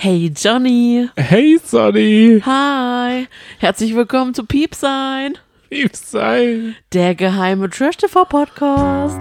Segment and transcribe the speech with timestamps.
[0.00, 1.08] Hey Johnny.
[1.16, 2.40] Hey Sonny.
[2.46, 3.26] Hi.
[3.58, 5.36] Herzlich willkommen zu Piepsein.
[5.70, 6.76] Piepsein.
[6.92, 9.20] Der geheime Trash TV Podcast.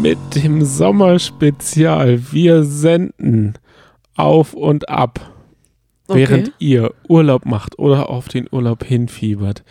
[0.00, 2.20] Mit dem Sommerspezial.
[2.30, 3.54] Wir senden
[4.14, 5.18] auf und ab.
[6.06, 6.20] Okay.
[6.20, 9.64] Während ihr Urlaub macht oder auf den Urlaub hinfiebert.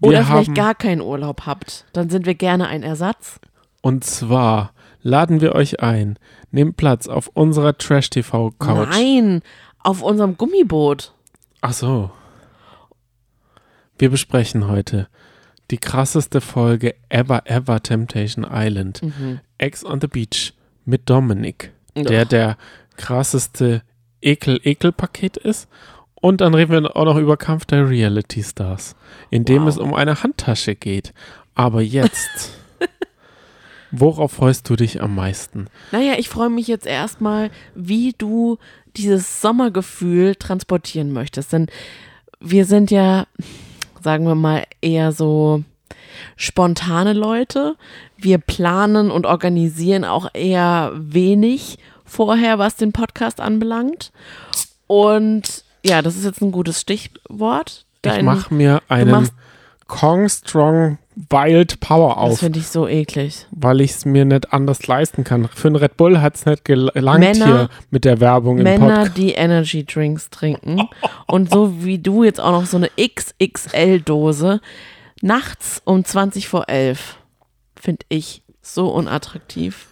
[0.00, 1.84] Wir Oder vielleicht gar keinen Urlaub habt.
[1.92, 3.40] Dann sind wir gerne ein Ersatz.
[3.82, 6.18] Und zwar laden wir euch ein.
[6.54, 8.88] Nehmt Platz auf unserer Trash TV Couch.
[8.90, 9.42] Nein,
[9.80, 11.12] auf unserem Gummiboot.
[11.62, 12.12] Ach so.
[13.98, 15.08] Wir besprechen heute
[15.72, 19.02] die krasseste Folge ever, ever Temptation Island.
[19.02, 19.40] Mhm.
[19.58, 20.54] Ex on the Beach
[20.84, 22.56] mit Dominik, der der
[22.96, 23.82] krasseste
[24.20, 25.68] Ekel-Ekel-Paket ist.
[26.14, 28.94] Und dann reden wir auch noch über Kampf der Reality Stars,
[29.28, 29.68] in dem Wow.
[29.70, 31.12] es um eine Handtasche geht.
[31.56, 32.52] Aber jetzt,
[34.00, 35.66] worauf freust du dich am meisten?
[35.92, 38.58] Naja, ich freue mich jetzt erstmal, wie du
[38.96, 41.52] dieses Sommergefühl transportieren möchtest.
[41.52, 41.66] Denn
[42.40, 43.26] wir sind ja,
[44.02, 45.62] sagen wir mal, eher so
[46.36, 47.76] spontane Leute.
[48.16, 54.12] Wir planen und organisieren auch eher wenig vorher, was den Podcast anbelangt.
[54.86, 57.86] Und ja, das ist jetzt ein gutes Stichwort.
[57.96, 59.28] Ich Dein- mache mir einen
[59.86, 60.98] Kong Strong
[61.30, 62.38] Wild Power Das auf.
[62.40, 63.46] finde ich so eklig.
[63.52, 65.48] weil ich es mir nicht anders leisten kann.
[65.54, 68.86] Für einen Red Bull hat es nicht gelangt Männer- hier mit der Werbung im Männer,
[68.96, 69.16] Podcast.
[69.16, 70.88] die Energy Drinks trinken
[71.26, 74.60] und so wie du jetzt auch noch so eine XXL-Dose
[75.22, 77.16] nachts um 20 vor 11
[77.80, 79.86] finde ich so unattraktiv.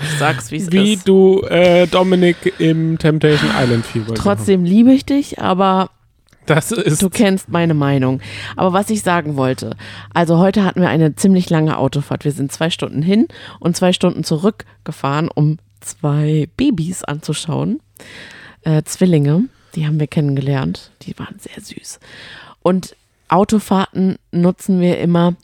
[0.00, 1.06] Ich sag's, wie es Wie ist.
[1.08, 4.14] du äh, Dominik im Temptation Island Fieber.
[4.14, 5.90] Trotzdem liebe ich dich, aber
[6.46, 8.20] Das ist du kennst meine Meinung.
[8.56, 9.76] Aber was ich sagen wollte,
[10.12, 12.24] also heute hatten wir eine ziemlich lange Autofahrt.
[12.24, 13.28] Wir sind zwei Stunden hin
[13.60, 17.80] und zwei Stunden zurück gefahren, um zwei Babys anzuschauen.
[18.62, 20.90] Äh, Zwillinge, die haben wir kennengelernt.
[21.02, 22.00] Die waren sehr süß.
[22.62, 22.96] Und
[23.28, 25.34] Autofahrten nutzen wir immer,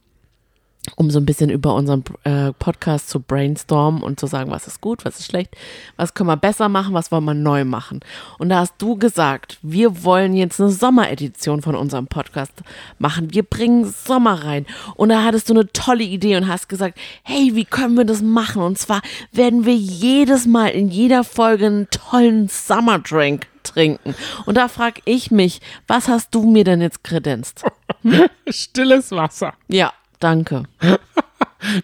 [0.97, 4.81] um so ein bisschen über unseren äh, Podcast zu brainstormen und zu sagen, was ist
[4.81, 5.56] gut, was ist schlecht,
[5.97, 8.00] was können wir besser machen, was wollen wir neu machen.
[8.38, 12.53] Und da hast du gesagt, wir wollen jetzt eine Sommeredition von unserem Podcast
[12.99, 13.32] machen.
[13.32, 14.66] Wir bringen Sommer rein.
[14.94, 18.22] Und da hattest du eine tolle Idee und hast gesagt, hey, wie können wir das
[18.22, 18.62] machen?
[18.62, 24.15] Und zwar werden wir jedes Mal in jeder Folge einen tollen Summerdrink trinken.
[24.47, 27.65] Und da frage ich mich, was hast du mir denn jetzt kredenzt?
[28.49, 29.55] stilles Wasser.
[29.69, 30.64] Ja, danke.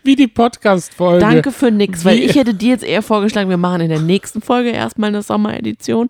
[0.04, 1.18] Wie die Podcast-Folge.
[1.20, 4.00] Danke für nix, weil Wie- ich hätte dir jetzt eher vorgeschlagen, wir machen in der
[4.00, 6.08] nächsten Folge erstmal eine Sommeredition.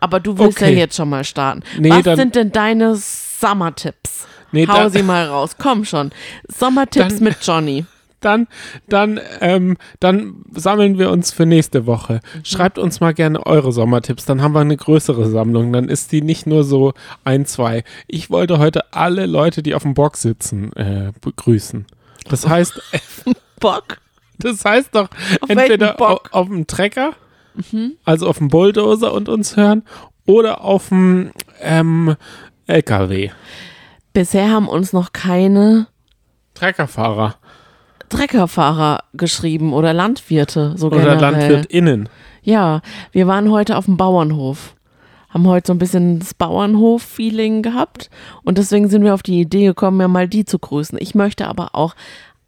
[0.00, 0.72] Aber du willst Okay.
[0.72, 1.62] ja jetzt schon mal starten.
[1.78, 4.26] Nee, Was sind denn deine Sommertipps?
[4.50, 5.56] Nee, Hau sie mal raus.
[5.58, 6.10] Komm schon.
[6.48, 7.84] Sommertipps mit Johnny.
[8.22, 8.48] Dann,
[8.88, 12.20] dann, ähm, dann sammeln wir uns für nächste Woche.
[12.34, 12.44] Mhm.
[12.44, 14.24] Schreibt uns mal gerne eure Sommertipps.
[14.24, 15.72] Dann haben wir eine größere Sammlung.
[15.72, 16.94] Dann ist die nicht nur so
[17.24, 17.84] ein, zwei.
[18.06, 21.86] Ich wollte heute alle Leute, die auf dem Bock sitzen, äh, begrüßen.
[22.28, 22.80] Das heißt,
[23.60, 23.98] Bock.
[24.38, 25.08] Das heißt doch,
[25.40, 26.30] Auf entweder Bock?
[26.32, 27.12] au- auf dem Trecker,
[28.04, 29.82] also auf dem Bulldozer und uns hören,
[30.26, 31.30] oder auf dem
[31.60, 32.16] ähm,
[32.66, 33.30] LKW.
[34.12, 35.86] Bisher haben uns noch keine
[36.54, 37.36] Treckerfahrer
[38.12, 41.20] Treckerfahrer geschrieben oder Landwirte, so oder generell.
[41.20, 42.08] LandwirtInnen.
[42.42, 44.74] Ja, wir waren heute auf dem Bauernhof.
[45.30, 48.10] Haben heute so ein bisschen das Bauernhof-Feeling gehabt
[48.42, 50.98] und deswegen sind wir auf die Idee gekommen, ja mal die zu grüßen.
[51.00, 51.94] Ich möchte aber auch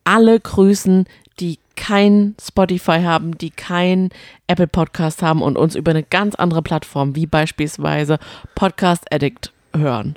[0.04, 1.06] alle grüßen,
[1.40, 4.10] die kein Spotify haben, die kein
[4.46, 8.18] Apple Podcast haben und uns über eine ganz andere Plattform, wie beispielsweise
[8.54, 10.16] Podcast Addict hören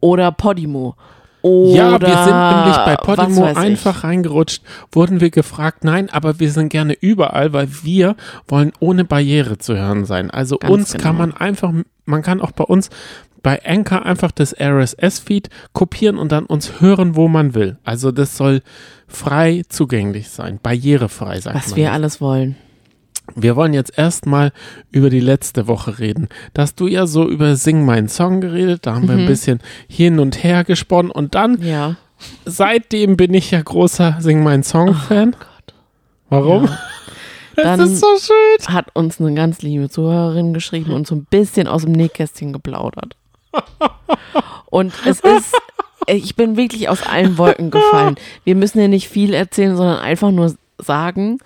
[0.00, 0.96] oder Podimo.
[1.42, 3.56] Oder Ja, wir sind nämlich bei Podimo weiß ich.
[3.56, 4.62] einfach reingerutscht,
[4.92, 8.16] wurden wir gefragt, nein, aber wir sind gerne überall, weil wir
[8.48, 10.30] wollen ohne Barriere zu hören sein.
[10.30, 11.28] Also Ganz uns kann genau.
[11.28, 11.72] man einfach,
[12.04, 12.90] man kann auch bei uns
[13.42, 17.78] bei Anchor einfach das RSS-Feed kopieren und dann uns hören, wo man will.
[17.84, 18.60] Also das soll
[19.08, 22.56] frei zugänglich sein, barrierefrei, sagt was wir alles wollen.
[23.34, 24.52] Wir wollen jetzt erstmal
[24.90, 26.28] über die letzte Woche reden.
[26.54, 29.08] Da hast du ja so über Sing meinen Song geredet, da haben Mhm.
[29.08, 31.96] wir ein bisschen hin und her gesponnen und dann, Ja.
[32.44, 35.34] seitdem bin ich ja großer Sing meinen Song-Fan.
[35.34, 35.74] Oh Gott.
[36.28, 36.68] Warum?
[37.56, 38.72] Das Dann- ist so schön.
[38.74, 43.16] hat uns eine ganz liebe Zuhörerin geschrieben und so ein bisschen aus dem Nähkästchen geplaudert.
[44.66, 45.54] Und es ist,
[46.06, 48.14] ich bin wirklich aus allen Wolken gefallen.
[48.44, 51.38] Wir müssen ja nicht viel erzählen, sondern einfach nur sagen,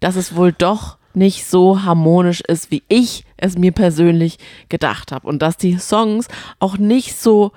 [0.00, 4.38] dass es wohl doch nicht so harmonisch ist, wie ich es mir persönlich
[4.68, 5.26] gedacht habe.
[5.26, 6.28] Und dass die Songs
[6.58, 7.52] auch nicht so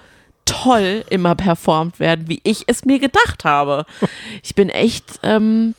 [0.45, 3.85] toll immer performt werden, wie ich es mir gedacht habe.
[4.43, 5.75] Ich bin echt, ähm,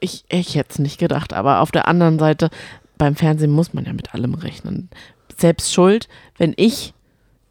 [0.00, 2.50] ich, ich hätte es nicht gedacht, aber auf der anderen Seite
[2.96, 4.88] beim Fernsehen muss man ja mit allem rechnen.
[5.36, 6.08] Selbst schuld,
[6.38, 6.94] wenn ich,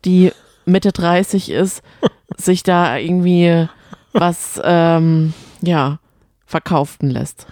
[0.05, 0.31] die
[0.65, 1.83] Mitte 30 ist,
[2.37, 3.67] sich da irgendwie
[4.11, 5.99] was, ähm, ja,
[6.45, 7.47] verkauften lässt.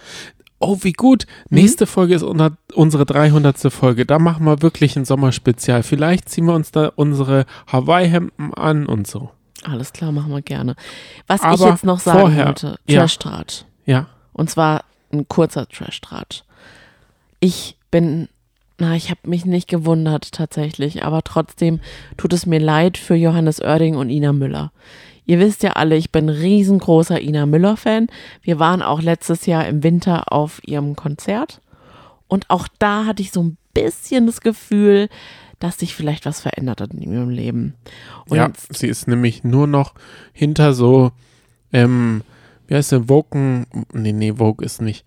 [0.61, 1.25] Oh, wie gut.
[1.49, 3.57] Nächste Folge ist unser, unsere 300.
[3.73, 4.05] Folge.
[4.05, 5.81] Da machen wir wirklich ein Sommerspezial.
[5.81, 9.31] Vielleicht ziehen wir uns da unsere Hawaii-Hemden an und so.
[9.63, 10.75] Alles klar, machen wir gerne.
[11.27, 13.01] Was ich Aber jetzt noch sagen vorher, wollte, ja.
[13.01, 13.63] Trash-Tratsch.
[13.85, 14.07] Ja.
[14.33, 16.43] Und zwar ein kurzer Trash-Tratsch.
[17.39, 18.29] Ich bin,
[18.77, 21.79] na, ich habe mich nicht gewundert tatsächlich, aber trotzdem
[22.17, 24.71] tut es mir leid für Johannes Oerding und Ina Müller.
[25.25, 28.07] Ihr wisst ja alle, ich bin riesengroßer Ina Müller-Fan.
[28.41, 31.61] Wir waren auch letztes Jahr im Winter auf ihrem Konzert.
[32.27, 35.09] Und auch da hatte ich so ein bisschen das Gefühl,
[35.59, 37.75] dass sich vielleicht was verändert hat in ihrem Leben.
[38.27, 39.93] Und ja, sie ist nämlich nur noch
[40.33, 41.11] hinter so,
[41.71, 42.23] ähm,
[42.67, 45.05] wie heißt der, Woken, nee, nee, Vogue ist nicht,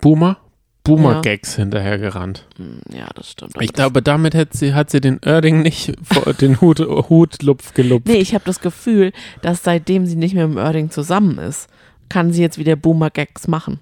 [0.00, 0.38] Boomer?
[0.84, 2.46] Boomer-Gags hinterhergerannt.
[2.56, 3.52] Hm, ja, das stimmt.
[3.60, 8.08] Ich glaube, damit hat sie, hat sie den Erding nicht vor den Hut, Hutlupf gelupft.
[8.08, 9.12] Nee, ich habe das Gefühl,
[9.42, 11.68] dass seitdem sie nicht mehr mit Oerding zusammen ist,
[12.08, 13.80] kann sie jetzt wieder Boomer-Gags machen.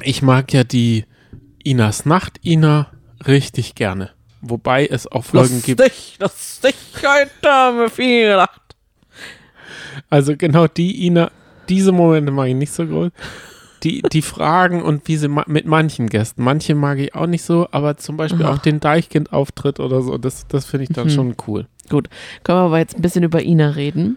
[0.00, 1.04] Ich mag ja die
[1.62, 2.90] Inas Nacht Ina
[3.26, 4.10] richtig gerne.
[4.40, 5.80] Wobei es auch Folgen gibt.
[5.80, 8.76] dich, lass dich heute mir viel gelacht.
[10.10, 11.30] Also genau die Ina,
[11.68, 13.10] diese Momente mag ich nicht so groß.
[13.84, 16.42] Die, die Fragen und wie sie ma mit manchen Gästen.
[16.42, 18.54] Manche mag ich auch nicht so, aber zum Beispiel Aha.
[18.54, 21.10] auch den Deichkind-Auftritt oder so, das, das finde ich dann Mhm.
[21.10, 21.66] schon cool.
[21.90, 22.08] Gut,
[22.42, 24.16] können wir aber jetzt ein bisschen über Ina reden.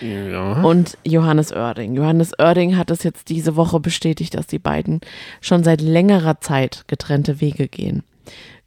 [0.00, 0.62] Ja.
[0.62, 1.94] Und Johannes Oerding.
[1.94, 5.00] Johannes Oerding hat es jetzt diese Woche bestätigt, dass die beiden
[5.40, 8.02] schon seit längerer Zeit getrennte Wege gehen.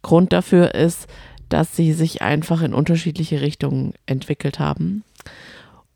[0.02, 1.06] Grund dafür ist,
[1.48, 5.02] dass sie sich einfach in unterschiedliche Richtungen entwickelt haben.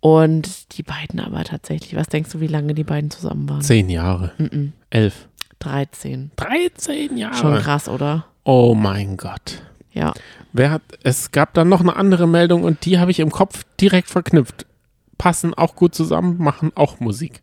[0.03, 3.61] Und die beiden aber tatsächlich, was denkst du, wie lange die beiden zusammen waren?
[3.61, 4.33] Zehn Jahre.
[4.37, 5.29] Mm-mm, Elf.
[5.61, 6.33] 13.
[6.35, 7.37] 13 Jahre.
[7.37, 8.27] Schon krass, oder?
[8.43, 9.63] Oh mein Gott.
[9.93, 10.13] Ja.
[10.53, 13.63] Wer hat, es gab dann noch eine andere Meldung und die habe ich im Kopf
[13.81, 14.67] direkt verknüpft.
[15.19, 17.43] Passen auch gut zusammen, machen auch Musik.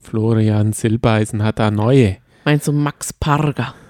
[0.00, 2.18] Florian Silbeisen hat da neue.
[2.44, 3.74] Meinst du Max Parger?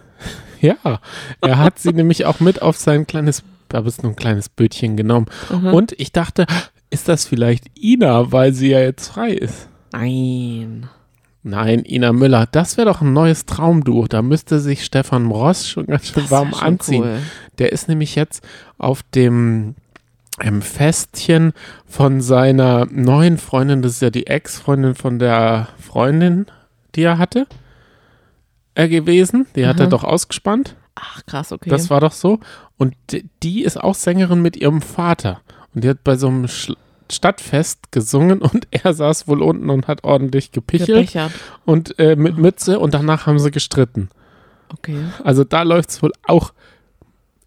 [0.61, 1.01] Ja,
[1.41, 3.43] er hat sie nämlich auch mit auf sein kleines,
[3.73, 5.25] aber es ist nur ein kleines Bötchen genommen.
[5.51, 5.73] Mhm.
[5.73, 6.45] Und ich dachte,
[6.91, 9.69] ist das vielleicht Ina, weil sie ja jetzt frei ist?
[9.93, 10.89] Nein.
[11.43, 14.07] Nein, Ina Müller, das wäre doch ein neues Traumduo.
[14.07, 17.03] Da müsste sich Stefan Ross schon ganz schön Das warm schon anziehen.
[17.03, 17.19] Cool.
[17.59, 18.47] Der ist nämlich jetzt
[18.77, 19.75] auf dem
[20.41, 21.53] ähm, Festchen
[21.87, 26.47] von seiner neuen Freundin, das ist ja die Ex-Freundin von der Freundin,
[26.95, 27.47] die er hatte,
[28.75, 29.47] äh, gewesen.
[29.57, 29.91] Die hat er Aha.
[29.91, 30.77] doch ausgespannt.
[30.95, 31.71] Ach, krass, okay.
[31.71, 32.41] Das war doch so.
[32.77, 32.95] Und
[33.43, 35.41] die ist auch Sängerin mit ihrem Vater.
[35.75, 36.73] Und die hat bei so einem Sch
[37.11, 41.33] Stadtfest gesungen und er saß wohl unten und hat ordentlich gepichelt Gebechert.
[41.65, 44.11] und äh, mit Mütze und danach haben sie gestritten.
[44.73, 45.07] Okay.
[45.25, 46.53] Also da läuft es wohl auch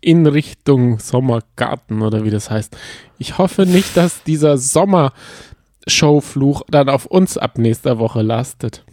[0.02, 2.76] in Richtung Sommergarten oder wie das heißt.
[3.18, 8.84] Ich hoffe nicht, dass dieser Sommershow-Fluch dann auf uns ab nächster Woche lastet.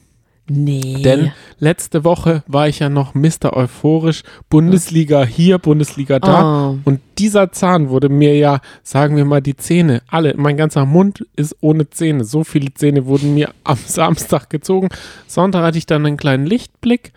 [0.53, 1.03] Nee.
[1.05, 1.31] Denn
[1.61, 3.53] letzte Woche war ich ja noch Mr.
[3.57, 6.71] Euphorisch, Bundesliga hier, Bundesliga da.
[6.71, 6.79] Oh.
[6.85, 11.25] Und dieser Zahn wurde mir ja, sagen wir mal, die Zähne, alle, mein ganzer Mund
[11.37, 12.25] ist ohne Zähne.
[12.25, 14.89] So viele Zähne wurden mir am Samstag gezogen.
[15.29, 17.13] Sonntag hatte ich dann einen kleinen Lichtblick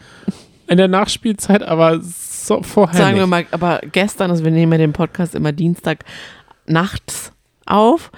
[0.68, 3.30] in der Nachspielzeit, aber so vorher Sagen wir nicht.
[3.32, 6.06] mal, aber gestern, also wir nehmen ja den Podcast immer Dienstag
[6.68, 7.33] nachts
[7.66, 8.12] auf.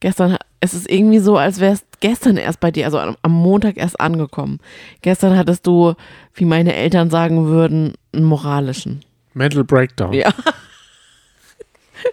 [0.00, 4.00] Gestern, es ist irgendwie so, als wärst gestern erst bei dir, also am, Montag erst
[4.00, 4.58] angekommen.
[5.02, 5.94] Gestern hattest du,
[6.34, 9.04] wie meine Eltern sagen würden, einen moralischen.
[9.34, 10.12] Mental Breakdown.
[10.12, 10.32] Ja.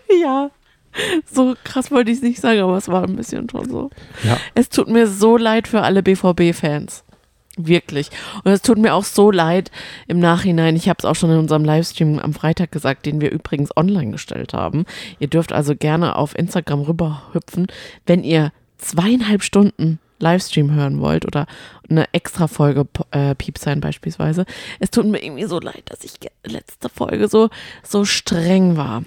[0.22, 0.52] ja.
[1.32, 3.90] So krass wollte ich es nicht sagen, aber es war ein bisschen schon so.
[4.24, 4.38] Ja.
[4.56, 7.04] Es tut mir so leid für alle BVB-Fans.
[7.58, 8.12] Wirklich.
[8.44, 9.72] Und es tut mir auch so leid
[10.08, 10.76] im Nachhinein.
[10.76, 14.12] Ich habe es auch schon in unserem Livestream am Freitag gesagt, den wir übrigens online
[14.12, 14.86] gestellt haben.
[15.20, 17.66] Ihr dürft also gerne auf Instagram rüberhüpfen,
[18.06, 21.48] wenn ihr zweieinhalb Stunden Livestream hören wollt oder
[21.90, 24.46] eine extra Folge äh, Piep sein beispielsweise.
[24.80, 26.14] Es tut mir irgendwie so leid, dass ich
[26.46, 27.50] letzte Folge so,
[27.84, 29.04] so streng war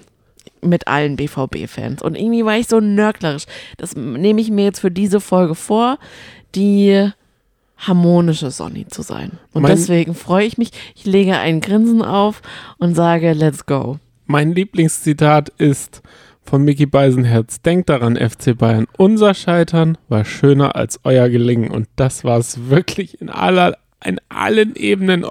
[0.61, 2.01] mit allen BVB-Fans.
[2.01, 3.45] Und irgendwie war ich so nörglerisch.
[3.77, 5.99] Das nehme ich mir jetzt für diese Folge vor,
[6.55, 7.11] die
[7.87, 9.31] harmonische Sonny zu sein.
[9.53, 10.71] Und Mein- deswegen freue ich mich.
[10.95, 12.41] Ich lege ein Grinsen auf
[12.77, 13.97] und sage, let's go.
[14.25, 16.01] Mein Lieblingszitat ist
[16.43, 17.61] von Mickey Beisenherz.
[17.61, 18.87] Denkt daran, FC Bayern.
[18.97, 21.69] Unser Scheitern war schöner als euer Gelingen.
[21.71, 25.25] Und das war es wirklich in aller, in allen Ebenen.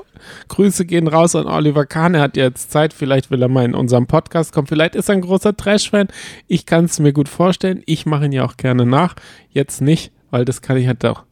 [0.49, 2.15] Grüße gehen raus an Oliver Kahn.
[2.15, 2.93] Er hat jetzt Zeit.
[2.93, 4.67] Vielleicht will er mal in unserem Podcast kommen.
[4.67, 6.09] Vielleicht ist er ein großer Trash-Fan.
[6.47, 7.83] Ich kann es mir gut vorstellen.
[7.87, 9.15] Ich mache ihn ja auch gerne nach.
[9.51, 11.25] Jetzt nicht, weil das kann ich halt auch.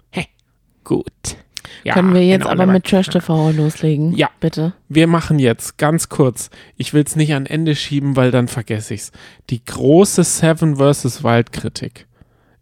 [0.89, 1.37] Gut.
[1.85, 4.15] Ja, Können wir jetzt ein aber mit Trash TV loslegen?
[4.17, 4.31] Ja.
[4.41, 4.73] Bitte.
[4.89, 8.95] Wir machen jetzt ganz kurz, ich will es nicht an Ende schieben, weil dann vergesse
[8.95, 9.13] ich's.
[9.51, 11.23] Die große Seven vs.
[11.23, 12.07] Wild Kritik.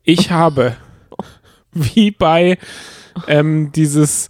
[0.02, 0.76] Ich habe,
[1.73, 2.59] wie bei
[3.28, 4.28] ähm, dieses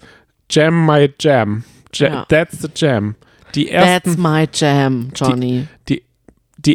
[0.51, 2.25] Jam My Jam, ja, Ja.
[2.29, 3.15] That's the Jam,
[3.55, 5.67] die That's ersten, my jam, Johnny.
[5.89, 6.03] die, die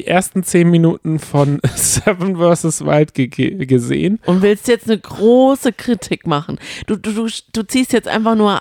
[0.08, 2.86] ersten zehn Minuten von Seven vs.
[2.86, 4.20] Wild ge ge gesehen.
[4.26, 6.60] Und willst jetzt eine große Kritik machen.
[6.88, 8.60] Du, du, du, du ziehst jetzt einfach nur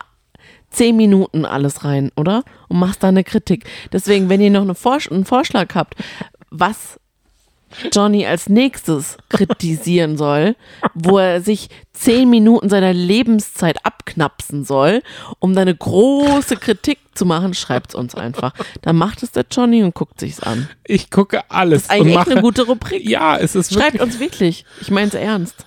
[0.70, 2.44] zehn Minuten alles rein, oder?
[2.68, 3.64] Und machst da eine Kritik.
[3.92, 5.94] Deswegen, wenn ihr noch eine Vors einen Vorschlag habt,
[6.50, 6.99] was
[7.92, 10.56] Johnny als nächstes kritisieren soll,
[10.94, 15.02] wo er sich zehn Minuten seiner Lebenszeit abknapsen soll,
[15.38, 18.52] um da eine große Kritik zu machen, schreibt's uns einfach.
[18.82, 20.68] Dann macht es der Johnny und guckt sich's an.
[20.86, 22.30] Ich gucke alles Eigentlich und mache.
[22.32, 23.08] eine gute Rubrik.
[23.08, 24.64] ja, es ist wirklich Schreibt uns wirklich.
[24.80, 25.66] Ich mein's ernst.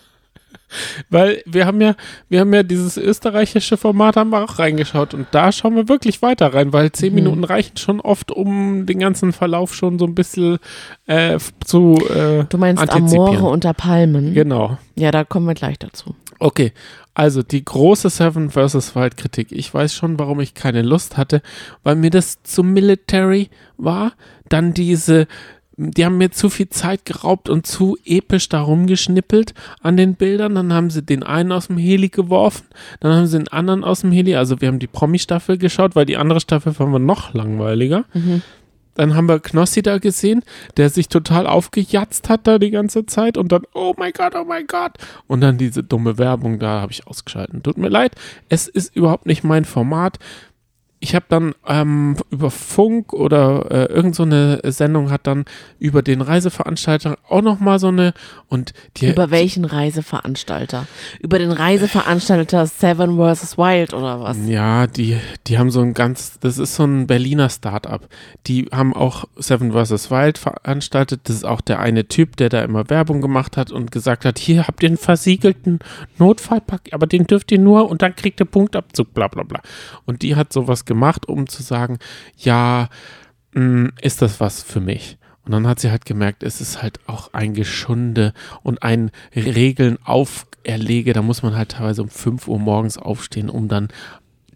[1.10, 1.96] Weil wir haben ja,
[2.30, 6.22] wir haben ja dieses österreichische Format haben wir auch reingeschaut und da schauen wir wirklich
[6.22, 7.16] weiter rein, weil zehn Mhm.
[7.16, 10.58] Minuten reichen schon oft, um den ganzen Verlauf schon so ein bisschen
[11.06, 12.84] äh, zu äh, Du meinst.
[12.90, 14.34] Amore unter Palmen?
[14.34, 14.78] Genau.
[14.96, 16.16] Ja, da kommen wir gleich dazu.
[16.40, 16.74] Okay,
[17.14, 18.96] also die große Seven vs.
[18.96, 19.52] Wild Kritik.
[19.52, 21.42] Ich weiß schon, warum ich keine Lust hatte,
[21.84, 24.14] weil mir das zu military war.
[24.50, 25.28] Dann diese,
[25.78, 30.56] die haben mir zu viel Zeit geraubt und zu episch da rumgeschnippelt an den Bildern.
[30.56, 32.66] Dann haben sie den einen aus dem Heli geworfen,
[33.00, 34.36] dann haben sie den anderen aus dem Heli.
[34.36, 38.06] Also wir haben die Promi-Staffel geschaut, weil die andere Staffel fanden wir noch langweiliger.
[38.96, 40.44] Dann haben wir Knossi da gesehen,
[40.78, 44.46] der sich total aufgejatzt hat da die ganze Zeit und dann, oh mein Gott, oh
[44.46, 44.98] mein Gott.
[45.26, 47.64] Und dann diese dumme Werbung, da habe ich ausgeschalten.
[47.64, 48.16] Tut mir leid,
[48.50, 50.20] es ist überhaupt nicht mein Format.
[51.04, 55.44] Ich habe dann ähm, über Funk oder äh, irgend so eine Sendung hat dann
[55.78, 58.14] über den Reiseveranstalter auch nochmal so eine
[58.48, 60.88] und die Über welchen Reiseveranstalter?
[61.20, 63.58] Über den Reiseveranstalter Seven vs.
[63.58, 64.38] Wild oder was?
[64.46, 65.18] Ja, die,
[65.48, 68.08] die haben so ein ganz, das ist so ein Berliner Start-up.
[68.48, 70.10] Die haben auch Seven vs.
[70.10, 71.22] Wild veranstaltet.
[71.26, 74.40] Das ist auch der eine Typ, der da immer Werbung gemacht hat und gesagt hat,
[74.40, 75.80] hier habt ihr einen versiegelten
[76.18, 79.60] Notfallpack, aber den dürft ihr nur und dann kriegt ihr Punktabzug, bla bla bla.
[80.06, 80.93] Und die hat sowas gemacht,
[81.28, 82.00] um zu sagen,
[82.38, 82.90] ja,
[83.54, 85.18] mh, ist das was für mich?
[85.46, 89.98] Und dann hat sie halt gemerkt, es ist halt auch ein Geschunde und ein Regeln
[90.06, 91.12] auferlege.
[91.14, 93.90] Da muss man halt teilweise um 5 Uhr morgens aufstehen, um dann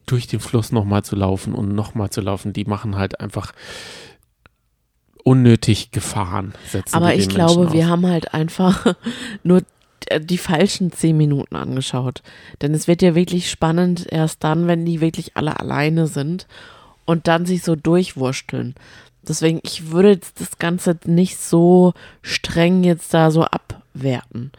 [0.05, 2.53] durch den Fluss nochmal zu laufen und nochmal zu laufen.
[2.53, 3.51] Die machen halt einfach
[5.25, 6.53] unnötig Gefahren.
[6.69, 8.95] Setzen Aber ich glaube, Menschen wir haben halt einfach
[9.43, 9.63] nur
[10.19, 12.21] die falschen zehn Minuten angeschaut.
[12.61, 16.47] Denn es wird ja wirklich spannend erst dann, wenn die wirklich alle alleine sind
[17.05, 18.75] und dann sich so durchwursteln.
[19.27, 24.51] Deswegen, ich würde jetzt das Ganze nicht so streng jetzt da so abwerten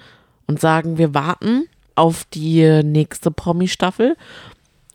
[0.47, 4.17] und sagen, wir warten auf die nächste Promi-Staffel.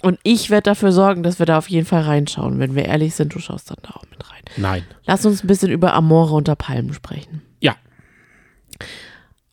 [0.02, 2.60] Und ich werde dafür sorgen, dass wir da auf jeden Fall reinschauen.
[2.60, 4.42] Wenn wir ehrlich sind, du schaust dann da auch mit rein.
[4.58, 4.84] Nein.
[5.06, 7.42] Lass uns ein bisschen über Amore unter Palmen sprechen.
[7.62, 7.76] Ja.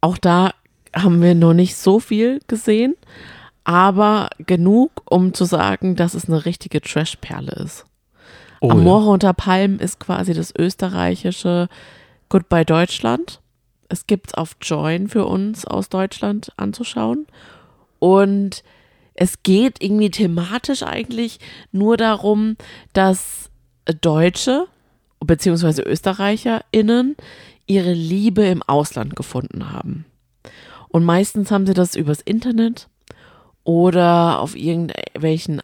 [0.00, 0.52] Auch da
[0.94, 2.96] haben wir noch nicht so viel gesehen,
[3.64, 7.84] aber genug, um zu sagen, dass es eine richtige Trash-Perle ist.
[8.60, 11.68] Oh, Amore unter Palmen ist quasi das österreichische
[12.28, 13.40] Goodbye Deutschland.
[13.88, 17.26] Es gibt's auf Join für uns aus Deutschland anzuschauen.
[17.98, 18.62] Und
[19.14, 21.40] es geht irgendwie thematisch eigentlich
[21.72, 22.56] nur darum,
[22.92, 23.50] dass
[24.00, 24.66] Deutsche
[25.20, 25.82] bzw.
[25.82, 27.16] ÖsterreicherInnen
[27.66, 30.04] ihre Liebe im Ausland gefunden haben.
[30.90, 32.88] Und meistens haben sie das übers Internet
[33.64, 35.62] oder auf irgendwelchen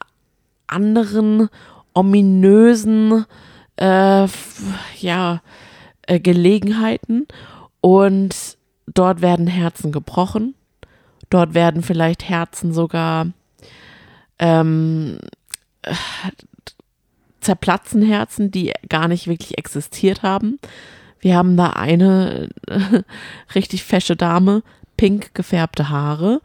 [0.67, 1.49] anderen
[1.95, 3.25] ominösen
[3.77, 4.29] äh,
[4.99, 5.43] ja,
[6.03, 7.27] äh, Gelegenheiten.
[7.81, 10.55] Und dort werden Herzen gebrochen.
[11.31, 13.29] Dort werden vielleicht Herzen sogar
[14.39, 15.19] ähm,
[15.83, 15.95] äh,
[17.41, 20.59] zerplatzen Herzen, die gar nicht wirklich existiert haben.
[21.21, 22.49] Wir haben da eine
[23.55, 24.63] richtig fesche Dame,
[24.97, 26.41] pink gefärbte Haare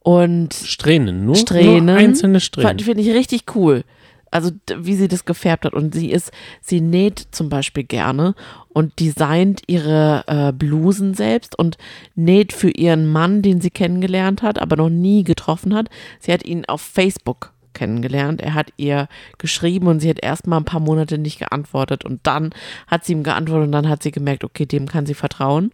[0.00, 1.86] und Strähnen, nur, Strähnen.
[1.86, 2.78] nur einzelne Strähnen.
[2.78, 3.82] Finde ich richtig cool.
[4.30, 5.72] Also wie sie das gefärbt hat.
[5.72, 8.34] Und sie ist, sie näht zum Beispiel gerne
[8.68, 11.78] und designt ihre äh, Blusen selbst und
[12.14, 15.88] näht für ihren Mann, den sie kennengelernt hat, aber noch nie getroffen hat.
[16.20, 18.40] Sie hat ihn auf Facebook kennengelernt.
[18.40, 19.08] Er hat ihr
[19.38, 22.50] geschrieben und sie hat erst mal ein paar Monate nicht geantwortet und dann
[22.86, 25.72] hat sie ihm geantwortet und dann hat sie gemerkt, okay, dem kann sie vertrauen.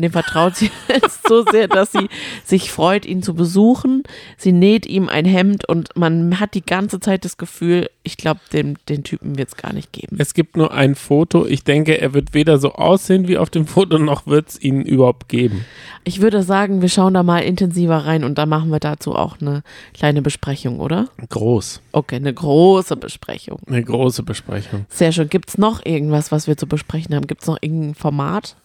[0.00, 2.08] Und dem vertraut sie jetzt so sehr, dass sie
[2.42, 4.02] sich freut, ihn zu besuchen.
[4.38, 8.40] Sie näht ihm ein Hemd und man hat die ganze Zeit das Gefühl, ich glaube,
[8.50, 10.16] den, den Typen wird es gar nicht geben.
[10.18, 11.44] Es gibt nur ein Foto.
[11.44, 14.80] Ich denke, er wird weder so aussehen wie auf dem Foto, noch wird es ihn
[14.80, 15.66] überhaupt geben.
[16.04, 19.38] Ich würde sagen, wir schauen da mal intensiver rein und dann machen wir dazu auch
[19.38, 21.08] eine kleine Besprechung, oder?
[21.28, 21.82] Groß.
[21.92, 23.58] Okay, eine große Besprechung.
[23.66, 24.86] Eine große Besprechung.
[24.88, 25.28] Sehr schön.
[25.28, 27.26] Gibt es noch irgendwas, was wir zu besprechen haben?
[27.26, 28.56] Gibt es noch irgendein Format?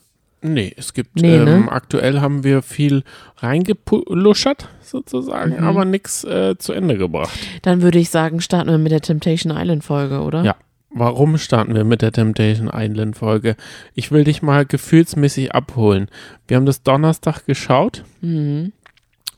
[0.53, 1.51] Nee, es gibt, Nee, ne?
[1.55, 3.03] ähm, aktuell haben wir viel
[3.37, 5.63] reingeluschert, sozusagen, Mhm.
[5.63, 7.37] aber nichts äh, zu Ende gebracht.
[7.63, 10.43] Dann würde ich sagen, starten wir mit der Temptation Island Folge, oder?
[10.43, 10.55] Ja.
[10.97, 13.57] Warum starten wir mit der Temptation Island Folge?
[13.95, 16.07] Ich will dich mal gefühlsmäßig abholen.
[16.47, 18.71] Wir haben das Donnerstag geschaut Mhm.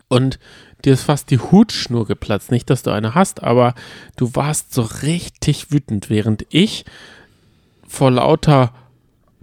[0.08, 0.38] und
[0.86, 2.52] dir ist fast die Hutschnur geplatzt.
[2.52, 3.74] Nicht, dass du eine hast, aber
[4.18, 6.86] du warst so richtig wütend, während ich
[7.88, 8.74] vor lauter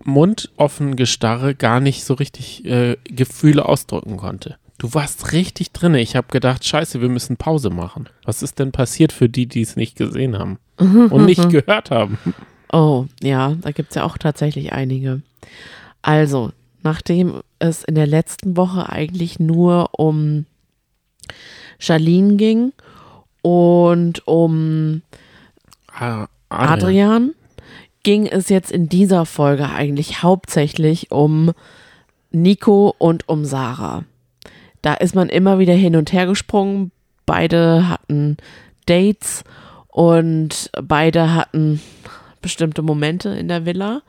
[0.04, 4.56] mundoffen Gestarre gar nicht so richtig äh, Gefühle ausdrücken konnte.
[4.78, 6.00] Du warst richtig drinne.
[6.00, 8.08] Ich habe gedacht, scheiße, wir müssen Pause machen.
[8.25, 12.18] Was ist denn passiert für die, die es nicht gesehen haben und nicht gehört haben?
[12.73, 15.23] Oh, ja, da gibt es ja auch tatsächlich einige.
[16.02, 20.46] Also, nachdem es in der letzten Woche eigentlich nur um
[21.78, 22.73] Charlene ging
[23.42, 25.02] und um
[25.96, 27.34] Ah, Adrian,
[28.04, 31.52] ging es jetzt in dieser Folge eigentlich hauptsächlich um
[32.30, 34.04] Nico und um Sarah.
[34.82, 36.92] Da ist man immer wieder hin und her gesprungen.
[37.26, 38.37] Beide hatten
[38.87, 39.44] Dates
[39.88, 41.80] und beide hatten
[42.42, 44.02] bestimmte Momente in der Villa.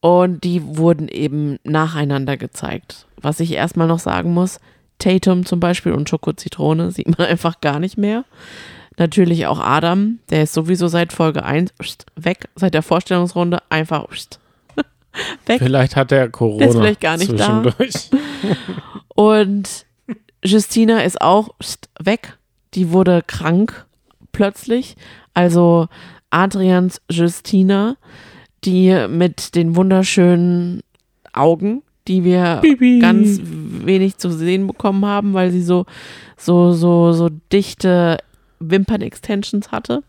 [0.00, 3.06] Und die wurden eben nacheinander gezeigt.
[3.20, 4.58] Was ich erstmal noch sagen muss,
[4.98, 8.24] Tatum zum Beispiel und Schoko Zitrone sieht man einfach gar nicht mehr.
[8.98, 11.72] Natürlich auch Adam, der ist sowieso seit Folge 1
[12.16, 14.06] weg, seit der Vorstellungsrunde einfach
[15.46, 15.58] weg.
[15.58, 17.62] Vielleicht hat er Corona Der ist vielleicht gar nicht da.
[17.62, 18.10] zwischendurch.
[19.14, 19.86] Und
[20.44, 21.50] Justina ist auch
[22.00, 22.38] weg.
[22.74, 23.86] Die wurde krank
[24.32, 24.96] plötzlich.
[25.34, 25.88] Also
[26.30, 27.96] Adrians Justina,
[28.64, 30.82] die mit den wunderschönen
[31.32, 32.98] Augen, die wir Bibi.
[33.00, 35.86] ganz wenig zu sehen bekommen haben, weil sie so,
[36.36, 38.18] so, so, so dichte
[38.70, 40.02] Wimpern-Extensions hatte,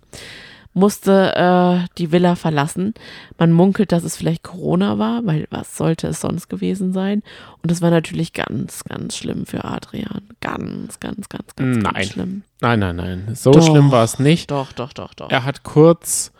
[0.73, 2.93] musste äh, die Villa verlassen.
[3.37, 7.21] Man munkelt, dass es vielleicht Corona war, weil was sollte es sonst gewesen sein?
[7.61, 10.23] Und es war natürlich ganz, ganz schlimm für Adrian.
[10.41, 11.93] Ganz, ganz, ganz, ganz, Nein.
[11.93, 12.43] ganz schlimm.
[12.61, 13.35] Nein, nein, nein.
[13.35, 13.65] So Doch.
[13.65, 14.51] schlimm war es nicht.
[14.51, 15.29] Doch, doch, doch, doch.
[15.29, 16.31] Er hat kurz,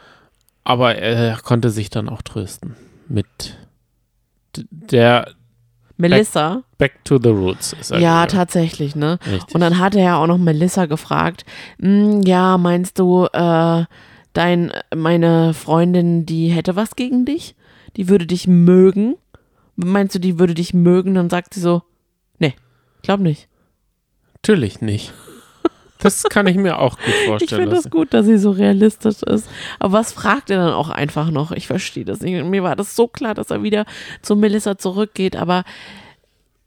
[0.64, 2.76] aber er konnte sich dann auch trösten
[3.08, 3.58] mit
[4.56, 5.28] der
[5.98, 6.64] Melissa?
[6.78, 7.74] Back to the Roots.
[7.74, 8.28] Ist Ja, gegangen.
[8.30, 9.20] tatsächlich, ne?
[9.30, 9.54] Richtig.
[9.56, 11.46] Und dann hat er ja auch noch Melissa gefragt,
[11.80, 13.86] "Hm, ja, meinst du, äh,
[14.34, 17.56] dein, meine Freundin, die hätte was gegen dich?
[17.96, 19.16] Die würde dich mögen?
[19.76, 21.14] Meinst du, die würde dich mögen?
[21.16, 21.84] Dann sagt sie so,
[22.40, 22.56] nee,
[23.04, 23.48] glaub nicht.
[24.36, 25.14] Natürlich nicht.
[26.04, 27.62] Das kann ich mir auch gut Ich vorstellen.
[27.62, 27.90] finde das lassen.
[27.92, 29.50] gut, dass sie so realistisch ist.
[29.80, 31.52] Aber was fragt er dann auch einfach noch?
[31.52, 32.44] Ich verstehe das nicht.
[32.46, 33.86] Mir war das so klar, dass er wieder
[34.22, 35.64] zu Melissa zurückgeht, aber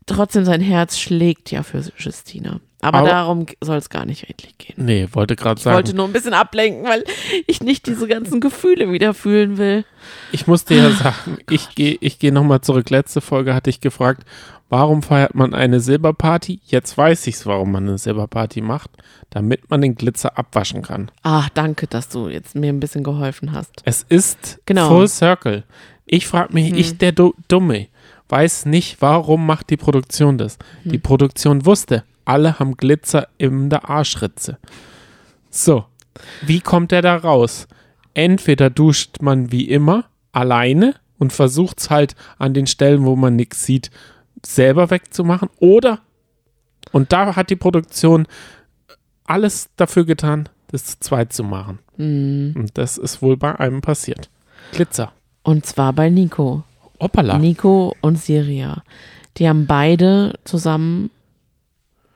[0.06, 2.60] trotzdem sein Herz schlägt ja für Justina.
[2.82, 4.74] Aber, Aber- darum soll es gar nicht wirklich gehen.
[4.76, 5.76] Nee, wollte gerade Ich sagen.
[5.76, 7.04] wollte nur ein bisschen ablenken, weil
[7.46, 9.84] ich nicht diese ganzen Gefühle wieder fühlen will.
[10.30, 12.90] Ich muss dir ja sagen, ich gehe ich geh nochmal zurück.
[12.90, 14.24] Letzte Folge hatte ich gefragt,
[14.68, 16.60] warum feiert man eine Silberparty?
[16.66, 18.90] Jetzt weiß ich's, warum man eine Silberparty macht,
[19.30, 21.10] damit man den Glitzer abwaschen kann.
[21.22, 23.70] Ach, danke, dass du jetzt mir ein bisschen geholfen hast.
[23.84, 24.88] Es ist Genau.
[24.88, 25.64] Full Circle.
[26.04, 26.78] Ich frage mich, Mhm.
[26.78, 27.88] ich der du Dumme,
[28.28, 30.58] weiß nicht, warum macht die Produktion das.
[30.84, 30.90] Mhm.
[30.92, 34.58] Die Produktion wusste, alle haben Glitzer in der Arschritze.
[35.50, 35.86] So,
[36.42, 37.66] wie kommt er da raus?
[38.14, 43.36] Entweder duscht man wie immer alleine und versucht es halt an den Stellen, wo man
[43.36, 43.90] nichts sieht,
[44.44, 46.00] selber wegzumachen, oder,
[46.92, 48.26] und da hat die Produktion
[49.24, 51.78] alles dafür getan, das zu zweit zu machen.
[51.96, 52.54] Hm.
[52.56, 54.28] Und das ist wohl bei einem passiert.
[54.72, 55.12] Glitzer.
[55.42, 56.64] Und zwar bei Nico.
[57.00, 57.38] Hoppala.
[57.38, 58.82] Nico und Siria.
[59.36, 61.10] Die haben beide zusammen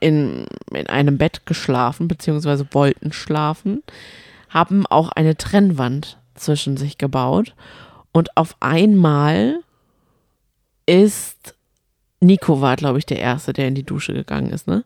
[0.01, 3.83] in, in einem Bett geschlafen, beziehungsweise wollten schlafen,
[4.49, 7.55] haben auch eine Trennwand zwischen sich gebaut.
[8.11, 9.59] Und auf einmal
[10.85, 11.55] ist
[12.23, 14.83] Nico war, glaube ich, der Erste, der in die Dusche gegangen ist, ne?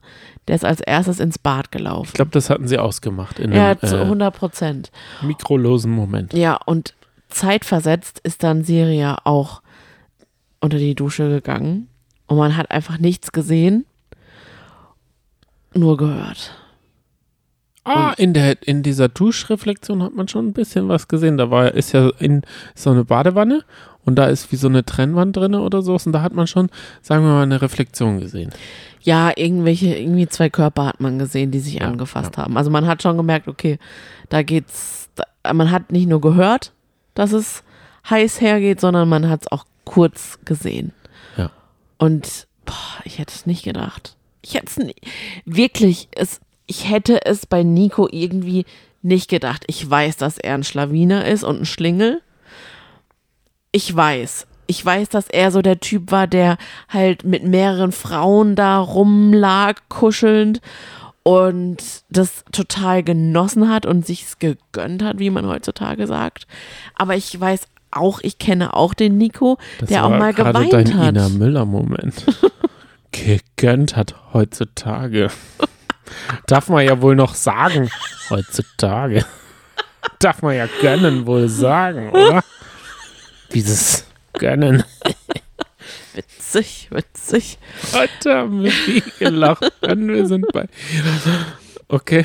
[0.47, 2.07] Der ist als erstes ins Bad gelaufen.
[2.07, 4.91] Ich glaube, das hatten sie ausgemacht in ja, einem zu äh, 100 Prozent.
[5.21, 6.33] mikrolosen Moment.
[6.33, 6.93] Ja, und
[7.27, 9.61] zeitversetzt ist dann Siria auch
[10.61, 11.89] unter die Dusche gegangen.
[12.27, 13.85] Und man hat einfach nichts gesehen,
[15.75, 16.51] nur gehört.
[17.87, 21.37] Ah, in, der, in dieser Duschreflexion hat man schon ein bisschen was gesehen.
[21.37, 22.41] Da war, ist ja in
[22.73, 23.63] so eine Badewanne
[24.03, 25.93] und da ist wie so eine Trennwand drin oder so.
[25.93, 26.69] Und da hat man schon,
[27.03, 28.49] sagen wir mal, eine Reflexion gesehen.
[29.01, 32.57] Ja, irgendwelche, irgendwie zwei Körper hat man gesehen, die sich Ja, angefasst haben.
[32.57, 33.77] Also man hat schon gemerkt, okay,
[34.29, 36.71] da geht's, da, man hat nicht nur gehört,
[37.13, 37.63] dass es
[38.09, 40.91] heiß hergeht, sondern man hat es auch kurz gesehen.
[41.37, 41.51] Ja.
[41.99, 44.17] Und boah, ich hätte es nicht gedacht.
[44.45, 44.95] Ich hätte es
[45.45, 48.65] wirklich, es, ich hätte es bei Nico irgendwie
[49.01, 49.63] nicht gedacht.
[49.67, 52.21] Ich weiß, dass er ein Schlawiner ist und ein Schlingel.
[53.71, 54.45] Ich weiß.
[54.67, 56.57] Ich weiß, dass er so der Typ war, der
[56.89, 60.61] halt mit mehreren Frauen da rumlag, kuschelnd
[61.23, 61.77] und
[62.09, 66.45] das total genossen hat und sich's gegönnt hat, wie man heutzutage sagt.
[66.95, 70.73] Aber ich weiß auch, ich kenne auch den Nico, Das der auch mal gerade geweint
[70.73, 71.15] dein hat.
[71.15, 72.25] Ina Müller-Moment.
[73.15, 75.29] Gegönnt hat heutzutage.
[76.47, 77.89] Darf man ja wohl noch sagen,
[78.29, 79.25] heutzutage.
[80.19, 82.43] Darf man ja gönnen wohl sagen, oder?
[83.53, 84.83] Dieses Gönnen.
[86.13, 87.57] Witzig, witzig.
[87.93, 89.69] Heute haben wir viel gelacht.
[89.81, 90.67] Wir sind bei.
[91.89, 92.23] Okay.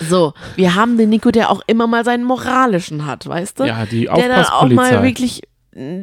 [0.00, 3.64] So, wir haben den Nico, der auch immer mal seinen moralischen hat, weißt du?
[3.64, 5.02] Ja, die der dann auch mal Aufpasspolizei.
[5.02, 5.42] wirklich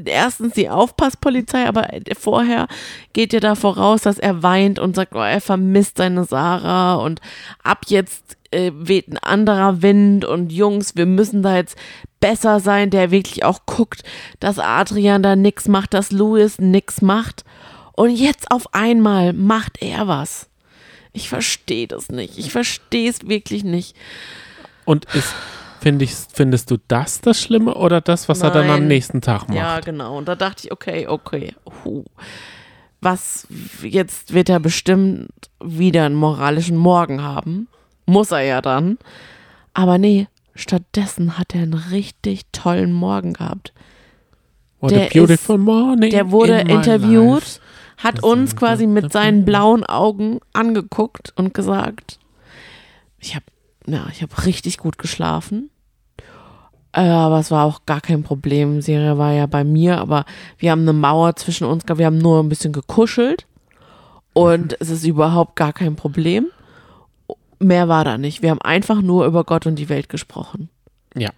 [0.06, 2.68] erstens die Aufpasspolizei, aber vorher
[3.14, 7.22] geht ja da voraus, dass er weint und sagt, oh, er vermisst seine Sarah und
[7.64, 11.78] ab jetzt äh, weht ein anderer Wind und Jungs, wir müssen da jetzt
[12.20, 14.04] besser sein, der wirklich auch guckt,
[14.40, 17.44] dass Adrian da nix macht, dass Louis nix macht
[17.94, 20.48] und jetzt auf einmal macht er was.
[21.14, 22.38] Ich verstehe das nicht.
[22.40, 23.96] Ich verstehe es wirklich nicht.
[24.86, 25.34] Und ist,
[25.84, 28.88] find ich, findest du das das Schlimme oder das, was er dann am Nein.
[28.88, 29.58] nächsten Tag macht?
[29.58, 30.18] Ja, genau.
[30.18, 31.54] Und da dachte ich, okay, okay.
[31.84, 32.06] Huh.
[33.02, 33.48] Was,
[33.82, 35.30] jetzt wird er bestimmt
[35.62, 37.68] wieder einen moralischen Morgen haben.
[38.06, 38.98] Muss er ja dann.
[39.74, 43.74] Aber nee, stattdessen hat er einen richtig tollen Morgen gehabt.
[44.80, 46.12] What der a beautiful morning.
[46.12, 47.60] Der wurde in interviewt, life.
[47.98, 52.20] hat uns quasi mit seinen blauen Augen angeguckt und gesagt,
[53.20, 53.46] ich habe
[53.86, 55.70] ja, ich habe richtig gut geschlafen.
[56.94, 58.82] Aber es war auch gar kein Problem.
[58.82, 60.26] Serie war ja bei mir, aber
[60.60, 61.98] wir haben eine Mauer zwischen uns gehabt.
[61.98, 63.48] Wir haben nur ein bisschen gekuschelt
[64.34, 66.48] und es ist überhaupt gar kein Problem.
[67.58, 68.44] Mehr war da nicht.
[68.44, 70.70] Wir haben einfach nur über Gott und die Welt gesprochen.
[71.16, 71.32] Ja.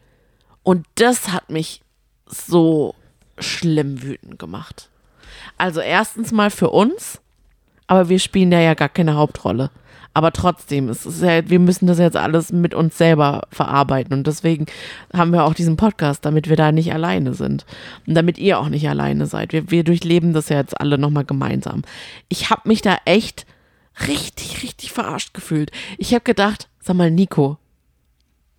[0.64, 1.82] Und das hat mich
[2.26, 2.94] so
[3.38, 4.90] schlimm wütend gemacht.
[5.58, 7.22] Also erstens mal für uns,
[7.88, 9.70] aber wir spielen da ja gar keine Hauptrolle.
[10.16, 14.14] Aber trotzdem, es ist ja, wir müssen das jetzt alles mit uns selber verarbeiten.
[14.14, 14.66] Und deswegen
[15.14, 17.66] haben wir auch diesen Podcast, damit wir da nicht alleine sind.
[18.08, 19.52] Und damit ihr auch nicht alleine seid.
[19.52, 21.82] Wir, wir durchleben das ja jetzt alle nochmal gemeinsam.
[22.30, 23.46] Ich habe mich da echt
[24.08, 25.72] richtig, richtig verarscht gefühlt.
[25.98, 27.58] Ich habe gedacht, sag mal, Nico,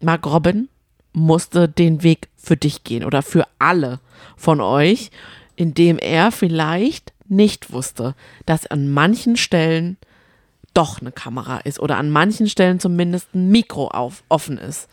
[0.02, 0.68] Mark Robin
[1.14, 4.00] musste den Weg für dich gehen oder für alle
[4.36, 5.10] von euch,
[5.56, 8.14] indem er vielleicht nicht wusste,
[8.44, 9.96] dass an manchen Stellen
[10.76, 14.88] doch eine Kamera ist oder an manchen Stellen zumindest ein Mikro auf, offen ist.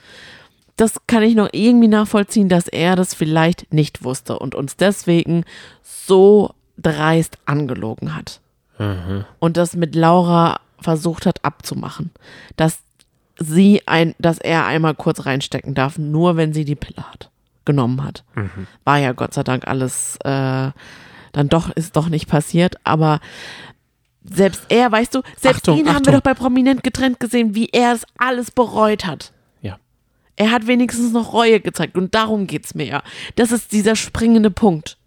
[0.77, 5.43] Das kann ich noch irgendwie nachvollziehen, dass er das vielleicht nicht wusste und uns deswegen
[5.83, 8.41] so dreist angelogen hat
[9.39, 12.11] und das mit Laura versucht hat abzumachen,
[12.57, 12.79] dass
[13.37, 17.29] sie ein, dass er einmal kurz reinstecken darf, nur wenn sie die Pille hat,
[17.65, 18.23] genommen hat.
[18.83, 20.71] War ja Gott sei Dank alles äh,
[21.33, 23.19] dann doch ist doch nicht passiert, aber
[24.23, 26.13] selbst er, weißt du, selbst Achtung, ihn haben Achtung.
[26.13, 29.31] wir doch bei Prominent getrennt gesehen, wie er es alles bereut hat.
[29.61, 29.77] Ja.
[30.35, 33.03] Er hat wenigstens noch Reue gezeigt und darum geht's mir ja.
[33.35, 34.97] Das ist dieser springende Punkt.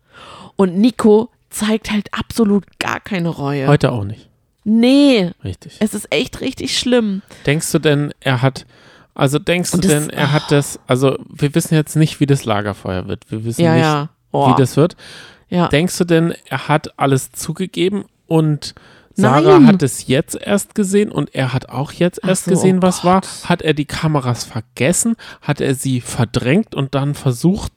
[0.57, 3.67] Und Nico zeigt halt absolut gar keine Reue.
[3.67, 4.29] Heute auch nicht.
[4.65, 5.77] Nee, Richtig.
[5.79, 7.23] es ist echt richtig schlimm.
[7.47, 8.67] Denkst du denn, er hat,
[9.15, 12.45] also denkst du das- denn, er hat das, also wir wissen jetzt nicht, wie das
[12.45, 13.31] Lagerfeuer wird.
[13.31, 14.09] Wir wissen Ja, nicht, ja.
[14.33, 14.97] Oh, wie das wird.
[15.49, 15.69] ja.
[15.69, 18.75] Denkst du denn, er hat alles zugegeben und
[19.19, 19.67] Sarah Nein.
[19.67, 23.03] hat es jetzt erst gesehen und er hat auch jetzt erst so, gesehen, oh was
[23.03, 23.23] war?
[23.23, 23.49] Gott.
[23.49, 25.17] Hat er die Kameras vergessen?
[25.41, 27.73] Hat er sie verdrängt und dann versucht,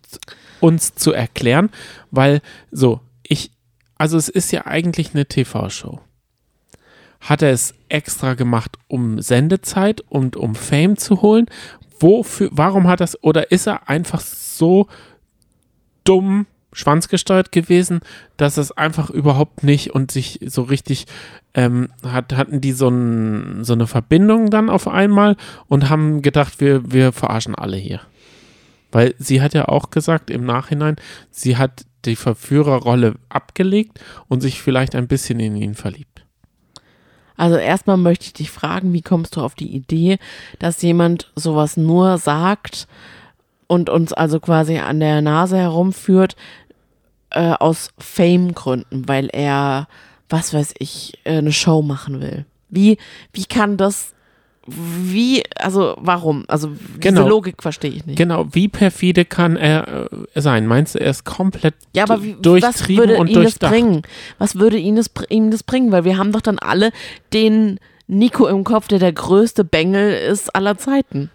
[0.60, 1.69] uns zu erklären?
[2.12, 3.52] Weil, so, ich,
[3.97, 6.02] also es ist ja eigentlich eine TV-Show.
[7.21, 11.45] Hat er es extra gemacht, um Sendezeit und um Fame zu holen?
[12.02, 14.88] Wofür, warum hat das, oder ist er einfach so
[16.04, 18.02] dumm schwanzgesteuert gewesen,
[18.38, 21.06] dass es einfach überhaupt nicht und sich so richtig
[21.54, 25.36] ähm, hat, hatten die so, ein, so eine Verbindung dann auf einmal
[25.68, 28.02] und haben gedacht, wir, wir verarschen alle hier.
[28.92, 30.96] Weil sie hat ja auch gesagt im Nachhinein,
[31.32, 36.26] sie hat die Verführerrolle abgelegt und sich vielleicht ein bisschen in ihn verliebt.
[37.36, 40.20] Also erstmal möchte ich dich fragen, wie kommst du auf die Idee,
[40.60, 42.88] dass jemand sowas nur sagt
[43.70, 46.36] und uns also quasi an der Nase herumführt
[47.30, 49.88] äh, aus Fame-Gründen, weil er,
[50.28, 52.46] was weiß ich, äh, eine Show machen will.
[52.70, 52.98] Wie,
[53.32, 54.14] wie kann das
[54.72, 56.46] wie, also warum?
[56.48, 57.28] Also diese Genau.
[57.28, 58.18] Logik verstehe ich nicht.
[58.18, 60.68] Genau, wie perfide kann er äh, sein?
[60.68, 63.72] Meinst du, er ist komplett Ja, aber wie, was durchtrieben würde und ihn das durchdacht?
[63.72, 64.02] bringen?
[64.38, 65.92] Was würde ihn das, ihm das bringen?
[65.92, 66.92] Weil wir haben doch dann alle
[67.34, 71.32] den Nico im Kopf, der der größte Bengel ist aller Zeiten.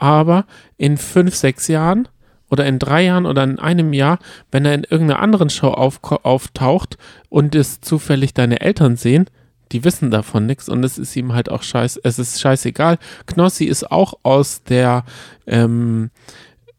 [0.00, 0.46] Aber
[0.78, 2.08] in fünf, sechs Jahren
[2.48, 4.18] oder in drei Jahren oder in einem Jahr,
[4.50, 6.96] wenn er in irgendeiner anderen Show auf, auftaucht
[7.28, 9.26] und es zufällig deine Eltern sehen,
[9.72, 12.98] die wissen davon nichts und es ist ihm halt auch scheiß, es ist scheißegal.
[13.26, 15.04] Knossi ist auch aus der
[15.46, 16.10] ähm,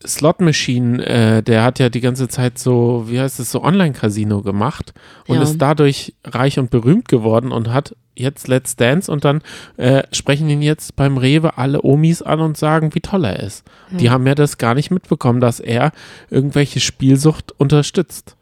[0.05, 4.41] Slot Machine, äh, der hat ja die ganze Zeit so, wie heißt es, so Online-Casino
[4.41, 4.93] gemacht
[5.27, 5.41] und Ja.
[5.43, 9.41] ist dadurch reich und berühmt geworden und hat jetzt Let's Dance und dann
[9.77, 13.63] äh, sprechen ihn jetzt beim Rewe alle Omis an und sagen, wie toll er ist.
[13.91, 15.91] Die haben ja das gar nicht mitbekommen, dass er
[16.29, 18.35] irgendwelche Spielsucht unterstützt.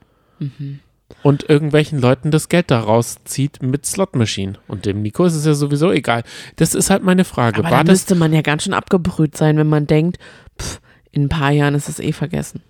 [1.21, 4.53] Und irgendwelchen Leuten das Geld daraus zieht mit Slot Machine.
[4.67, 6.23] Und dem Nico ist es ja sowieso egal.
[6.55, 7.59] Das ist halt meine Frage.
[7.59, 10.17] Aber da das müsste man ja ganz schön abgebrüht sein, wenn man denkt,
[11.11, 12.61] in ein paar Jahren ist es eh vergessen.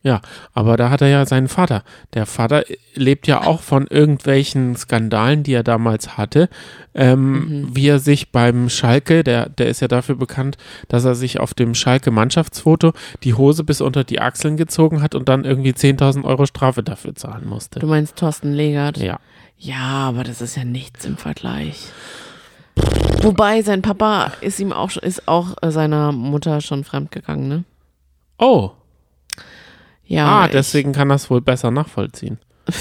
[0.00, 0.20] Ja,
[0.52, 1.82] aber da hat er ja seinen Vater.
[2.14, 6.48] Der Vater lebt ja auch von irgendwelchen Skandalen, die er damals hatte.
[6.94, 11.40] Ähm, Wie er sich beim Schalke, der, der ist ja dafür bekannt, dass er sich
[11.40, 12.92] auf dem Schalke-Mannschaftsfoto
[13.24, 17.16] die Hose bis unter die Achseln gezogen hat und dann irgendwie 10.000 Euro Strafe dafür
[17.16, 17.80] zahlen musste.
[17.80, 18.98] Du meinst Thorsten Legert?
[18.98, 19.18] Ja.
[19.58, 21.90] Ja, aber das ist ja nichts im Vergleich.
[23.22, 27.64] Wobei sein Papa ist ihm auch ist auch äh, seiner Mutter schon fremdgegangen, ne?
[28.38, 28.70] Oh,
[30.06, 30.26] Ja.
[30.42, 32.38] ah, ich- deswegen kann das wohl besser nachvollziehen.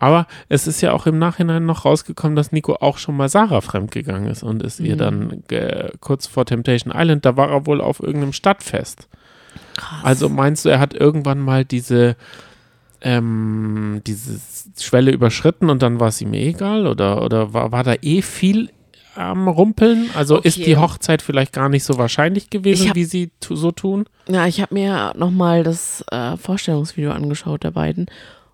[0.00, 3.60] Aber es ist ja auch im Nachhinein noch rausgekommen, dass Nico auch schon mal Sarah
[3.60, 4.98] fremdgegangen ist und ist ihr Mhm.
[4.98, 9.08] dann ge- kurz vor Temptation Island, da war er wohl auf irgendeinem Stadtfest.
[9.76, 10.04] Krass.
[10.04, 12.16] Also meinst du, er hat irgendwann mal diese,
[13.00, 14.38] ähm, diese
[14.80, 16.86] Schwelle überschritten und dann war es ihm eh egal?
[16.86, 18.70] Oder, oder war, war da eh viel
[19.18, 20.08] am Rumpeln?
[20.14, 20.64] Also ist Okay.
[20.66, 24.06] die Hochzeit vielleicht gar nicht so wahrscheinlich gewesen, hab- wie sie so tun?
[24.28, 28.06] Ja, ich habe mir nochmal das äh, Vorstellungsvideo angeschaut der beiden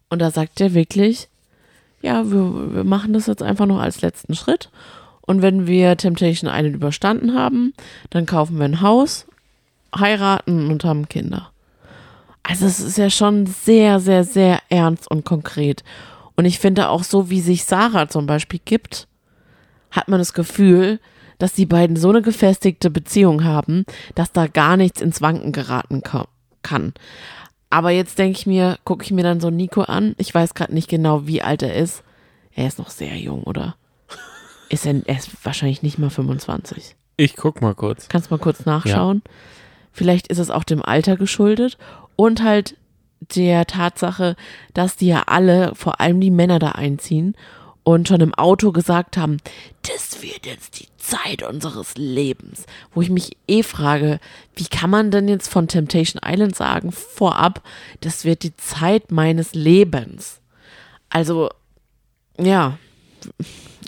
[0.08, 1.28] und da sagt er wirklich,
[2.02, 4.70] ja, wir, wir machen das jetzt einfach noch als letzten Schritt
[5.22, 7.72] und wenn wir Temptation Island überstanden haben,
[8.10, 9.26] dann kaufen wir ein Haus,
[9.96, 11.50] heiraten und haben Kinder.
[12.42, 15.82] Also es ist ja schon sehr, sehr, sehr ernst und konkret.
[16.36, 19.06] Und ich finde auch so, wie sich Sarah zum Beispiel gibt,
[19.94, 21.00] hat man das Gefühl,
[21.38, 26.02] dass die beiden so eine gefestigte Beziehung haben, dass da gar nichts ins Wanken geraten
[26.02, 26.28] ka-
[26.62, 26.94] kann.
[27.70, 30.14] Aber jetzt denke ich mir, gucke ich mir dann so Nico an.
[30.18, 32.04] Ich weiß gerade nicht genau, wie alt er ist.
[32.54, 33.74] Er ist noch sehr jung, oder?
[34.68, 36.94] Ist er, er ist wahrscheinlich nicht mal 25.
[37.16, 38.08] Ich guck mal kurz.
[38.08, 39.22] Kannst mal kurz nachschauen.
[39.92, 41.78] Vielleicht ist es auch dem Alter geschuldet
[42.16, 42.76] und halt
[43.34, 44.36] der Tatsache,
[44.72, 47.34] dass die ja alle, vor allem die Männer da einziehen
[47.84, 49.36] und schon im Auto gesagt haben,
[49.82, 52.64] das wird jetzt die Zeit unseres Lebens.
[52.92, 54.18] Wo ich mich eh frage,
[54.56, 57.62] wie kann man denn jetzt von Temptation Island sagen, vorab,
[58.00, 60.40] das wird die Zeit meines Lebens?
[61.10, 61.50] Also,
[62.38, 62.78] ja.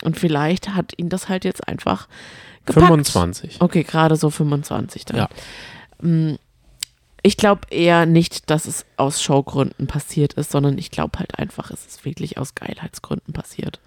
[0.03, 2.07] Und vielleicht hat ihn das halt jetzt einfach
[2.65, 2.87] gepackt.
[2.87, 3.57] 25.
[3.59, 5.17] Okay, gerade so 25 dann.
[5.17, 6.37] Ja.
[7.27, 11.71] Ich glaube eher nicht, dass es aus Showgründen passiert ist, sondern ich glaube halt einfach,
[11.71, 13.81] es ist wirklich aus Geilheitsgründen passiert.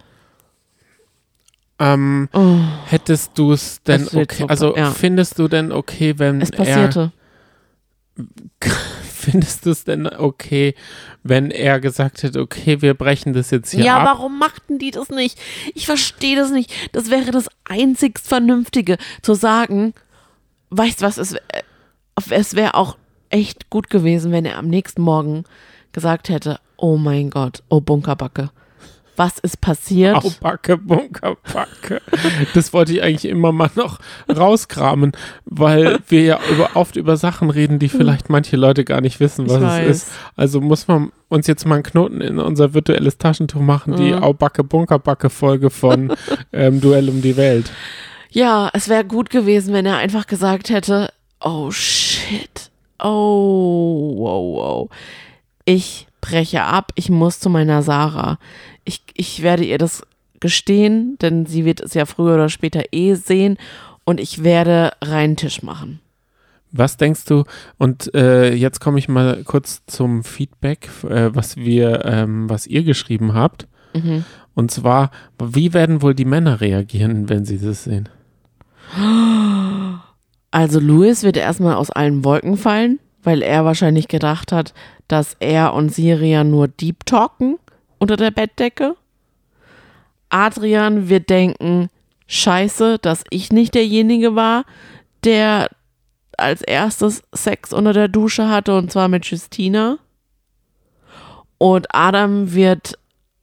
[1.78, 4.40] Ähm, Oh, hättest du es denn okay?
[4.42, 4.90] so- Also ja.
[4.90, 7.12] findest du denn okay, wenn es er passierte.
[9.06, 10.74] findest du es denn okay,
[11.22, 14.04] wenn er gesagt hätte, okay, wir brechen das jetzt hier Ja, ab?
[14.06, 15.38] warum machten die das nicht?
[15.74, 16.70] Ich verstehe das nicht.
[16.92, 19.94] Das wäre das einzigst Vernünftige, zu sagen,
[20.68, 21.40] weißt was, es, äh,
[22.28, 22.98] es wäre auch
[23.30, 25.44] echt gut gewesen, wenn er am nächsten Morgen
[25.92, 28.50] gesagt hätte, oh mein Gott, oh Bunkerbacke,
[29.16, 30.16] was ist passiert?
[30.24, 32.00] Au, Backe, Bunker, Backe.
[32.54, 33.98] Das wollte ich eigentlich immer mal noch
[34.34, 35.12] rauskramen,
[35.44, 39.44] weil wir ja über, oft über Sachen reden, die vielleicht manche Leute gar nicht wissen,
[39.44, 39.88] Ich was es weiß.
[39.90, 40.12] ist.
[40.36, 44.22] Also muss man uns jetzt mal einen Knoten in unser virtuelles Taschentuch machen, die Mhm.
[44.22, 46.14] Au, Backe, Bunker, Backe Folge von
[46.54, 47.70] ähm, Duell um die Welt.
[48.30, 51.12] Ja, es wäre gut gewesen, wenn er einfach gesagt hätte,
[51.42, 52.69] oh shit,
[53.02, 54.90] oh, wow, wow.
[55.64, 58.38] Ich breche ab, ich muss zu meiner Sarah.
[58.84, 60.02] Ich, ich werde ihr das
[60.40, 63.58] gestehen, denn sie wird es ja früher oder später eh sehen
[64.04, 66.00] und ich werde reinen Tisch machen.
[66.72, 67.44] Was denkst du,
[67.78, 72.84] und äh, jetzt komme ich mal kurz zum Feedback, äh, was wir, ähm, was ihr
[72.84, 73.66] geschrieben habt.
[73.92, 74.24] Mhm.
[74.54, 75.10] Und zwar,
[75.42, 78.08] wie werden wohl die Männer reagieren, wenn sie das sehen?
[80.50, 84.74] Also Louis wird erstmal aus allen Wolken fallen, weil er wahrscheinlich gedacht hat,
[85.08, 87.58] dass er und Siria nur Deep Talken
[87.98, 88.96] unter der Bettdecke.
[90.28, 91.88] Adrian wird denken,
[92.26, 94.64] scheiße, dass ich nicht derjenige war,
[95.24, 95.68] der
[96.36, 99.98] als erstes Sex unter der Dusche hatte und zwar mit Justina.
[101.58, 102.98] Und Adam wird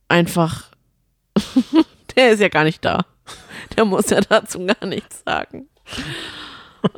[0.07, 0.71] einfach,
[2.15, 3.05] der ist ja gar nicht da.
[3.75, 5.67] Der muss ja dazu gar nichts sagen.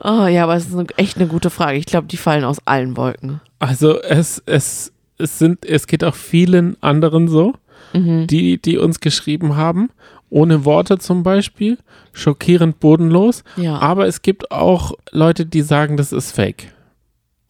[0.03, 1.77] Oh ja, aber es ist eine, echt eine gute Frage.
[1.77, 3.41] Ich glaube, die fallen aus allen Wolken.
[3.59, 7.53] Also es, es, es sind, es geht auch vielen anderen so,
[7.93, 8.27] Mhm.
[8.27, 9.89] die, die uns geschrieben haben,
[10.29, 11.77] ohne Worte zum Beispiel,
[12.13, 13.43] schockierend bodenlos.
[13.55, 13.79] Ja.
[13.79, 16.71] Aber es gibt auch Leute, die sagen, das ist fake.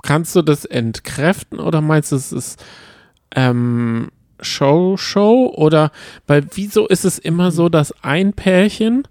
[0.02, 2.64] Kannst du das entkräften oder meinst du, es ist
[3.36, 5.52] ähm, Show, Show?
[5.58, 5.92] Oder,
[6.26, 9.04] weil wieso ist es immer so, dass ein Pärchen,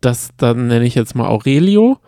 [0.00, 1.98] das dann nenne ich jetzt mal Aurelio,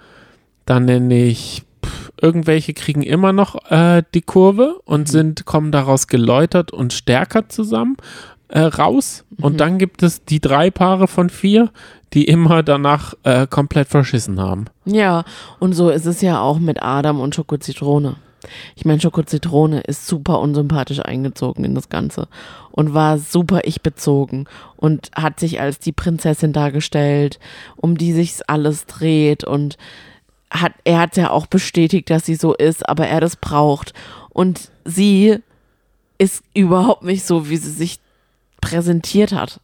[0.67, 6.07] dann nenne ich pff, irgendwelche kriegen immer noch äh, die Kurve und sind, kommen daraus
[6.07, 7.97] geläutert und stärker zusammen
[8.49, 9.25] äh, raus.
[9.41, 11.71] Und dann gibt es die drei Paare von vier,
[12.13, 14.67] die immer danach äh, komplett verschissen haben.
[14.85, 15.25] Ja,
[15.59, 18.17] und so ist es ja auch mit Adam und Schoko Zitrone.
[18.77, 22.29] Ich meine, Schoko Zitrone ist super unsympathisch eingezogen in das Ganze
[22.71, 27.39] und war super ich-bezogen und hat sich als die Prinzessin dargestellt,
[27.77, 29.79] um die sich alles dreht und
[30.53, 33.95] hat, er hat ja auch bestätigt, dass sie so ist, aber er das braucht.
[34.31, 35.39] Und sie
[36.19, 37.99] ist überhaupt nicht so, wie sie sich
[38.61, 39.61] präsentiert hat.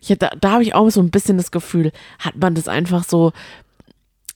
[0.00, 3.04] Ich, da da habe ich auch so ein bisschen das Gefühl, hat man das einfach
[3.04, 3.32] so,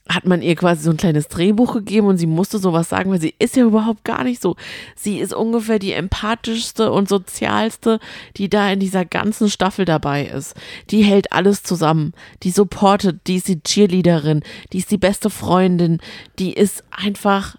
[0.09, 3.21] hat man ihr quasi so ein kleines Drehbuch gegeben und sie musste sowas sagen, weil
[3.21, 4.57] sie ist ja überhaupt gar nicht so.
[4.95, 7.99] Sie ist ungefähr die empathischste und sozialste,
[8.37, 10.55] die da in dieser ganzen Staffel dabei ist.
[10.90, 12.12] Die hält alles zusammen,
[12.45, 14.42] die supportet, die ist die Cheerleaderin,
[14.73, 15.99] die ist die beste Freundin,
[16.38, 17.57] die ist einfach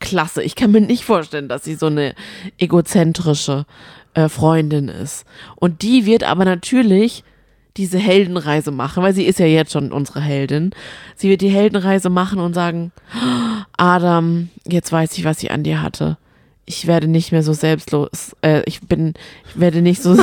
[0.00, 0.42] klasse.
[0.42, 2.14] Ich kann mir nicht vorstellen, dass sie so eine
[2.58, 3.66] egozentrische
[4.14, 5.24] äh, Freundin ist.
[5.56, 7.24] Und die wird aber natürlich
[7.78, 10.72] diese Heldenreise machen, weil sie ist ja jetzt schon unsere Heldin.
[11.16, 12.92] Sie wird die Heldenreise machen und sagen,
[13.76, 16.18] Adam, jetzt weiß ich, was ich an dir hatte.
[16.66, 19.14] Ich werde nicht mehr so selbstlos, äh, ich bin,
[19.48, 20.22] ich werde nicht so,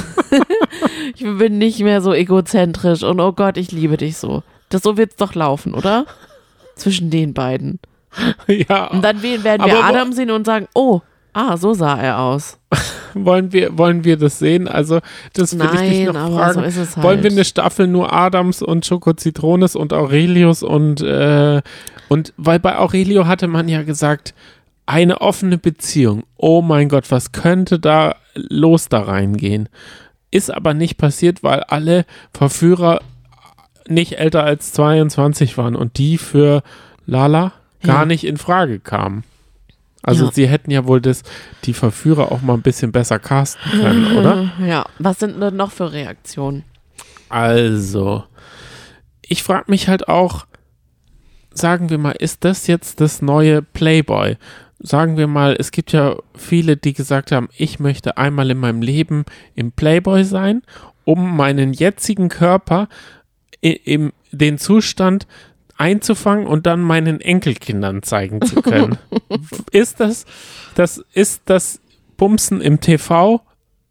[1.15, 4.43] ich bin nicht mehr so egozentrisch und oh Gott, ich liebe dich so.
[4.69, 6.05] Das so wird's doch laufen, oder?
[6.75, 7.79] Zwischen den beiden.
[8.47, 11.01] ja, Und dann we- werden wir Adam sehen und sagen, oh,
[11.35, 12.57] ah, so sah er aus.
[13.13, 14.67] wollen wir, wollen wir das sehen?
[14.67, 14.99] Also,
[15.33, 16.71] das will ich dich Nein, noch fragen.
[16.71, 17.03] so halt.
[17.03, 21.61] Wollen wir eine Staffel nur Adams und Schoko Zitrones und Aurelius und, äh,
[22.09, 24.33] und weil bei Aurelio hatte man ja gesagt,
[24.87, 26.23] eine offene Beziehung.
[26.37, 29.67] Oh mein Gott, was könnte da los da reingehen?
[30.31, 33.01] Ist aber nicht passiert, weil alle Verführer
[33.87, 36.61] nicht älter als 22 waren und die für
[37.05, 38.05] Lala gar Ja.
[38.05, 39.23] nicht in Frage kamen.
[40.05, 40.31] Also Ja.
[40.31, 41.23] sie hätten ja wohl das,
[41.63, 44.51] die Verführer auch mal ein bisschen besser casten können, oder?
[44.63, 46.63] Ja, was sind denn noch für Reaktionen?
[47.29, 48.23] Also,
[49.21, 50.45] ich frage mich halt auch,
[51.51, 54.37] sagen wir mal, ist das jetzt das neue Playboy?
[54.79, 58.81] Sagen wir mal, es gibt ja viele, die gesagt haben, ich möchte einmal in meinem
[58.83, 60.61] Leben im Playboy sein,
[61.05, 62.87] um meinen jetzigen Körper
[63.61, 65.25] im den Zustand
[65.77, 68.97] einzufangen und dann meinen Enkelkindern zeigen zu können.
[69.71, 70.25] ist das,
[70.75, 71.81] das ist das
[72.17, 73.41] Bumsen im TV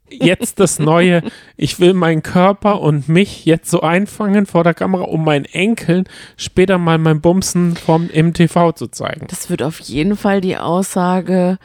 [0.09, 1.23] jetzt das neue,
[1.57, 6.05] ich will meinen Körper und mich jetzt so einfangen vor der Kamera, um meinen Enkeln
[6.37, 9.27] später mal mein Bumsen vom, im TV zu zeigen.
[9.29, 11.57] Das wird auf jeden Fall die Aussage,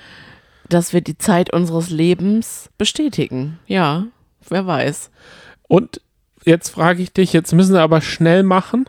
[0.68, 3.58] dass wir die Zeit unseres Lebens bestätigen.
[3.66, 4.06] Ja,
[4.48, 5.10] wer weiß.
[5.68, 6.00] Und
[6.44, 8.88] jetzt frage ich dich, jetzt müssen sie aber schnell machen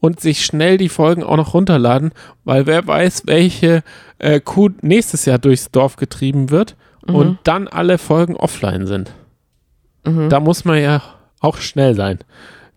[0.00, 2.12] und sich schnell die Folgen auch noch runterladen,
[2.44, 3.82] weil wer weiß, welche
[4.18, 6.76] äh, Kuh nächstes Jahr durchs Dorf getrieben wird
[7.14, 9.12] und dann alle Folgen offline sind.
[10.28, 11.02] Da muss man ja
[11.40, 12.18] auch schnell sein.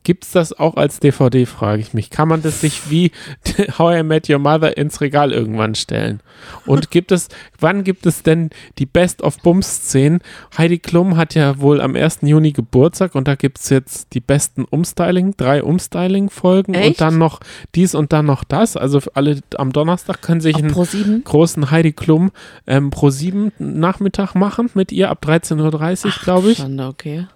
[0.04, 2.10] Gibt es das auch als DVD, frage ich mich.
[2.10, 3.12] Kann man das sich wie
[3.78, 6.22] How I Met Your Mother ins Regal irgendwann stellen?
[6.66, 7.28] Und gibt es,
[7.60, 10.22] wann gibt es denn die Best of Bums-Szenen?
[10.58, 12.20] Heidi Klum hat ja wohl am 1.
[12.24, 17.40] Juni Geburtstag und da gibt es jetzt die besten Umstyling, drei Umstyling-Folgen und dann noch
[17.76, 18.78] dies und dann noch das.
[18.78, 21.24] Also für alle am Donnerstag können sich Auf ein Pro 7?
[21.24, 22.32] großen Heidi Klum
[22.66, 26.58] ähm, pro 7 Nachmittag machen mit ihr ab 13.30 Uhr, glaube ich.
[26.58, 27.28] Schande, okay.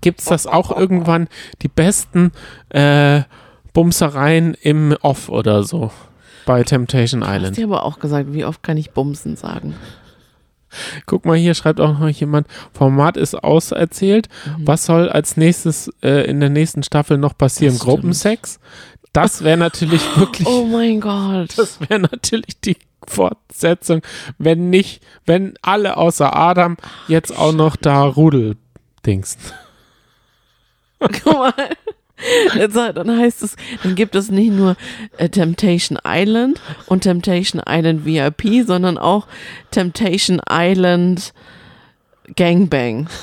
[0.00, 1.28] Gibt es das auch irgendwann
[1.62, 2.32] die besten
[2.70, 3.22] äh,
[3.72, 5.90] Bumsereien im Off oder so
[6.46, 7.56] bei Temptation Du hast Island?
[7.56, 9.74] dir aber auch gesagt, wie oft kann ich Bumsen sagen?
[11.06, 14.28] Guck mal, hier schreibt auch noch jemand, Format ist auserzählt.
[14.58, 14.66] Mhm.
[14.66, 17.78] Was soll als nächstes äh, in der nächsten Staffel noch passieren?
[17.78, 18.58] Gruppensex?
[19.12, 21.56] Das wäre natürlich wirklich, Oh mein Gott.
[21.56, 24.02] das wäre natürlich die Fortsetzung,
[24.38, 26.76] wenn nicht, wenn alle außer Adam
[27.08, 29.38] jetzt auch noch da Rudel-Dings.
[31.22, 31.52] Guck mal.
[32.54, 34.76] Jetzt, dann heißt es, dann gibt es nicht nur
[35.18, 39.26] äh, Temptation Island und Temptation Island VIP, sondern auch
[39.70, 41.34] Temptation Island
[42.36, 43.08] Gangbang.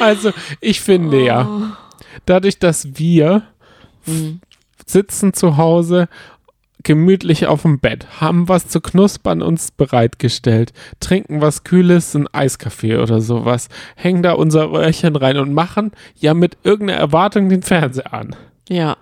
[0.00, 1.76] Also, ich finde ja,
[2.26, 3.42] dadurch, dass wir
[4.06, 4.40] Mhm.
[4.86, 6.08] sitzen zu Hause
[6.82, 12.96] gemütlich auf dem Bett, haben was zu knuspern uns bereitgestellt, trinken was Kühles, ein Eiskaffee
[12.96, 18.12] oder sowas, hängen da unser Röhrchen rein und machen ja mit irgendeiner Erwartung den Fernseher
[18.12, 18.36] an.
[18.68, 18.96] Ja.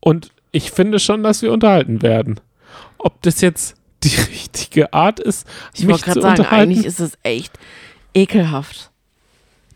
[0.00, 2.40] Und ich finde schon, dass wir unterhalten werden.
[2.98, 6.70] Ob das jetzt die richtige Art ist, Ich mich wollte zu gerade sagen, unterhalten.
[6.70, 7.58] eigentlich ist es echt
[8.14, 8.90] ekelhaft.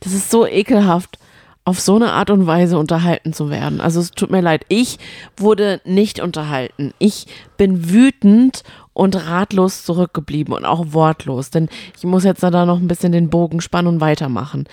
[0.01, 1.19] Das ist so ekelhaft,
[1.67, 3.81] auf so eine Art und Weise unterhalten zu werden.
[3.81, 4.99] Also es tut mir leid, ich
[5.37, 6.95] wurde nicht unterhalten.
[7.01, 8.63] Ich bin wütend
[8.93, 13.31] und ratlos zurückgeblieben und auch wortlos, denn ich muss jetzt da noch ein bisschen den
[13.31, 14.69] Bogen spannen und weitermachen.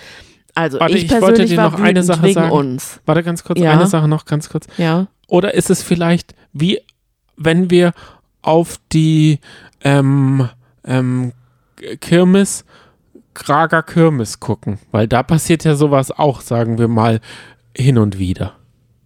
[0.54, 2.52] Also Warte, ich ich wollte persönlich dir war noch eine Sache wegen sagen.
[2.52, 3.02] uns.
[3.08, 3.72] Warte ganz kurz, Ja.
[3.72, 4.68] eine Sache noch ganz kurz.
[4.78, 5.08] Ja.
[5.28, 6.80] Oder ist es vielleicht wie,
[7.38, 7.94] wenn wir
[8.44, 9.40] auf die
[9.84, 10.48] ähm,
[10.86, 11.34] ähm,
[12.02, 12.66] Kirmes,
[13.34, 14.80] Krager Kirmes gucken?
[14.92, 17.20] Weil da passiert ja sowas auch, sagen wir mal,
[17.76, 18.54] hin und wieder.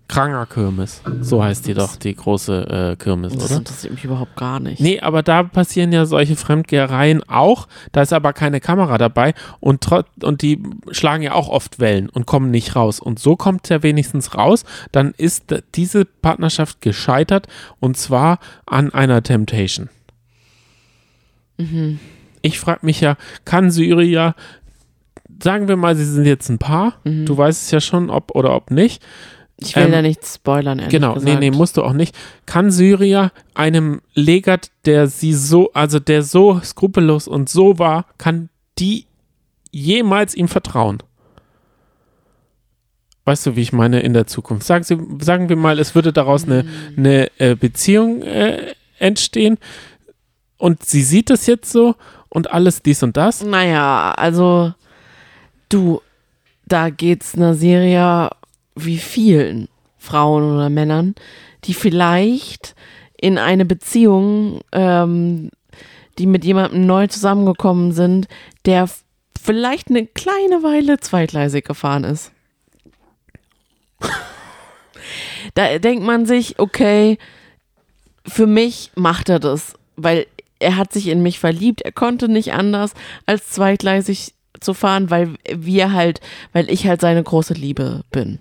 [0.07, 3.57] Kranger Kirmes, so heißt die doch, die große äh, Kirmes, Das oder?
[3.57, 4.79] interessiert mich überhaupt gar nicht.
[4.79, 7.67] Nee, aber da passieren ja solche Fremdgehereien auch.
[7.91, 9.85] Da ist aber keine Kamera dabei und,
[10.23, 13.01] und die schlagen ja auch oft Wellen und kommen nicht raus.
[13.01, 14.63] Und so kommt es ja wenigstens raus.
[14.93, 17.47] Dann ist diese Partnerschaft gescheitert
[17.81, 19.89] und zwar an einer Temptation.
[22.47, 24.35] Ich frage mich ja, kann Syria,
[25.41, 28.55] sagen wir mal, sie sind jetzt ein Paar, du weißt es ja schon, ob oder
[28.55, 29.03] ob nicht.
[29.59, 31.39] Ich will Ähm, da nicht spoilern, ehrlich Genau, gesagt.
[31.39, 32.15] nee, nee, musst du auch nicht.
[32.45, 38.49] Kann Syria einem Legat, der sie so, also der so skrupellos und so war, kann
[38.77, 39.05] die
[39.71, 40.99] jemals ihm vertrauen?
[43.25, 44.65] Weißt du, wie ich meine in der Zukunft?
[44.65, 46.63] Sagen, sie, sagen wir mal, es würde daraus eine,
[46.95, 49.57] eine äh, Beziehung äh, entstehen
[50.57, 51.95] und sie sieht es jetzt so
[52.29, 53.43] und alles dies und das.
[53.43, 54.73] Naja, also
[55.69, 56.01] du,
[56.65, 58.29] da geht's einer Serie
[58.75, 61.15] wie vielen Frauen oder Männern,
[61.63, 62.75] die vielleicht
[63.19, 65.49] in eine Beziehung, ähm,
[66.17, 68.27] die mit jemandem neu zusammengekommen sind,
[68.65, 68.87] der
[69.41, 72.31] vielleicht eine kleine Weile zweigleisig gefahren ist.
[75.55, 77.17] da denkt man sich, okay,
[78.25, 80.27] für mich macht er das, weil
[80.59, 81.81] er hat sich in mich verliebt.
[81.81, 82.93] Er konnte nicht anders,
[83.25, 86.19] als zweigleisig zu fahren, weil wir halt,
[86.53, 88.39] weil ich halt seine große Liebe bin.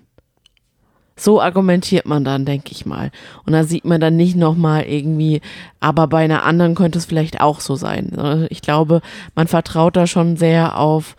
[1.19, 3.11] So argumentiert man dann, denke ich mal.
[3.43, 5.41] Und da sieht man dann nicht nochmal irgendwie,
[5.79, 8.47] aber bei einer anderen könnte es vielleicht auch so sein.
[8.51, 9.01] Ich glaube,
[9.33, 11.15] man vertraut da schon sehr auf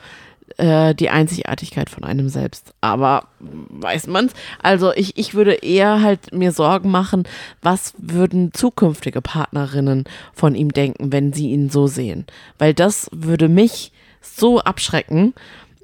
[0.56, 2.72] äh, die Einzigartigkeit von einem selbst.
[2.80, 4.32] Aber weiß man's?
[4.62, 7.24] Also ich, ich würde eher halt mir Sorgen machen,
[7.62, 12.26] was würden zukünftige Partnerinnen von ihm denken, wenn sie ihn so sehen.
[12.58, 15.34] Weil das würde mich so abschrecken,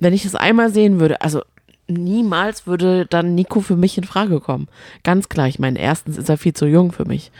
[0.01, 1.21] wenn ich es einmal sehen würde.
[1.21, 1.43] Also
[1.87, 4.69] niemals würde dann Nico für mich in Frage kommen.
[5.03, 5.49] Ganz klar.
[5.49, 7.31] Ich meine, erstens ist er viel zu jung für mich.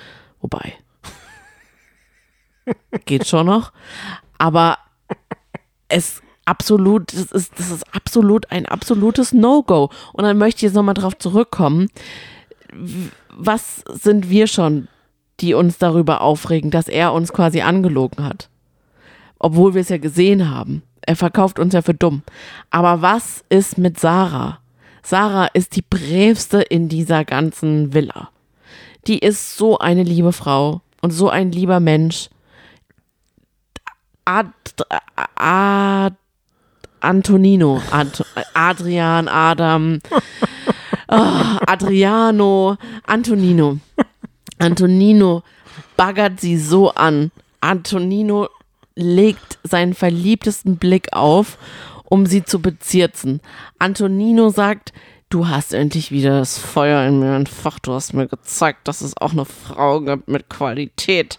[0.41, 0.75] Wobei.
[3.05, 3.73] Geht schon noch.
[4.39, 4.79] Aber
[5.89, 9.91] es absolut, das ist, das ist absolut ein absolutes No-Go.
[10.13, 11.89] Und dann möchte ich jetzt nochmal drauf zurückkommen.
[13.31, 14.89] Was sind wir schon,
[15.41, 18.49] die uns darüber aufregen, dass er uns quasi angelogen hat?
[19.39, 20.83] Obwohl wir es ja gesehen haben.
[21.03, 22.23] Er verkauft uns ja für dumm.
[22.71, 24.61] Aber was ist mit Sarah?
[25.03, 28.31] Sarah ist die brävste in dieser ganzen Villa.
[29.07, 32.31] Die ist so eine liebe Frau und so ein lieber Mensch.
[34.25, 34.49] Ad,
[35.37, 36.17] Ad,
[37.05, 38.25] Antonino, Ad,
[38.55, 40.01] Adrian, Adam,
[41.09, 42.77] ah, Adriano,
[43.07, 43.79] Antonino.
[44.59, 45.43] Antonino
[45.97, 47.31] baggert sie so an.
[47.61, 48.49] Antonino
[48.97, 51.59] legt seinen verliebtesten Blick auf,
[52.05, 53.41] um sie zu bezirzen.
[53.79, 54.93] Antonino sagt,
[55.31, 57.87] du hast endlich wieder das Feuer in mir entfacht.
[57.87, 61.39] Du hast mir gezeigt, dass es auch eine Frau gibt mit Qualität.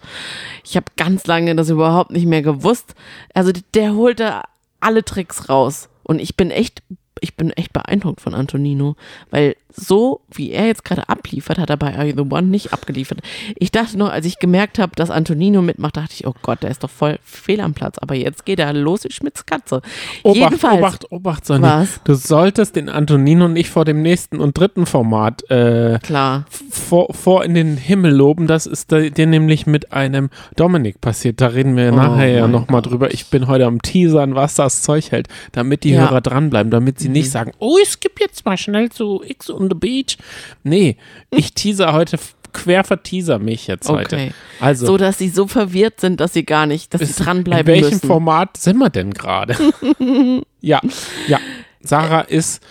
[0.64, 2.94] Ich habe ganz lange das überhaupt nicht mehr gewusst.
[3.34, 4.42] Also der holt da
[4.86, 5.88] alle Tricks raus.
[6.04, 6.82] Und ich bin echt
[7.20, 8.96] ich bin echt beeindruckt von Antonino,
[9.30, 12.72] weil so wie er jetzt gerade abliefert, hat er bei Are You the One nicht
[12.72, 13.18] abgeliefert.
[13.56, 16.70] Ich dachte noch, als ich gemerkt habe, dass Antonino mitmacht, dachte ich, oh Gott, der
[16.70, 17.98] ist doch voll fehl am Platz.
[17.98, 19.82] Aber jetzt geht er los wie Schmitz Katze.
[20.22, 21.62] Obacht, Jedenfalls, Obacht, Obacht, Sonny.
[21.62, 22.00] Was?
[22.04, 26.46] Du solltest den Antonino nicht vor dem nächsten und dritten Format äh, klar.
[26.70, 28.46] vor, vor in den Himmel loben.
[28.46, 31.40] Das ist dir nämlich mit einem Dominik passiert.
[31.42, 33.12] Da reden wir Oh nachher ja nochmal drüber.
[33.12, 36.08] Ich bin heute am Teasern, was das Zeug hält, damit die Ja.
[36.08, 39.68] Hörer dranbleiben, damit sie nicht sagen, oh, ich skippe jetzt mal schnell zu X on
[39.68, 40.16] the Beach.
[40.62, 40.96] Nee,
[41.30, 42.18] ich teaser heute,
[42.52, 44.16] quer verteaser mich jetzt heute.
[44.16, 44.32] Okay.
[44.60, 47.74] Also, So, dass sie so verwirrt sind, dass sie gar nicht, dass ist- sie dranbleiben
[47.74, 48.06] in welchem müssen.
[48.06, 49.54] Format sind wir denn gerade?
[50.60, 50.80] ja,
[51.28, 51.38] ja.
[51.80, 52.62] Sarah ist,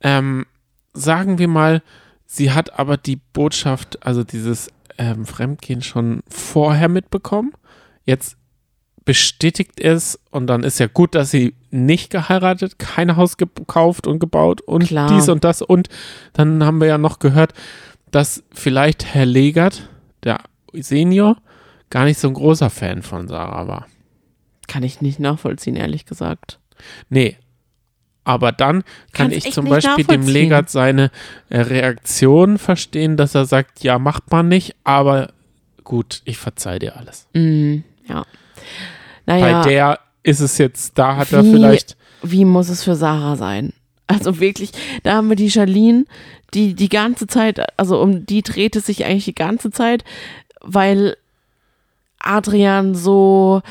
[0.00, 0.46] ähm,
[0.94, 1.82] sagen wir mal,
[2.24, 7.52] sie hat aber die Botschaft, also dieses ähm, Fremdgehen schon vorher mitbekommen.
[8.04, 8.37] Jetzt
[9.08, 14.18] bestätigt es und dann ist ja gut, dass sie nicht geheiratet, kein Haus gekauft und
[14.18, 15.08] gebaut und Klar.
[15.08, 15.88] dies und das und
[16.34, 17.54] dann haben wir ja noch gehört,
[18.10, 19.88] dass vielleicht Herr Legert,
[20.24, 20.40] der
[20.74, 21.38] Senior,
[21.88, 23.86] gar nicht so ein großer Fan von Sarah war.
[24.66, 26.58] Kann ich nicht nachvollziehen, ehrlich gesagt.
[27.08, 27.38] Nee.
[28.24, 28.82] Aber dann
[29.14, 30.28] kann Kann's ich zum Beispiel dem.
[30.28, 31.10] Legert seine
[31.48, 35.32] äh, Reaktion verstehen, dass er sagt, ja, macht man nicht, aber
[35.82, 37.26] gut, ich verzeih dir alles.
[37.32, 38.26] Mm, ja.
[39.28, 42.96] Naja, Bei der ist es jetzt, da hat er Wie- vielleicht, wie muss es für
[42.96, 43.72] Sarah sein?
[44.06, 44.70] Also wirklich,
[45.02, 46.04] da haben wir die Charlene,
[46.54, 50.02] die die ganze Zeit, also um die dreht es sich eigentlich die ganze Zeit,
[50.62, 51.16] weil
[52.18, 53.62] Adrian so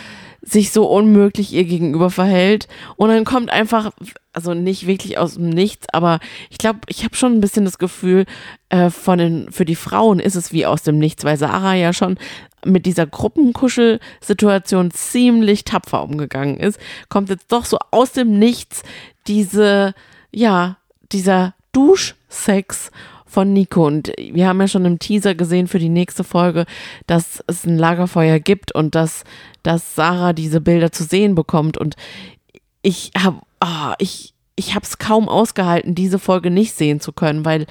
[0.43, 3.91] sich so unmöglich ihr gegenüber verhält und dann kommt einfach,
[4.31, 7.79] also nicht wirklich aus dem Nichts, aber ich glaube, ich habe schon ein bisschen das
[7.79, 8.25] Gefühl,
[8.69, 11.91] äh, von den, für die Frauen ist es wie aus dem Nichts, weil Sarah ja
[11.91, 12.17] schon
[12.65, 16.79] mit dieser Gruppenkuschel-Situation ziemlich tapfer umgegangen ist,
[17.09, 18.83] kommt jetzt doch so aus dem Nichts
[19.27, 19.93] diese,
[20.31, 20.77] ja,
[21.11, 22.91] dieser Duschsex
[23.25, 23.85] von Nico.
[23.85, 26.65] Und wir haben ja schon im Teaser gesehen für die nächste Folge,
[27.05, 29.23] dass es ein Lagerfeuer gibt und dass,
[29.63, 31.77] dass Sarah diese Bilder zu sehen bekommt.
[31.77, 31.95] Und
[32.81, 37.45] ich habe, ah, ich, ich habe es kaum ausgehalten, diese Folge nicht sehen zu können,
[37.45, 37.67] weil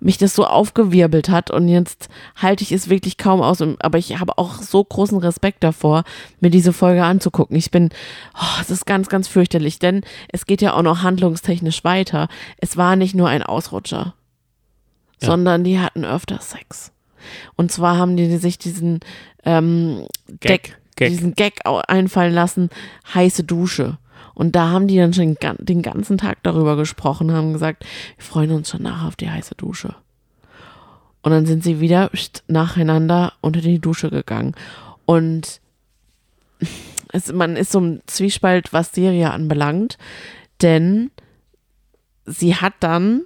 [0.00, 3.60] mich das so aufgewirbelt hat und jetzt halte ich es wirklich kaum aus.
[3.60, 6.04] Aber ich habe auch so großen Respekt davor,
[6.40, 7.56] mir diese Folge anzugucken.
[7.56, 7.90] Ich bin,
[8.34, 12.28] oh, es ist ganz, ganz fürchterlich, denn es geht ja auch noch handlungstechnisch weiter.
[12.58, 14.14] Es war nicht nur ein Ausrutscher,
[15.20, 15.28] Ja.
[15.28, 16.92] sondern die hatten öfter Sex.
[17.56, 19.00] Und zwar haben die sich diesen
[19.44, 20.06] ähm,
[20.40, 21.08] Gag, Deck, Gag.
[21.10, 22.70] diesen Gag einfallen lassen,
[23.14, 23.98] heiße Dusche.
[24.40, 27.84] Und da haben die dann schon den ganzen Tag darüber gesprochen, haben gesagt,
[28.16, 29.94] wir freuen uns schon nach auf die heiße Dusche.
[31.20, 32.10] Und dann sind sie wieder
[32.48, 34.54] nacheinander unter die Dusche gegangen.
[35.04, 35.60] Und
[37.12, 39.98] es, man ist so im Zwiespalt, was Serie anbelangt,
[40.62, 41.10] denn
[42.24, 43.24] sie hat dann,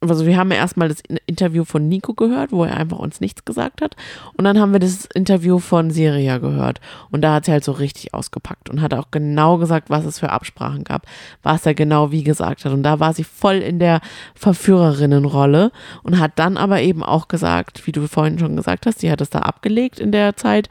[0.00, 3.20] also wir haben ja erstmal das In- Interview von Nico gehört, wo er einfach uns
[3.20, 3.96] nichts gesagt hat.
[4.36, 6.80] Und dann haben wir das Interview von Siria gehört.
[7.10, 10.18] Und da hat sie halt so richtig ausgepackt und hat auch genau gesagt, was es
[10.18, 11.06] für Absprachen gab,
[11.42, 12.72] was er genau wie gesagt hat.
[12.72, 14.00] Und da war sie voll in der
[14.34, 15.72] Verführerinnenrolle
[16.02, 19.20] und hat dann aber eben auch gesagt, wie du vorhin schon gesagt hast, sie hat
[19.20, 20.68] es da abgelegt in der Zeit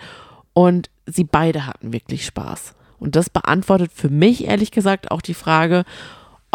[0.53, 2.75] und sie beide hatten wirklich Spaß.
[2.99, 5.83] Und das beantwortet für mich ehrlich gesagt auch die Frage,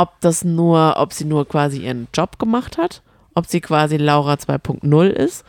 [0.01, 3.03] ob das nur, ob sie nur quasi ihren Job gemacht hat,
[3.34, 5.44] ob sie quasi Laura 2.0 ist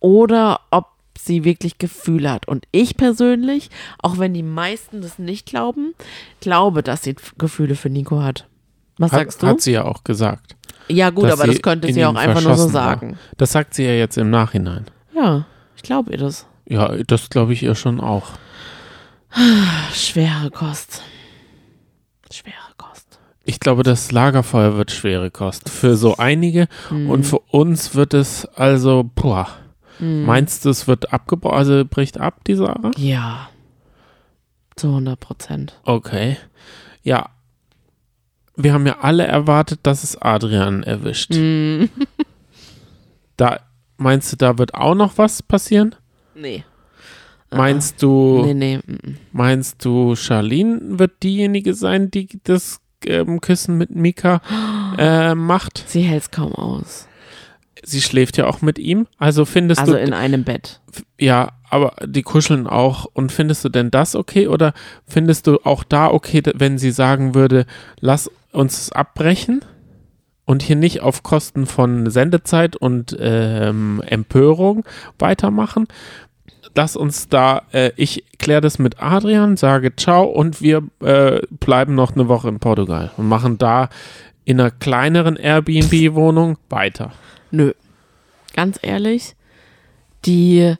[0.00, 2.48] oder ob sie wirklich Gefühle hat.
[2.48, 3.70] Und ich persönlich,
[4.02, 5.94] auch wenn die meisten das nicht glauben,
[6.40, 8.48] glaube, dass sie Gefühle für Nico hat.
[8.98, 9.46] Was hat, sagst du?
[9.46, 10.56] hat sie ja auch gesagt.
[10.88, 12.82] ja gut, aber das könnte sie auch einfach nur so verschossen war.
[12.82, 13.18] sagen.
[13.36, 14.86] Das sagt sie ja jetzt im Nachhinein.
[15.14, 16.46] Ja, ich glaube ihr das.
[16.66, 18.30] Ja, das glaube ich ihr schon auch.
[19.92, 21.00] Schwere Kost.
[22.32, 22.63] Schwere.
[23.44, 25.68] Ich glaube, das Lagerfeuer wird schwere Kost.
[25.68, 27.10] Für so einige Hm.
[27.10, 29.48] und für uns wird es also, boah.
[29.98, 30.24] Hm.
[30.24, 32.90] Meinst du, es wird abgebaut, also bricht ab, die Sarah?
[32.96, 33.48] Ja.
[34.76, 35.80] Zu 100 Prozent.
[35.84, 36.36] Okay.
[37.02, 37.28] Ja.
[38.56, 41.34] Wir haben ja alle erwartet, dass es Adrian erwischt.
[41.34, 41.88] Hm.
[43.36, 43.58] Da
[43.96, 45.96] meinst du, da wird auch noch was passieren?
[46.36, 46.64] Nee.
[47.50, 48.76] Meinst du, Nee, nee.
[48.78, 54.40] mm, meinst du, Charlene wird diejenige sein, die das ähm, Küssen mit Mika
[54.98, 55.84] äh, macht?
[55.86, 57.06] Sie hält es kaum aus.
[57.82, 59.06] Sie schläft ja auch mit ihm.
[59.18, 60.80] Also findest Also du, in einem Bett.
[61.18, 63.06] ja, aber die kuscheln auch.
[63.12, 64.72] Und findest du denn das okay oder
[65.06, 67.66] findest du auch da okay, wenn sie sagen würde,
[68.00, 69.60] lass uns abbrechen
[70.46, 74.84] und hier nicht auf Kosten von Sendezeit und ähm, Empörung
[75.18, 75.86] weitermachen?
[76.74, 81.94] Lass uns da, äh, ich kläre das mit Adrian, sage ciao und wir äh, bleiben
[81.94, 83.88] noch eine Woche in Portugal und machen da
[84.44, 87.12] in einer kleineren Airbnb-Wohnung weiter.
[87.50, 87.72] Nö.
[88.54, 89.34] Ganz ehrlich,
[90.26, 90.74] die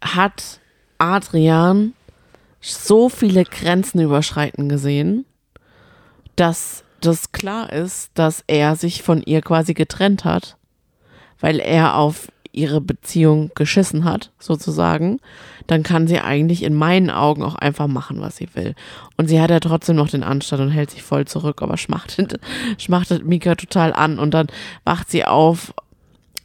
[0.00, 0.60] hat
[0.98, 1.94] Adrian
[2.60, 5.24] so viele Grenzen überschreiten gesehen,
[6.36, 10.56] dass das klar ist, dass er sich von ihr quasi getrennt hat,
[11.40, 15.18] weil er auf ihre Beziehung geschissen hat, sozusagen,
[15.66, 18.74] dann kann sie eigentlich in meinen Augen auch einfach machen, was sie will.
[19.16, 22.38] Und sie hat ja trotzdem noch den Anstand und hält sich voll zurück, aber schmachtet,
[22.78, 24.46] schmachtet Mika total an und dann
[24.84, 25.74] wacht sie auf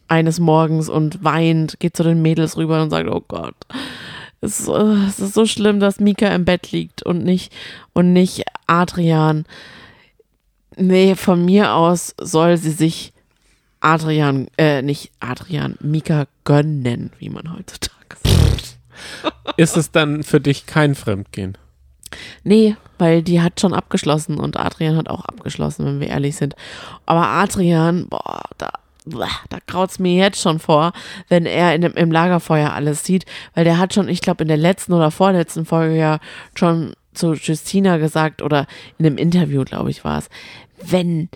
[0.08, 3.56] eines Morgens und weint, geht zu den Mädels rüber und sagt, oh Gott,
[4.42, 4.72] es, äh,
[5.08, 7.54] es ist so schlimm, dass Mika im Bett liegt und nicht,
[7.94, 9.46] und nicht Adrian.
[10.78, 13.14] Nee, von mir aus soll sie sich
[13.82, 18.78] Adrian, äh, nicht Adrian, Mika gönnen, wie man heutzutage sagt.
[19.58, 21.58] Ist es dann für dich kein Fremdgehen?
[22.44, 26.56] Nee, weil die hat schon abgeschlossen und Adrian hat auch abgeschlossen, wenn wir ehrlich sind.
[27.06, 28.72] Aber Adrian, boah, da,
[29.06, 30.92] da kraut's mir jetzt schon vor,
[31.28, 34.48] wenn er in dem, im Lagerfeuer alles sieht, weil der hat schon, ich glaube, in
[34.48, 36.20] der letzten oder vorletzten Folge ja
[36.56, 38.68] schon zu Justina gesagt oder
[38.98, 40.30] in einem Interview, glaube ich, war es,
[40.82, 41.30] wenn,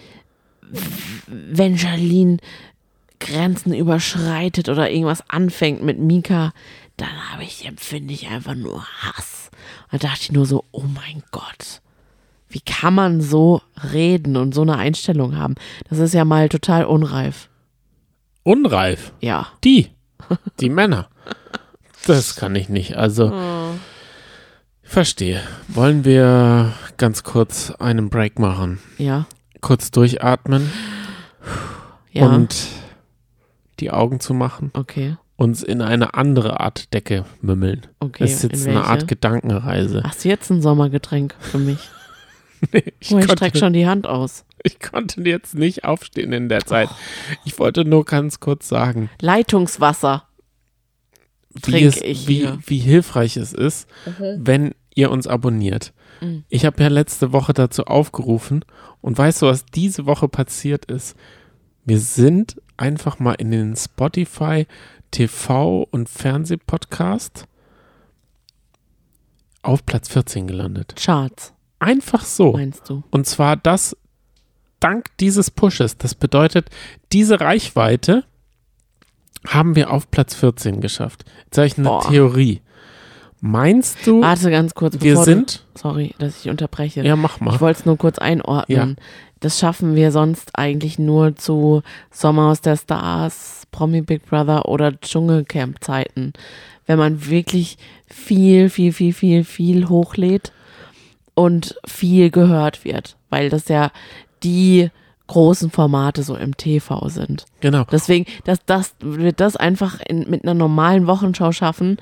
[1.28, 2.38] wenn Charlene
[3.20, 6.52] Grenzen überschreitet oder irgendwas anfängt mit Mika,
[6.98, 9.50] dann habe ich, empfinde ich einfach nur Hass.
[9.92, 11.82] Und da dachte ich nur so, oh mein Gott,
[12.50, 13.62] wie kann man so
[13.94, 15.56] reden und so eine Einstellung haben?
[15.90, 17.50] Das ist ja mal total unreif.
[18.44, 19.14] Unreif?
[19.22, 19.48] Ja.
[19.64, 19.90] Die.
[20.60, 21.08] Die Männer.
[22.06, 22.98] Das kann ich nicht.
[22.98, 23.74] Also, Oh.
[24.84, 25.42] verstehe.
[25.70, 28.80] Wollen wir ganz kurz einen Break machen?
[28.98, 29.26] Ja.
[29.64, 30.70] Kurz durchatmen
[32.12, 32.28] Ja.
[32.28, 32.54] und
[33.80, 35.16] die Augen zu machen, okay.
[35.38, 37.88] uns in eine andere Art Decke mümmeln.
[38.00, 38.24] Okay.
[38.26, 38.84] Das ist jetzt in eine?
[38.86, 40.04] Art Gedankenreise.
[40.04, 41.80] Hast du jetzt ein Sommergetränk für mich?
[42.72, 44.46] Nee, ich, Oh, ich konnte, streck schon die Hand aus.
[44.64, 46.88] ich konnte jetzt nicht aufstehen in der Zeit.
[47.44, 50.24] Ich wollte nur ganz kurz sagen, Leitungswasser.
[51.50, 52.58] wie, Trinke es, ich wie, hier.
[52.66, 53.90] wie hilfreich es ist,
[54.38, 55.94] wenn ihr uns abonniert.
[56.22, 56.44] Mhm.
[56.50, 58.66] Ich habe ja letzte Woche dazu aufgerufen
[59.02, 61.16] und weißt du, was diese Woche passiert ist?
[61.86, 64.68] Wir sind einfach mal in den Spotify
[65.12, 67.46] TV und Fernsehpodcast
[69.62, 70.96] auf Platz 14 gelandet.
[70.98, 72.54] Charts, Einfach so.
[72.54, 73.04] meinst du?
[73.12, 73.98] Und zwar das
[74.80, 75.98] dank dieses Pushes.
[75.98, 76.70] Das bedeutet,
[77.12, 78.26] diese Reichweite
[79.48, 81.26] haben wir auf Platz 14 geschafft.
[81.46, 82.08] Jetzt habe ich eine Boah.
[82.10, 82.62] Theorie.
[83.46, 84.94] Meinst du, Warte ganz kurz.
[85.02, 85.66] wir bevor sind.
[85.74, 87.04] Du, sorry, dass ich unterbreche.
[87.04, 87.54] Ja, mach mal.
[87.54, 88.96] Ich wollte es nur kurz einordnen.
[89.42, 96.32] Das schaffen wir sonst eigentlich nur zu Sommerhaus der Stars, Promi Big Brother oder Dschungelcamp-Zeiten.
[96.86, 100.54] Wenn man wirklich viel, viel, viel, viel, viel hochlädt
[101.34, 103.92] und viel gehört wird, weil das ja
[104.44, 104.90] die
[105.28, 107.44] großen Formate so im TV sind.
[107.60, 107.84] Genau.
[107.92, 111.98] Deswegen, dass das, wir das einfach in, mit einer normalen Wochenschau schaffen,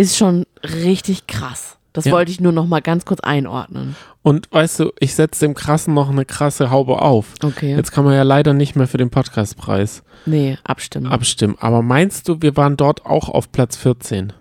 [0.00, 1.76] ist schon richtig krass.
[1.92, 2.12] Das Ja.
[2.12, 3.96] wollte ich nur noch mal ganz kurz einordnen.
[4.22, 7.34] Und weißt du, ich setze dem Krassen noch eine krasse Haube auf.
[7.42, 7.74] Okay.
[7.74, 11.06] Jetzt kann man ja leider nicht mehr für den Podcastpreis nee, abstimmen.
[11.08, 11.56] abstimmen.
[11.58, 14.32] Aber meinst du, wir waren dort auch auf Platz 14?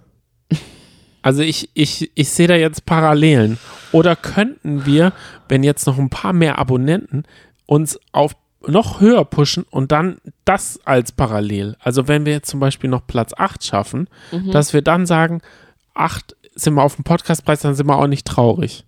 [1.22, 3.58] Also ich, ich, ich sehe da jetzt Parallelen.
[3.92, 5.12] Oder könnten wir,
[5.50, 7.24] wenn jetzt noch ein paar mehr Abonnenten,
[7.66, 8.36] uns auf
[8.68, 11.78] noch höher pushen und dann das als parallel.
[11.80, 14.52] Also wenn wir jetzt zum Beispiel noch Platz 8 schaffen, Mhm.
[14.52, 15.42] dass wir dann sagen,
[15.94, 18.84] 8 sind wir auf dem Podcastpreis, dann sind wir auch nicht traurig.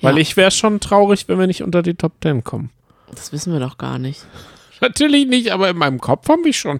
[0.00, 0.20] Weil Ja.
[0.20, 2.70] ich wäre schon traurig, wenn wir nicht unter die Top 10 kommen.
[3.10, 4.24] das wissen wir doch gar nicht.
[4.80, 6.78] Natürlich nicht, aber in meinem Kopf haben mich schon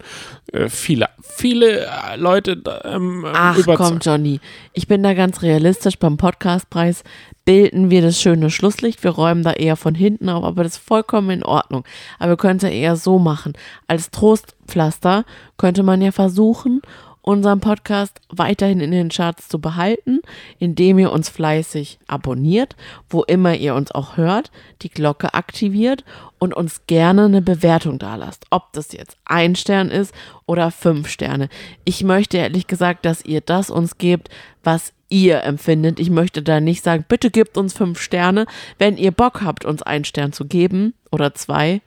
[0.52, 3.78] äh, viele, viele äh, Leute ähm, Ach überzeugt.
[3.90, 4.40] komm, Johnny.
[4.72, 5.98] Ich bin da ganz realistisch.
[5.98, 7.02] Beim Podcastpreis
[7.48, 9.02] bilden wir das schöne Schlusslicht.
[9.02, 11.82] Wir räumen da eher von hinten auf, aber das ist vollkommen in Ordnung.
[12.18, 13.54] Aber wir können es ja eher so machen.
[13.86, 15.24] Als Trostpflaster
[15.56, 16.82] könnte man ja versuchen,
[17.22, 20.20] unseren Podcast weiterhin in den Charts zu behalten,
[20.58, 22.76] indem ihr uns fleißig abonniert,
[23.10, 24.50] wo immer ihr uns auch hört,
[24.82, 26.04] die Glocke aktiviert
[26.38, 28.46] und uns gerne eine Bewertung dalasst.
[28.50, 30.14] Ob das jetzt ein Stern ist
[30.46, 31.48] oder fünf Sterne.
[31.84, 34.30] Ich möchte ehrlich gesagt, dass ihr das uns gebt,
[34.62, 36.00] was ihr empfindet.
[36.00, 38.46] Ich möchte da nicht sagen, bitte gebt uns fünf Sterne.
[38.78, 41.80] Wenn ihr Bock habt, uns einen Stern zu geben oder zwei,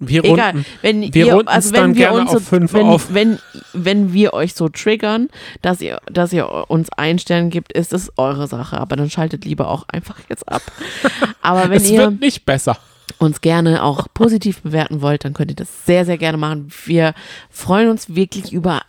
[0.00, 3.14] Wir Egal, runden, wenn wir ihr, also wenn wir uns auf so, fünf wenn, auf.
[3.14, 3.38] wenn
[3.72, 5.28] wenn wir euch so triggern,
[5.62, 9.44] dass ihr dass ihr uns einen Stern gibt, ist es eure Sache, aber dann schaltet
[9.44, 10.62] lieber auch einfach jetzt ab.
[11.42, 12.76] Aber wenn es ihr wird nicht besser.
[13.18, 16.72] uns gerne auch positiv bewerten wollt, dann könnt ihr das sehr sehr gerne machen.
[16.86, 17.14] Wir
[17.50, 18.80] freuen uns wirklich über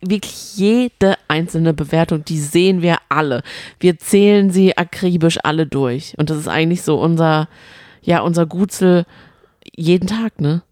[0.00, 3.42] wirklich jede einzelne Bewertung, die sehen wir alle.
[3.80, 7.48] Wir zählen sie akribisch alle durch und das ist eigentlich so unser
[8.02, 9.04] Ja, unser Gutzel
[9.76, 10.62] jeden Tag, ne?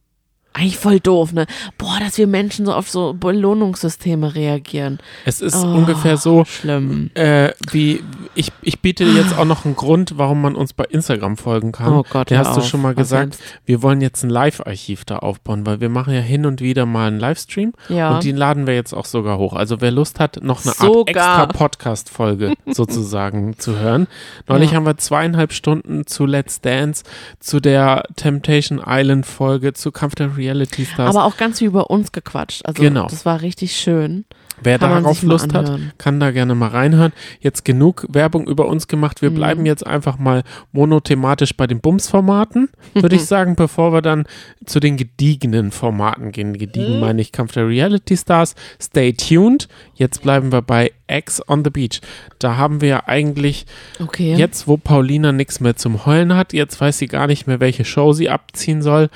[0.54, 1.46] Eigentlich voll doof, ne?
[1.76, 4.98] Boah, dass wir Menschen so auf so Belohnungssysteme reagieren.
[5.24, 7.10] Es ist Oh, ungefähr so, Schlimm.
[7.14, 8.02] äh, wie
[8.34, 11.92] ich, ich biete jetzt auch noch einen Grund, warum man uns bei Instagram folgen kann.
[11.92, 12.66] Oh Gott, Den hör hast du auf.
[12.68, 13.38] schon mal gesagt.
[13.66, 17.06] Wir wollen jetzt ein Live-Archiv da aufbauen, weil wir machen ja hin und wieder mal
[17.06, 18.16] einen Livestream Ja.
[18.16, 19.52] und den laden wir jetzt auch sogar hoch.
[19.54, 21.06] Also wer Lust hat, noch eine Art Sogar.
[21.08, 24.08] extra Podcast-Folge sozusagen zu hören.
[24.48, 24.78] Neulich Ja.
[24.78, 27.04] haben wir zweieinhalb Stunden zu Let's Dance,
[27.38, 30.47] zu der Temptation Island-Folge, zu Kampf der Reality
[30.84, 31.14] Stars.
[31.14, 32.64] Aber auch ganz wie über uns gequatscht.
[32.66, 33.06] Also Genau.
[33.08, 34.24] das war richtig schön.
[34.60, 37.12] Wer Kann darauf Lust hat, kann da gerne mal reinhören.
[37.38, 39.22] Jetzt genug Werbung über uns gemacht.
[39.22, 39.34] Wir Mhm.
[39.36, 40.42] bleiben jetzt einfach mal
[40.72, 44.24] monothematisch bei den Bums-Formaten, würde ich sagen, bevor wir dann
[44.66, 46.58] zu den gediegenen Formaten gehen.
[46.58, 47.00] Gediegen Mhm.
[47.00, 48.56] meine ich Kampf der Reality Stars.
[48.82, 49.68] Stay tuned.
[49.94, 52.00] Jetzt bleiben wir bei X on the Beach.
[52.40, 53.64] Da haben wir ja eigentlich
[54.00, 54.34] Okay.
[54.34, 57.84] Jetzt, wo Paulina nichts mehr zum Heulen hat, jetzt weiß sie gar nicht mehr, welche
[57.84, 59.08] Show sie abziehen soll.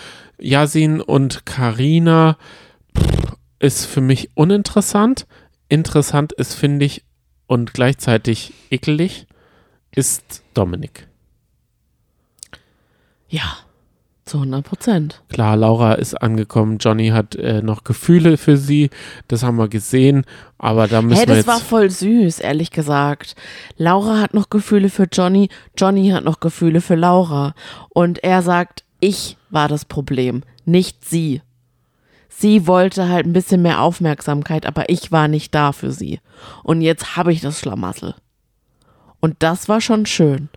[0.42, 2.36] Yasin und Karina
[3.58, 5.26] ist für mich uninteressant.
[5.68, 7.04] Interessant ist, finde ich,
[7.46, 9.26] und gleichzeitig ekelig,
[9.94, 11.06] ist Dominik.
[13.28, 13.56] Ja,
[14.24, 15.22] zu 100 Prozent.
[15.28, 18.90] Klar, Laura ist angekommen, Johnny hat äh, noch Gefühle für sie,
[19.28, 20.24] das haben wir gesehen,
[20.58, 21.66] aber da müssen Hey, wir das war jetzt...
[21.66, 23.34] voll süß, ehrlich gesagt.
[23.76, 27.54] Laura hat noch Gefühle für Johnny, Johnny hat noch Gefühle für Laura.
[27.90, 31.42] Und er sagt, ich war das Problem, nicht sie.
[32.28, 36.20] Sie wollte halt ein bisschen mehr Aufmerksamkeit, aber ich war nicht da für sie.
[36.62, 38.14] Und jetzt habe ich das Schlamassel.
[39.20, 40.48] Und das war schon schön.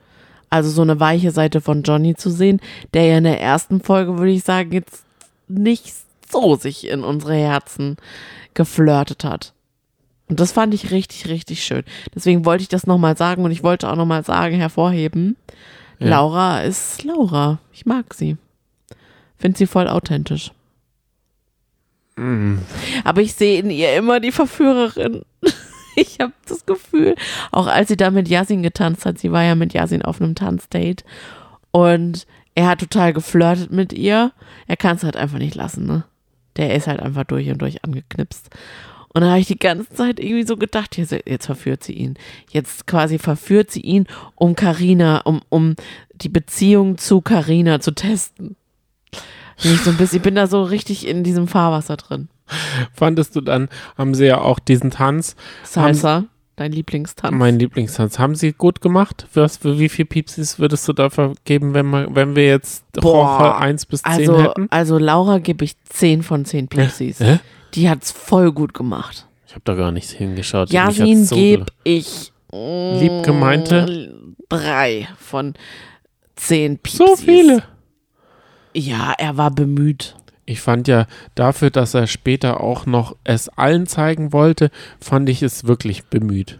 [0.51, 2.61] Also so eine weiche Seite von Johnny zu sehen,
[2.93, 5.03] der ja in der ersten Folge, würde ich sagen, jetzt
[5.47, 5.91] nicht
[6.31, 7.97] so sich in unsere Herzen
[8.53, 9.53] geflirtet hat.
[10.29, 11.83] Und das fand ich richtig, richtig schön.
[12.13, 15.35] Deswegen wollte ich das nochmal sagen und ich wollte auch nochmal sagen, hervorheben,
[15.99, 16.07] Ja.
[16.09, 17.59] Laura ist Laura.
[17.71, 18.37] Ich mag sie.
[19.37, 20.51] Finde sie voll authentisch.
[22.15, 22.57] Mm,
[23.03, 25.23] Aber ich sehe in ihr immer die Verführerin.
[25.97, 27.15] Ich habe das Gefühl,
[27.53, 30.35] auch als sie da mit Yasin getanzt hat, sie war ja mit Yasin auf einem
[30.35, 31.05] Tanzdate
[31.71, 34.33] und er hat total geflirtet mit ihr.
[34.67, 36.03] Er kann es halt einfach nicht lassen, ne?
[36.57, 38.49] Der ist halt einfach durch und durch angeknipst.
[39.15, 42.15] Und da habe ich die ganze Zeit irgendwie so gedacht, jetzt, jetzt verführt sie ihn.
[42.51, 45.77] Jetzt quasi verführt sie ihn, um Karina, um, um
[46.13, 48.57] die Beziehung zu Karina zu testen.
[49.63, 52.27] Bin ich so bisschen, ich bin da so richtig in diesem Fahrwasser drin.
[52.93, 56.25] fandest du dann, haben sie ja auch diesen Tanz, Salsa,
[56.57, 57.33] dein Lieblingstanz.
[57.33, 58.19] Mein Lieblingstanz.
[58.19, 59.27] Haben sie gut gemacht?
[59.33, 63.37] Was, für wie viel Piepsis würdest du da vergeben, wenn, man, wenn wir jetzt Boah.
[63.37, 64.67] Roche 1 bis 10 also, hätten?
[64.71, 67.21] also Laura gebe ich 10 von 10 Pixies.
[67.21, 67.39] Hä?
[67.75, 69.27] Die hat's voll gut gemacht.
[69.47, 70.73] Ich habe da gar nicht hingeschaut.
[70.73, 74.13] Hat's so gebe ich mm, Lieb gemeinte?
[74.49, 75.53] drei von
[76.35, 77.07] 10 Pixies.
[77.07, 77.63] So viele.
[78.73, 80.15] Ja, er war bemüht.
[80.45, 84.69] Ich fand ja dafür, dass er später auch noch es allen zeigen wollte,
[84.99, 86.59] fand ich es wirklich bemüht.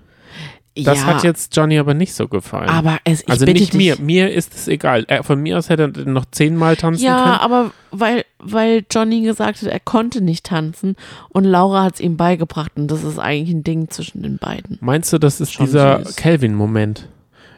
[0.78, 2.68] Das ja, hat jetzt Johnny aber nicht so gefallen.
[2.68, 5.06] aber es, ich also bitte nicht dich, mir, mir ist es egal.
[5.08, 7.36] Er, von mir aus hätte er noch zehnmal tanzen Ja, können.
[7.36, 10.98] aber weil, weil Johnny gesagt hat, er konnte nicht tanzen
[11.30, 14.78] und Laura hat es ihm beigebracht und das ist eigentlich ein Ding zwischen den beiden.
[14.82, 16.18] Meinst du, das ist Schon dieser süß.
[16.18, 17.08] Calvin-Moment?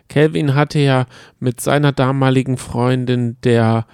[0.09, 1.07] Calvin hatte ja
[1.39, 3.88] mit seiner damaligen Freundin, der,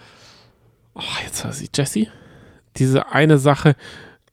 [0.95, 2.09] oh, jetzt weiß ich, Jessie,
[2.75, 3.75] diese eine Sache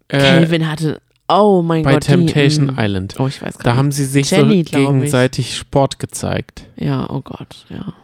[0.08, 1.00] äh, Calvin hatte,
[1.30, 2.04] oh mein bei Gott.
[2.04, 3.14] Temptation die, mm, Island.
[3.18, 3.78] Oh, ich weiß gar Da nicht.
[3.78, 6.66] haben sie sich Jenny, so gegenseitig Sport gezeigt.
[6.76, 7.94] Ja, oh Gott, ja.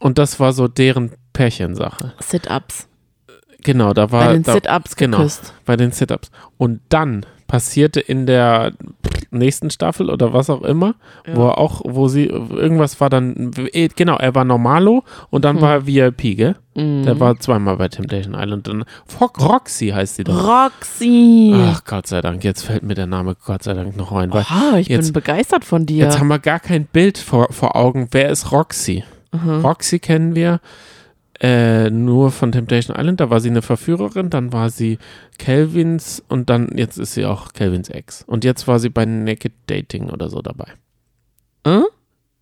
[0.00, 2.12] Und das war so deren Pärchensache.
[2.20, 2.88] Sit-Ups.
[3.62, 5.18] Genau, da war Bei den Sit-Ups genau.
[5.18, 5.54] geküsst.
[5.64, 6.30] bei den Sit-Ups.
[6.58, 7.24] Und dann
[7.54, 8.72] passierte in der
[9.30, 10.94] nächsten Staffel oder was auch immer,
[11.24, 11.36] Ja.
[11.36, 15.56] wo er auch, wo sie, irgendwas war dann, eh, genau, er war Normalo und dann
[15.56, 15.60] Mhm.
[15.60, 16.56] war er VIP, gell?
[16.74, 17.04] Mhm.
[17.04, 18.68] Der war zweimal bei Temptation Island.
[18.68, 18.84] Und
[19.20, 20.48] Rock, Roxy heißt sie doch.
[20.48, 21.54] Roxy.
[21.56, 24.32] Ach Gott sei Dank, jetzt fällt mir der Name Gott sei Dank noch ein.
[24.32, 26.04] Oha, ich jetzt- bin begeistert von dir.
[26.06, 28.08] Jetzt haben wir gar kein Bild vor, vor Augen.
[28.10, 29.04] Wer ist Roxy?
[29.30, 29.60] Mhm.
[29.64, 30.58] Roxy kennen wir
[31.44, 33.20] äh, nur von Temptation Island.
[33.20, 34.98] Da war sie eine Verführerin, dann war sie
[35.38, 38.22] Calvins und dann, jetzt ist sie auch Calvins Ex.
[38.22, 40.68] Und jetzt war sie bei Naked Dating oder so dabei.
[41.64, 41.82] Äh?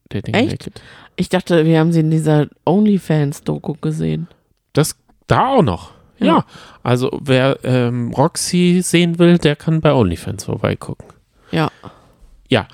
[0.08, 0.50] Dating Echt?
[0.52, 0.82] Naked.
[1.16, 4.28] Ich dachte, wir haben sie in dieser OnlyFans-Doku gesehen.
[4.72, 4.96] Das
[5.26, 5.90] da auch noch.
[6.18, 6.26] Ja.
[6.26, 6.44] Ja.
[6.84, 11.08] Also wer ähm, Roxy sehen will, der kann bei OnlyFans vorbeigucken.
[11.50, 11.72] Ja.
[12.48, 12.68] Ja.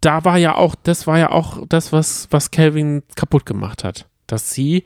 [0.00, 4.06] Da war ja auch, das war ja auch das, was, was Calvin kaputt gemacht hat.
[4.26, 4.84] Dass sie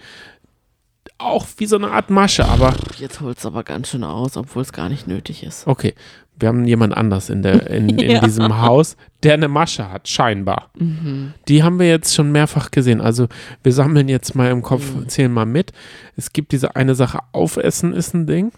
[1.19, 4.63] auch wie so eine Art Masche, aber Jetzt holst du aber ganz schön aus, obwohl
[4.63, 5.67] es gar nicht nötig ist.
[5.67, 5.95] okay.
[6.41, 8.21] Wir haben jemand anders in, der, in, in Ja.
[8.21, 10.71] diesem Haus, der eine Masche hat, scheinbar.
[10.79, 11.35] Mhm.
[11.49, 13.01] Die haben wir jetzt schon mehrfach gesehen.
[13.01, 13.27] Also
[13.65, 15.09] wir sammeln jetzt mal im Kopf, Mhm.
[15.09, 15.73] zählen mal mit.
[16.17, 18.53] Es gibt diese eine Sache, Aufessen ist ein Ding.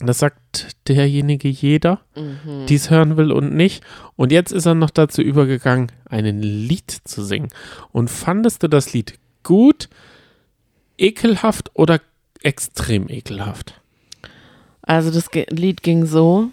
[0.00, 2.64] Das sagt derjenige jeder, Mhm.
[2.66, 3.84] die es hören will und nicht.
[4.16, 7.48] Und jetzt ist er noch dazu übergegangen, ein Lied zu singen.
[7.92, 9.90] Und fandest du das Lied gut,
[10.98, 12.00] ekelhaft oder
[12.42, 13.80] extrem ekelhaft?
[14.82, 16.50] Also das Lied ging so.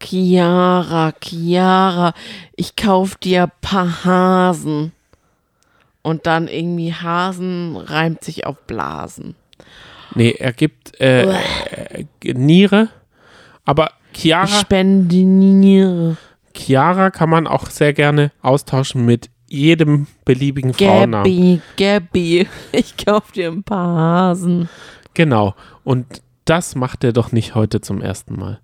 [0.00, 2.14] Chiara, Chiara,
[2.56, 4.92] ich kauf dir paar Hasen.
[6.02, 9.36] Und dann irgendwie Hasen reimt sich auf Blasen.
[10.14, 12.88] Nee, er gibt äh, äh, Niere,
[13.64, 16.16] aber Ich Chiara, spendiere.
[16.54, 21.24] Chiara kann man auch sehr gerne austauschen mit jedem beliebigen Frauennamen.
[21.24, 23.96] Gabby, Gabby, ich kauf dir ein paar
[24.30, 24.68] Hasen.
[25.14, 25.54] Genau.
[25.84, 26.06] Und
[26.44, 28.60] das macht er doch nicht heute zum ersten Mal.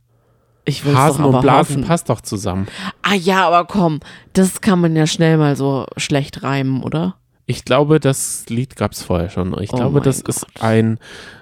[0.64, 1.84] Ich will's Hasen und Blasen hoffen.
[1.88, 2.66] passt doch zusammen.
[3.02, 4.00] Ah ja, aber komm,
[4.32, 7.16] das kann man ja schnell mal so schlecht reimen, oder?
[7.46, 9.58] Ich glaube, das Lied gab es vorher schon.
[9.62, 10.98] Ich Oh glaube, das ist ein,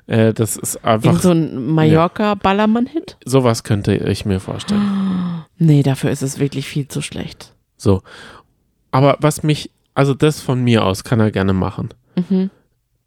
[0.06, 3.16] äh, das ist einfach, Irgend so ein Mallorca-Ballermann-Hit?
[3.24, 5.44] sowas könnte ich mir vorstellen.
[5.58, 7.54] Nee, dafür ist es wirklich viel zu schlecht.
[7.78, 8.02] So.
[8.90, 11.90] Aber was mich, also das von mir aus kann er gerne machen.
[12.16, 12.50] Mhm.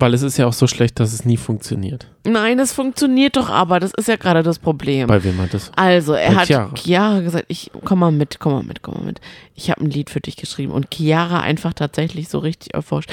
[0.02, 2.08] Weil es ist ja auch so schlecht, dass es nie funktioniert.
[2.26, 3.82] Nein, es funktioniert doch aber.
[3.82, 5.08] Das ist ja gerade das Problem.
[5.08, 5.72] Bei wem hat das?
[5.76, 6.74] Also, er Bei hat Chiara.
[6.74, 7.20] Chiara.
[7.20, 9.20] gesagt, ich komm mal mit, komm mal mit, komm mal mit.
[9.56, 13.08] Ich habe ein Lied für dich geschrieben und Chiara einfach tatsächlich so richtig euphorisch.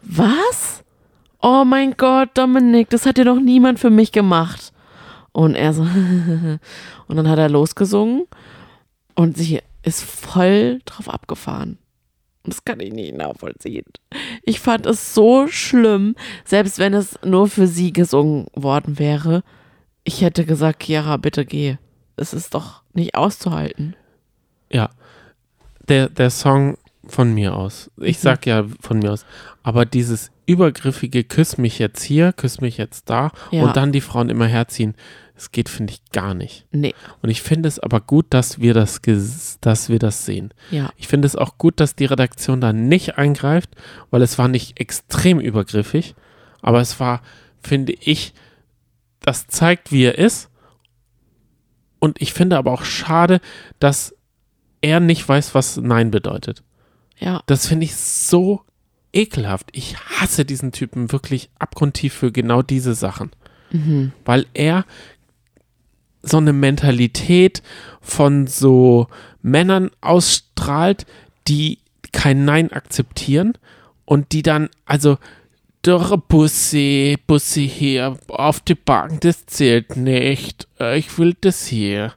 [0.00, 0.82] Was?
[1.42, 4.72] Oh mein Gott, Dominik, das hat ja doch niemand für mich gemacht.
[5.32, 5.82] Und er so
[7.06, 8.24] und dann hat er losgesungen
[9.14, 11.76] und sie ist voll drauf abgefahren.
[12.50, 13.84] Das kann ich nicht nachvollziehen.
[14.44, 19.42] Ich fand es so schlimm, selbst wenn es nur für sie gesungen worden wäre.
[20.04, 21.76] Ich hätte gesagt, Chiara, bitte geh.
[22.16, 23.96] Es ist doch nicht auszuhalten.
[24.70, 24.90] Ja.
[25.88, 26.76] Der, der Song
[27.06, 27.90] von mir aus.
[27.98, 28.22] Ich Mhm.
[28.22, 29.24] sag ja von mir aus.
[29.62, 33.62] Aber dieses übergriffige Küss mich jetzt hier, küss mich jetzt da Ja.
[33.64, 34.94] und dann die Frauen immer herziehen,
[35.40, 36.66] das geht, finde ich, gar nicht.
[36.70, 39.00] Nee, Und ich finde es aber gut, dass wir das,
[39.62, 40.52] dass wir das sehen.
[40.70, 40.92] ja.
[40.98, 43.70] Ich finde es auch gut, dass die Redaktion da nicht eingreift,
[44.10, 46.14] weil es war nicht extrem übergriffig,
[46.60, 47.22] aber es war,
[47.62, 48.34] finde ich,
[49.20, 50.50] das zeigt, wie er ist.
[52.00, 53.40] Und ich finde aber auch schade,
[53.78, 54.14] dass
[54.82, 56.62] er nicht weiß, was Nein bedeutet.
[57.18, 58.60] Ja, Das finde ich so
[59.14, 59.68] ekelhaft.
[59.72, 63.30] Ich hasse diesen Typen wirklich abgrundtief für genau diese Sachen.
[63.70, 64.12] mhm.
[64.26, 64.84] Weil er
[66.22, 67.62] so eine Mentalität
[68.00, 69.08] von so
[69.42, 71.06] Männern ausstrahlt,
[71.48, 71.78] die
[72.12, 73.54] kein Nein akzeptieren
[74.04, 75.18] und die dann, also,
[75.82, 80.68] doch Bussi, Bussi hier auf die Bank, das zählt nicht.
[80.78, 82.12] Äh, Ich will das hier.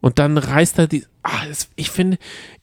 [0.00, 1.06] Und dann reißt er die.
[1.22, 2.18] Ah, das, ich finde,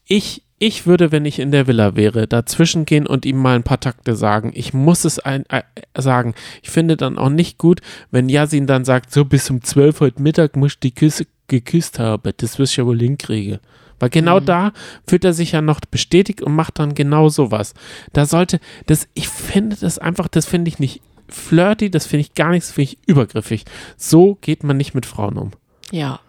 [0.06, 3.64] ich, ich würde, wenn ich in der Villa wäre, dazwischen gehen und ihm mal ein
[3.64, 4.52] paar Takte sagen.
[4.56, 5.62] Ich muss es ein, äh,
[5.96, 6.34] sagen.
[6.64, 10.22] Ich finde dann auch nicht gut, wenn Yasin dann sagt, so bis um 12 heute
[10.22, 12.34] Mittag muss ich die Küsse geküsst haben.
[12.38, 13.60] Das wirst du ja wohl hinkriegen.
[14.00, 14.74] Weil genau da
[15.08, 17.74] fühlt er sich ja noch bestätigt und macht dann genau sowas.
[18.14, 22.34] Da sollte, das, ich finde das einfach, das finde ich nicht flirty, das finde ich
[22.36, 23.66] gar nichts, finde ich übergriffig.
[23.96, 25.52] So geht man nicht mit Frauen um.
[25.92, 26.20] ja.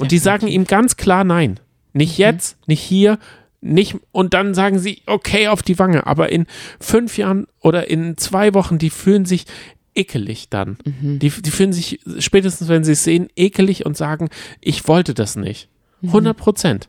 [0.00, 1.58] Und die sagen ihm ganz klar nein.
[1.92, 3.18] Nicht jetzt, nicht hier,
[3.60, 6.06] nicht, und dann sagen sie, okay, auf die Wange.
[6.06, 6.46] Aber in
[6.80, 9.46] fünf Jahren oder in zwei Wochen, die fühlen sich
[9.94, 10.78] ekelig dann.
[10.84, 11.18] Mhm.
[11.18, 14.28] Die, die fühlen sich spätestens, wenn sie es sehen, ekelig und sagen,
[14.60, 15.68] ich wollte das nicht.
[16.00, 16.08] Mhm.
[16.08, 16.88] 100 Prozent.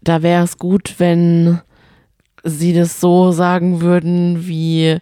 [0.00, 1.60] Da wäre es gut, wenn
[2.44, 4.98] sie das so sagen würden, wie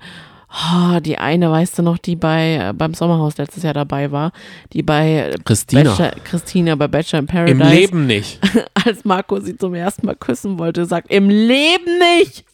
[0.58, 4.32] oh, die eine, weißt du noch, die bei äh, beim Sommerhaus letztes Jahr dabei war,
[4.72, 5.90] die bei Christina.
[5.90, 8.40] Bachelor, Christina bei Bachelor in Paradise, Im Leben nicht.
[8.74, 12.44] als Marco sie zum ersten Mal küssen wollte, sagt, im Leben nicht.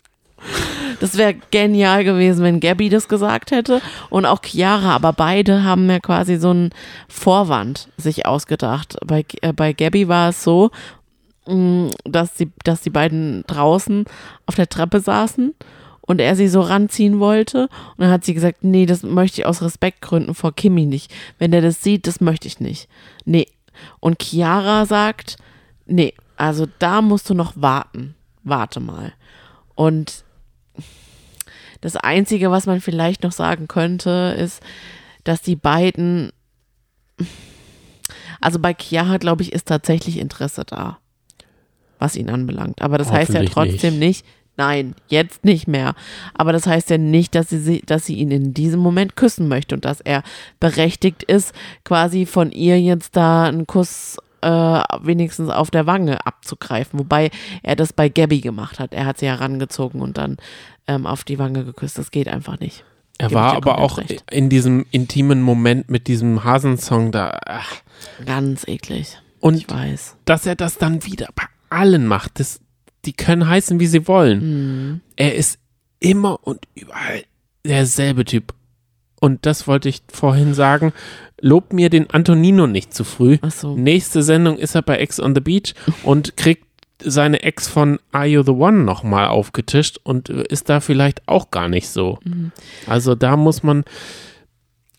[1.00, 3.80] Das wäre genial gewesen, wenn Gabby das gesagt hätte
[4.10, 6.70] und auch Chiara, aber beide haben ja quasi so einen
[7.08, 8.96] Vorwand sich ausgedacht.
[9.06, 10.70] Bei, äh, bei Gabby war es so,
[11.46, 14.04] mh, dass die, dass die beiden draußen
[14.46, 15.54] auf der Treppe saßen
[16.06, 17.62] und er sie so ranziehen wollte.
[17.62, 21.12] Und dann hat sie gesagt, nee, das möchte ich aus Respektgründen vor Kimi nicht.
[21.38, 22.88] Wenn der das sieht, das möchte ich nicht.
[23.24, 23.46] Nee.
[24.00, 25.36] Und Chiara sagt,
[25.86, 28.14] nee, also da musst du noch warten.
[28.42, 29.12] Warte mal.
[29.74, 30.24] Und
[31.80, 34.62] das Einzige, was man vielleicht noch sagen könnte, ist,
[35.24, 36.32] dass die beiden,
[38.40, 40.98] also bei Chiara, glaube ich, ist tatsächlich Interesse da,
[41.98, 42.82] was ihn anbelangt.
[42.82, 44.24] Aber das heißt ja trotzdem nicht.
[44.56, 45.94] Nein, jetzt nicht mehr.
[46.34, 49.74] Aber das heißt ja nicht, dass sie, dass sie ihn in diesem Moment küssen möchte
[49.74, 50.22] und dass er
[50.60, 51.52] berechtigt ist,
[51.84, 56.98] quasi von ihr jetzt da einen Kuss äh, wenigstens auf der Wange abzugreifen.
[57.00, 57.30] Wobei
[57.62, 58.92] er das bei Gabby gemacht hat.
[58.92, 60.36] Er hat sie herangezogen und dann
[60.86, 61.98] ähm, auf die Wange geküsst.
[61.98, 62.84] Das geht einfach nicht.
[63.18, 64.24] Er Gebe war aber auch recht.
[64.30, 67.38] in diesem intimen Moment mit diesem Hasensong da.
[67.46, 67.72] Ach.
[68.26, 69.18] Ganz eklig.
[69.40, 70.16] Und Ich weiß.
[70.24, 72.60] dass er das dann wieder bei allen macht, das,
[73.06, 74.40] die können heißen, wie sie wollen.
[74.40, 75.00] Hm.
[75.16, 75.58] Er ist
[76.00, 77.24] immer und überall
[77.64, 78.54] derselbe Typ.
[79.20, 80.92] Und das wollte ich vorhin sagen.
[81.40, 83.38] Lob mir den Antonino nicht zu früh.
[83.40, 83.76] Ach so.
[83.76, 86.64] Nächste Sendung ist er bei Ex on the Beach und kriegt
[87.02, 91.68] seine Ex von Are You the One nochmal aufgetischt und ist da vielleicht auch gar
[91.68, 92.18] nicht so.
[92.24, 92.52] Mhm.
[92.86, 93.84] Also da muss man,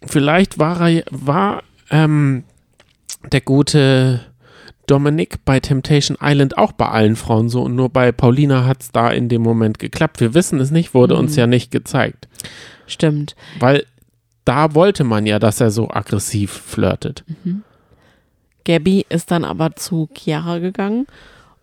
[0.05, 2.43] vielleicht war er, war ähm,
[3.31, 4.21] der gute
[4.87, 8.91] Dominik bei Temptation Island auch bei allen Frauen so und nur bei Paulina hat es
[8.91, 10.19] da in dem Moment geklappt.
[10.19, 11.39] Wir wissen es nicht, wurde uns Mhm.
[11.39, 12.27] ja nicht gezeigt.
[12.87, 13.35] Stimmt.
[13.59, 13.85] Weil
[14.45, 17.23] da wollte man ja, dass er so aggressiv flirtet.
[18.65, 21.07] Gabby ist dann aber zu Chiara gegangen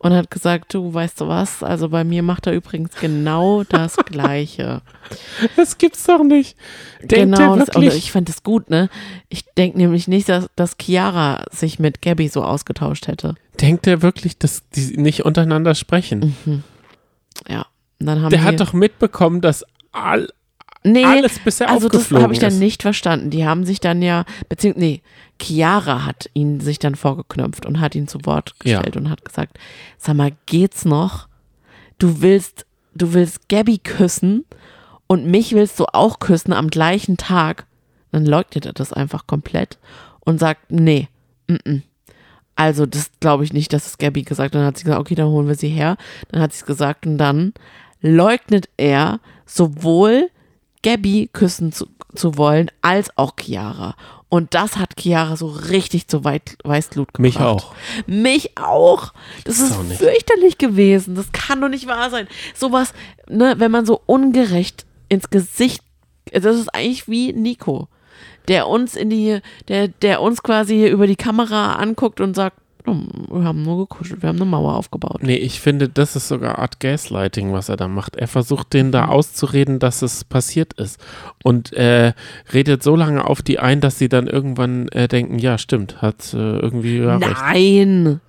[0.02, 3.96] und hat gesagt, du weißt du was, also bei mir macht er übrigens genau das
[4.04, 4.82] Gleiche.
[5.56, 6.56] Das gibt's doch nicht.
[7.02, 8.90] Denkt genau, das, oder ich fand das gut, ne?
[9.28, 13.36] Ich denke nämlich nicht, dass, dass Chiara sich mit Gabby so ausgetauscht hätte.
[13.60, 16.64] Denkt er wirklich, dass die nicht untereinander sprechen?
[17.48, 17.66] Ja.
[18.00, 20.28] Und dann haben Der hat doch mitbekommen, dass all,
[20.82, 22.58] nee, alles bisher also das aufgeflogen habe ich dann ist.
[22.58, 23.30] nicht verstanden.
[23.30, 25.02] Die haben sich dann ja, beziehungsweise, nee,
[25.42, 28.76] Chiara hat ihn sich dann vorgeknöpft und hat ihn zu Wort Ja.
[28.76, 29.58] gestellt und hat gesagt,
[29.98, 31.28] sag mal, geht's noch?
[31.98, 34.44] Du willst, du willst Gabby küssen
[35.06, 37.66] und mich willst du auch küssen am gleichen Tag.
[38.12, 39.78] Dann leugnet er das einfach komplett
[40.20, 41.08] und sagt, nee,
[41.48, 41.82] mm -mm.
[42.54, 44.60] Also, das glaube ich nicht, dass es Gabby gesagt hat.
[44.60, 45.96] Dann hat sie gesagt, okay, dann holen wir sie her.
[46.28, 47.54] Dann hat sie es gesagt und dann
[48.02, 50.28] leugnet er sowohl
[50.82, 53.94] Gabby küssen zu, zu wollen, als auch Chiara.
[54.28, 57.20] Und das hat Chiara so richtig zu Weit Weißglut gebracht.
[57.20, 57.74] Mich auch.
[58.06, 59.12] Mich auch.
[59.44, 59.98] Das Gibt's ist nicht.
[59.98, 61.14] fürchterlich gewesen.
[61.14, 62.26] Das kann doch nicht wahr sein.
[62.54, 62.94] Sowas,
[63.28, 65.82] ne, wenn man so ungerecht ins Gesicht,
[66.32, 67.88] das ist eigentlich wie Nico,
[68.48, 72.61] der uns in die, der, der uns quasi über die Kamera anguckt und sagt, "Oh,
[72.84, 75.22] wir haben nur gekuschelt, wir haben eine Mauer aufgebaut.
[75.22, 78.16] Nee, ich finde, das ist sogar Art Gaslighting, was er da macht.
[78.16, 78.92] Er versucht denen Mhm.
[78.92, 81.00] da auszureden, dass es passiert ist.
[81.44, 82.12] Und äh,
[82.52, 86.34] redet so lange auf die ein, dass sie dann irgendwann äh, denken, ja, stimmt, hat
[86.34, 87.40] äh, irgendwie ja, recht.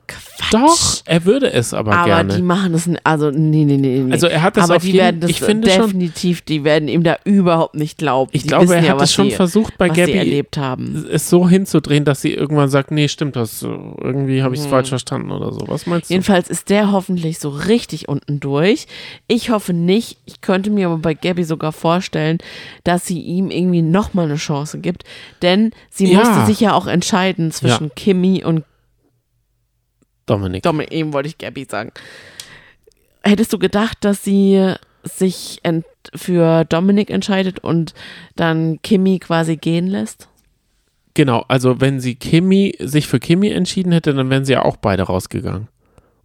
[0.08, 0.51] Quatsch.
[0.54, 2.36] Doch, er würde es aber, aber gerne.
[2.36, 4.12] die machen das, also nee, nee, nee, nee.
[4.12, 6.64] Also er hat das aber auf die jeden- werden das ich finde schon- definitiv, die
[6.64, 8.30] werden ihm da überhaupt nicht glauben.
[8.34, 11.06] ich die glaube, er ja, hat was es schon sie, versucht bei Gabby erlebt haben.
[11.12, 14.68] es so hinzudrehen, dass sie irgendwann sagt, nee, stimmt, das äh, irgendwie habe ich es
[14.68, 15.62] falsch verstanden oder so.
[15.68, 16.14] Was meinst du?
[16.14, 18.88] Jedenfalls ist der hoffentlich so richtig unten durch.
[19.28, 20.18] Ich hoffe nicht.
[20.26, 22.38] Ich könnte mir aber bei Gabby sogar vorstellen,
[22.84, 25.04] dass sie ihm irgendwie nochmal eine Chance gibt.
[25.41, 26.20] Denn sie Ja.
[26.20, 28.64] musste sich ja auch entscheiden zwischen Kimmy und
[30.26, 30.63] Dominik.
[30.63, 30.91] Dominik.
[30.91, 31.91] Eben wollte ich Gabby sagen.
[33.24, 37.93] Hättest du gedacht, dass sie sich ent für Dominik entscheidet und
[38.36, 40.28] dann Kimmy quasi gehen lässt?
[41.13, 44.78] Genau, also wenn sie Kimi, sich für Kimi entschieden hätte, dann wären sie ja auch
[44.78, 45.67] beide rausgegangen.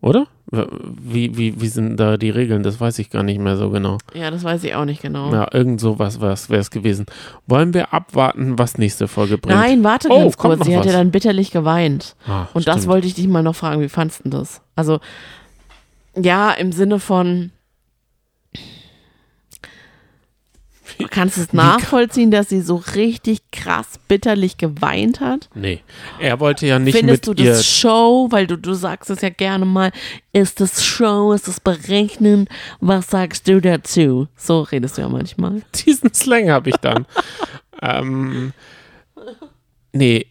[0.01, 0.27] Oder?
[0.51, 2.63] Wie, wie, wie sind da die Regeln?
[2.63, 3.99] Das weiß ich gar nicht mehr so genau.
[4.15, 5.31] Ja, das weiß ich auch nicht genau.
[5.33, 7.05] Ja, irgend sowas wäre es gewesen.
[7.47, 9.59] Wollen wir abwarten, was nächste Folge bringt?
[9.59, 10.65] Nein, warte Oh, ganz kurz.
[10.65, 10.97] Sie hat ja was.
[10.99, 12.15] dann bitterlich geweint.
[12.27, 12.89] Ah, Und das stimmt.
[12.89, 14.63] wollte ich dich mal noch fragen, wie fandst du das?
[14.77, 15.01] Also,
[16.17, 17.51] ja, im Sinne von,
[21.11, 25.49] kannst du es nachvollziehen, dass sie so richtig krass bitterlich geweint hat?
[25.55, 25.81] Nee,
[26.21, 29.29] er wollte ja nicht Findest mit du das Show, weil du, du sagst es ja
[29.29, 29.93] gerne mal,
[30.33, 32.49] ist das Show, ist das Berechnen?
[32.81, 34.29] Was sagst du dazu?
[34.37, 35.63] So redest du ja manchmal.
[35.87, 37.07] Diesen Slang habe ich dann.
[37.83, 38.53] ähm,
[39.93, 40.27] nee,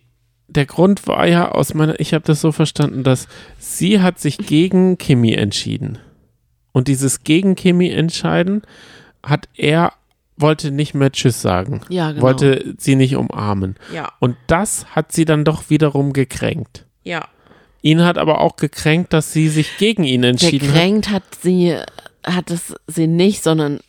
[0.47, 3.27] der Grund war ja aus meiner, ich habe das so verstanden, dass
[3.59, 5.99] sie hat sich gegen Kimi entschieden.
[6.71, 8.61] Und dieses gegen Kimi entscheiden
[9.23, 9.93] hat er
[10.37, 12.21] wollte nicht mehr Tschüss sagen, Ja, genau.
[12.23, 13.75] wollte sie nicht umarmen.
[13.93, 16.85] Ja, Und das hat sie dann doch wiederum gekränkt.
[17.03, 17.27] ja.
[17.83, 20.73] Ihn hat aber auch gekränkt, dass sie sich gegen ihn entschieden hat.
[20.73, 21.77] Gekränkt hat sie,
[22.25, 23.79] hat es sie nicht, sondern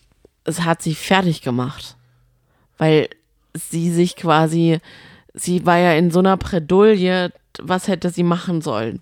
[0.45, 1.97] es hat sie fertig gemacht.
[2.77, 3.09] Weil
[3.55, 4.79] sie sich quasi,
[5.35, 9.01] sie war ja in so einer Bredouille, was hätte sie machen sollen?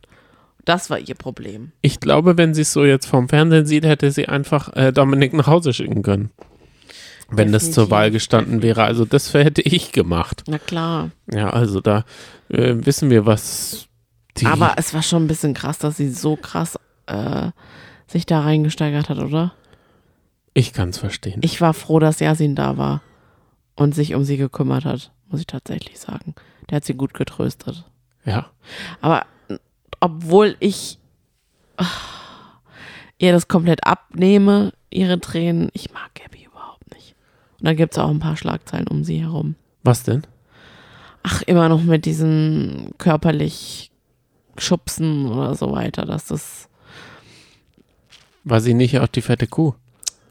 [0.65, 1.73] Das war ihr Problem.
[1.83, 5.33] Ich glaube, wenn sie es so jetzt vom Fernsehen sieht, hätte sie einfach äh, Dominik
[5.35, 6.31] nach Hause schicken können.
[7.29, 8.85] Wenn das zur Definitiv, Wahl gestanden wäre.
[8.85, 10.45] Also das hätte ich gemacht.
[10.47, 11.11] Na klar.
[11.33, 12.05] Ja, also da
[12.49, 13.89] äh, wissen wir, was
[14.37, 14.47] die.
[14.47, 17.51] Aber es war schon ein bisschen krass, dass sie so krass äh,
[18.07, 19.55] sich da reingesteigert hat, oder?
[20.55, 21.41] Ich kann es verstehen.
[21.43, 23.03] Ich war froh, dass Yasin da war
[23.75, 26.35] und sich um sie gekümmert hat, muss ich tatsächlich sagen.
[26.71, 27.85] Der hat sie gut getröstet.
[28.25, 28.51] ja.
[29.01, 29.59] Aber äh,
[30.01, 30.99] obwohl ich
[31.77, 31.87] ah,
[33.19, 36.36] ihr das komplett abnehme, ihre Tränen, ich mag Gabby.
[37.59, 39.55] Und dann gibt es auch ein paar Schlagzeilen um sie herum.
[39.83, 40.23] Was denn?
[41.23, 43.91] Ach, immer noch mit diesen körperlich
[44.59, 46.69] Schubsen oder so weiter, dass das
[48.45, 49.75] War sie nicht auch die fette Kuh?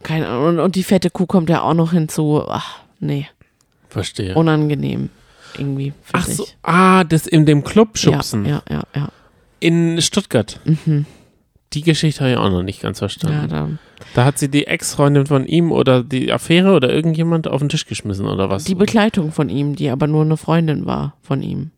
[0.03, 0.45] keine Ahnung.
[0.47, 2.43] Und, und die fette Kuh kommt ja auch noch hinzu.
[2.47, 3.27] Ach, nee,
[3.89, 4.35] Verstehe.
[4.35, 5.09] unangenehm.
[5.57, 6.43] Irgendwie, Ach so.
[6.43, 6.57] ich.
[6.63, 8.45] Ah, das in dem Club schubsen.
[8.45, 9.09] Ja, ja, ja.
[9.59, 10.59] In Stuttgart.
[10.65, 11.05] Mhm.
[11.73, 13.49] Die Geschichte habe ich auch noch nicht ganz Ja, verstanden.
[13.49, 13.69] da,
[14.13, 17.85] Da hat sie die Ex-Freundin von ihm oder die Affäre oder irgendjemand auf den Tisch
[17.85, 18.63] geschmissen oder was?
[18.63, 21.71] die Begleitung von ihm, die aber nur eine Freundin war von ihm.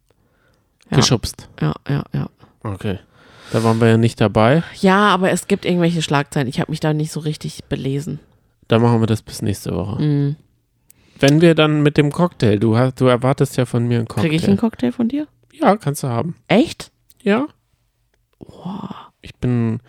[0.92, 1.50] Ja, Geschubst.
[1.62, 2.30] ja, ja, ja.
[2.64, 3.00] Okay.
[3.52, 4.62] Da waren wir ja nicht dabei.
[4.82, 6.48] Ja, aber es gibt irgendwelche Schlagzeilen.
[6.50, 8.20] Ich habe mich da nicht so richtig belesen.
[8.68, 10.02] Da machen wir das bis nächste Woche.
[10.02, 10.36] Mhm.
[11.20, 14.30] Wenn wir dann mit dem Cocktail, du, hast, du erwartest ja von mir einen Cocktail.
[14.30, 15.28] Kriege ich einen Cocktail von dir?
[15.54, 16.36] ja, kannst du haben.
[16.48, 16.92] Echt?
[17.24, 17.48] Ja.
[19.28, 19.82] Ich bin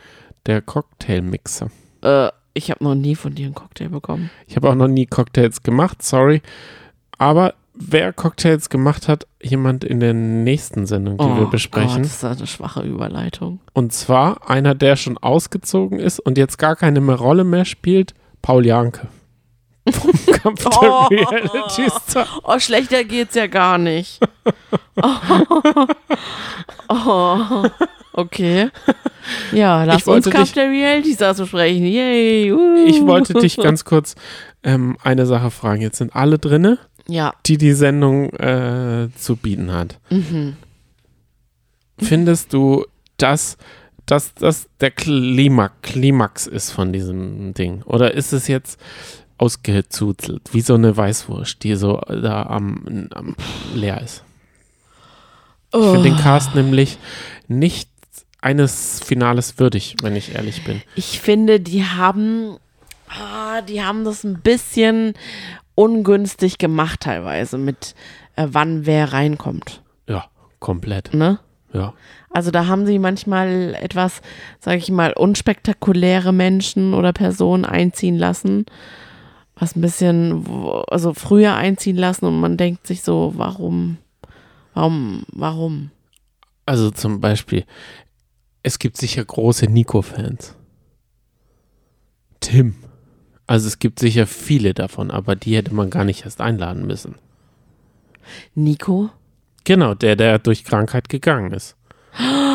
[0.47, 1.71] der Cocktailmixer.
[2.03, 4.31] Äh, ich habe noch nie von dir einen Cocktail bekommen.
[4.49, 6.43] Ich habe auch noch nie Cocktails gemacht, sorry.
[7.19, 11.89] Aber wer Cocktails gemacht hat, jemand in der nächsten Sendung, die wir Oh besprechen.
[12.03, 13.61] Gott, das ist eine schwache Überleitung.
[13.75, 18.15] Und zwar einer, der schon ausgezogen ist und jetzt gar keine mehr Rolle mehr spielt,
[18.43, 19.07] Paul Janke.
[19.93, 21.07] Vom Kampf der Oh.
[21.07, 22.27] Reality Star.
[22.43, 24.19] Oh, schlechter geht's ja gar nicht.
[25.01, 25.87] Oh.
[26.89, 27.65] oh.
[28.19, 28.71] Okay.
[29.53, 31.85] Ja, lass uns Kampf dich- der Reality Stars besprechen.
[31.85, 32.51] Yay.
[32.51, 32.87] Uh.
[32.87, 34.15] Ich wollte dich ganz kurz
[34.63, 35.83] ähm, eine Sache fragen.
[35.83, 37.35] Jetzt sind alle drinne, Ja.
[37.45, 39.99] die die Sendung äh, zu bieten hat.
[40.09, 40.57] Mhm.
[42.01, 42.87] Findest du,
[43.19, 43.59] dass
[44.07, 47.83] dass das der Klimax, Klimax ist von diesem Ding?
[47.83, 48.81] Oder ist es jetzt
[49.37, 53.37] ausgezuzelt, wie so eine Weißwurst, die so da am, am
[53.75, 54.25] leer ist?
[55.75, 56.97] Ich finde den Cast nämlich
[57.47, 57.91] nicht
[58.41, 60.83] eines Finales würdig, wenn ich ehrlich bin.
[60.95, 62.57] Ich finde, die haben,
[63.09, 65.15] ah, die haben das ein bisschen
[65.75, 67.95] ungünstig gemacht teilweise mit,
[68.37, 69.83] äh, wann wer reinkommt.
[70.09, 70.27] Ja,
[70.61, 71.15] komplett.
[71.15, 71.39] Ne?
[71.73, 71.95] Ja.
[72.31, 74.21] Also da haben sie manchmal etwas,
[74.61, 78.67] sage ich mal, unspektakuläre Menschen oder Personen einziehen lassen,
[79.57, 80.47] was ein bisschen,
[80.89, 83.99] also früher einziehen lassen und man denkt sich so, warum,
[84.75, 85.91] warum, warum?
[86.67, 87.65] Also zum Beispiel,
[88.63, 90.55] es gibt sicher große Nico-Fans.
[92.41, 92.77] Tim.
[93.47, 97.15] Also es gibt sicher viele davon, aber die hätte man gar nicht erst einladen müssen.
[98.55, 99.11] Nico?
[99.65, 101.77] Genau, der, der durch Krankheit gegangen ist.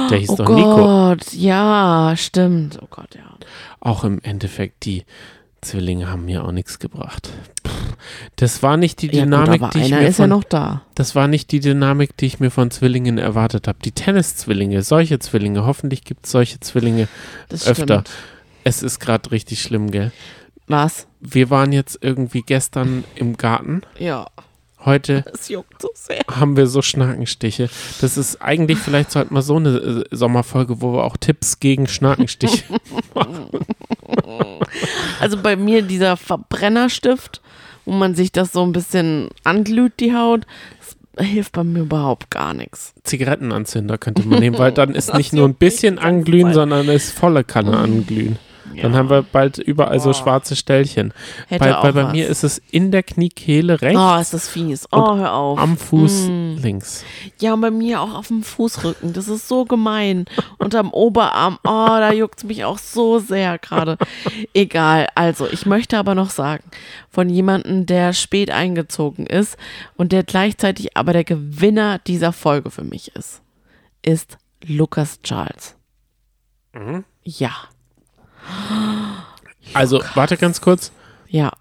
[0.09, 0.75] Der hieß Oh doch Nico.
[0.75, 2.79] Gott, ja, stimmt.
[2.81, 3.37] Oh Gott, ja.
[3.79, 5.03] Auch im Endeffekt, die
[5.63, 7.29] Zwillinge haben mir auch nichts gebracht.
[7.67, 7.73] Pff,
[8.35, 10.81] Das war nicht die Ja, gut, Dynamik, die ich mir ja von, noch da.
[10.95, 13.79] das war nicht die Dynamik, die ich mir von Zwillingen erwartet habe.
[13.83, 17.07] Die Tenniszwillinge, solche Zwillinge, hoffentlich gibt es solche Zwillinge
[17.49, 17.83] Das öfter.
[18.01, 18.09] stimmt.
[18.63, 20.11] Es ist gerade richtig schlimm, gell?
[20.67, 21.07] Was?
[21.19, 23.81] Wir waren jetzt irgendwie gestern im Garten.
[23.99, 24.27] Ja,
[24.85, 26.21] Heute so sehr.
[26.29, 27.69] haben wir so Schnakenstiche.
[28.01, 31.87] Das ist eigentlich, vielleicht sollten wir so eine äh, Sommerfolge, wo wir auch Tipps gegen
[31.87, 32.63] Schnakenstiche.
[35.19, 37.41] Also bei mir dieser Verbrennerstift,
[37.85, 40.45] wo man sich das so ein bisschen anglüht, die Haut,
[41.15, 42.93] das hilft bei mir überhaupt gar nichts.
[43.03, 47.17] Zigarettenanzünder könnte man nehmen, weil dann ist nicht nur ein bisschen anglühen, sondern es ist
[47.17, 48.37] volle Kanne anglühen.
[48.81, 50.13] Dann haben wir bald überall so Boah.
[50.13, 51.13] schwarze Stellchen.
[51.47, 52.11] hätte Weil, auch weil bei was.
[52.11, 54.87] mir ist es in der Kniekehle rechts, Oh, ist das fies.
[54.91, 55.59] Oh, hör auf.
[55.59, 56.55] am Fuß Mm.
[56.61, 57.03] links.
[57.39, 59.13] Ja, und bei mir auch auf dem Fußrücken.
[59.13, 60.25] Das ist so gemein.
[60.57, 63.97] Und am Oberarm, oh, da juckt es mich auch so sehr gerade.
[64.53, 65.07] Egal.
[65.15, 66.63] Also, ich möchte aber noch sagen,
[67.09, 69.57] von jemandem, der spät eingezogen ist
[69.95, 73.41] und der gleichzeitig aber der Gewinner dieser Folge für mich ist,
[74.01, 75.75] ist Lukas Charles.
[76.73, 77.03] Mhm.
[77.23, 77.51] Ja,
[79.73, 80.91] Also, warte ganz kurz.
[81.27, 81.51] ja.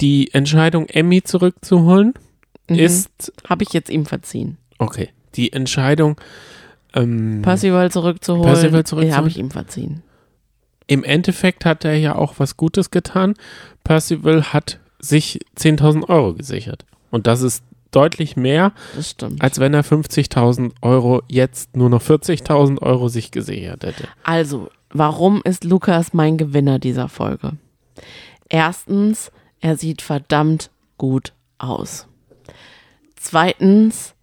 [0.00, 2.14] Die Entscheidung, Emmy zurückzuholen,
[2.70, 2.76] Mhm.
[2.78, 4.58] ist Habe ich jetzt ihm verziehen.
[4.78, 5.08] okay.
[5.34, 6.20] Die Entscheidung,
[6.94, 9.16] ähm, Percival zurückzuholen, Percival zurückzuholen?
[9.16, 10.02] habe ich ihm verziehen.
[10.86, 13.34] im Endeffekt hat er ja auch was Gutes getan.
[13.84, 16.84] Percival hat sich 10.000 Euro gesichert.
[17.10, 18.72] Und das ist deutlich mehr,
[19.40, 24.04] als wenn er 50.000 Euro jetzt nur noch 40.000 Euro sich gesichert hätte.
[24.24, 27.52] Also, warum ist Lukas mein Gewinner dieser Folge?
[28.48, 32.06] Erstens, er sieht verdammt gut aus.
[33.16, 34.14] Zweitens,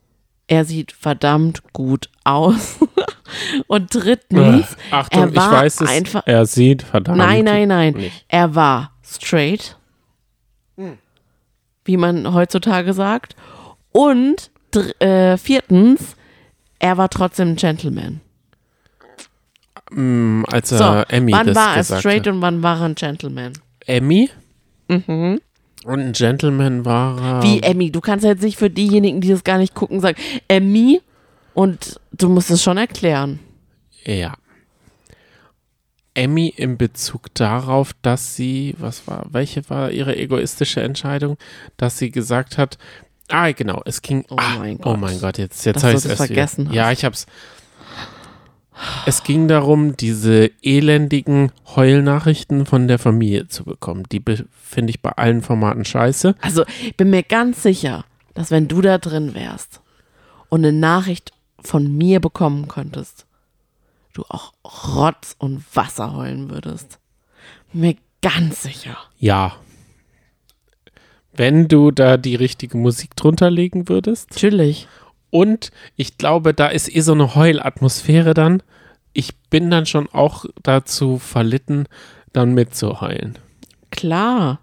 [0.47, 2.77] er sieht verdammt gut aus.
[3.67, 6.23] Und drittens, Äh, Achtung, er ich war weiß es, einfach.
[6.25, 7.93] er sieht verdammt Nein, nein, nein.
[7.93, 8.25] nicht.
[8.27, 9.77] Er war straight,
[11.83, 13.35] wie man heutzutage sagt.
[13.91, 14.51] Und
[14.99, 16.15] äh, viertens,
[16.79, 18.21] er war trotzdem ein Gentleman.
[19.95, 22.33] Mm, als So, er Emmy wann das war er straight hat.
[22.33, 23.53] und wann war er ein Gentleman?
[23.85, 24.29] Emmy?
[24.87, 25.39] Und
[25.85, 27.43] ein Gentleman war er.
[27.43, 27.91] Wie Emmy?
[27.91, 30.17] Du kannst jetzt nicht für diejenigen, die das gar nicht gucken, sagen,
[30.47, 31.01] Emmy
[31.53, 33.39] und du musst es schon erklären.
[34.03, 34.35] Ja.
[36.13, 41.37] Emmy in Bezug darauf, dass sie, was war, welche war ihre egoistische Entscheidung,
[41.77, 42.77] dass sie gesagt hat,
[43.27, 44.99] ah, genau, es ging, Oh ah, mein oh Gott.
[44.99, 46.75] mein Gott, jetzt, jetzt habe du ich es vergessen wieder.
[46.75, 46.99] Ja, hast.
[46.99, 47.25] ich hab's.
[47.54, 47.54] Es
[49.23, 54.03] ging darum, diese elendigen Heulnachrichten von der Familie zu bekommen.
[54.11, 56.35] Die be- finde ich bei allen Formaten scheiße.
[56.41, 59.81] Also, ich bin mir ganz sicher, dass wenn du da drin wärst
[60.49, 61.31] und eine Nachricht
[61.63, 63.25] von mir bekommen könntest,
[64.13, 64.53] du auch
[64.95, 66.99] Rotz und Wasser heulen würdest.
[67.71, 68.97] Bin mir ganz sicher.
[69.17, 69.55] Ja.
[71.33, 74.31] Wenn du da die richtige Musik drunter legen würdest.
[74.31, 74.87] Natürlich.
[75.29, 78.63] Und ich glaube, da ist eh so eine Heulatmosphäre dann.
[79.13, 81.87] Ich bin dann schon auch dazu verlitten,
[82.33, 83.37] dann mitzuheulen.
[83.91, 84.59] Klar.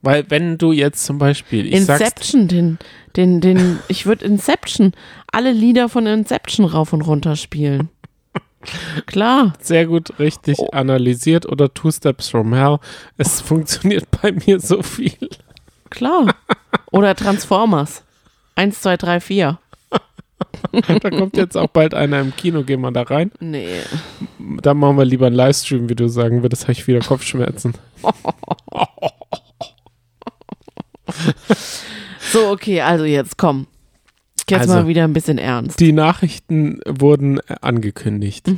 [0.00, 2.78] Weil wenn du jetzt zum Beispiel, ich Inception, den,
[3.16, 4.92] den, den, ich würde Inception,
[5.30, 7.88] alle Lieder von Inception rauf und runter spielen.
[9.06, 9.52] Klar.
[9.60, 10.70] sehr gut richtig Oh.
[10.70, 12.78] analysiert oder Two Steps from Hell.
[13.16, 15.28] Es funktioniert bei mir so viel.
[15.90, 16.34] Klar.
[16.90, 18.04] Oder Transformers.
[18.54, 19.58] Eins, zwei, drei, vier.
[20.72, 23.30] Da kommt jetzt auch bald einer im Kino, gehen wir da rein.
[23.40, 23.80] Nee.
[24.60, 27.74] Da machen wir lieber einen Livestream, wie du sagen würdest, habe ich wieder Kopfschmerzen.
[32.32, 33.66] So, okay, also jetzt komm.
[34.48, 35.80] Jetzt Also, mal wieder ein bisschen ernst.
[35.80, 38.50] Die Nachrichten wurden angekündigt.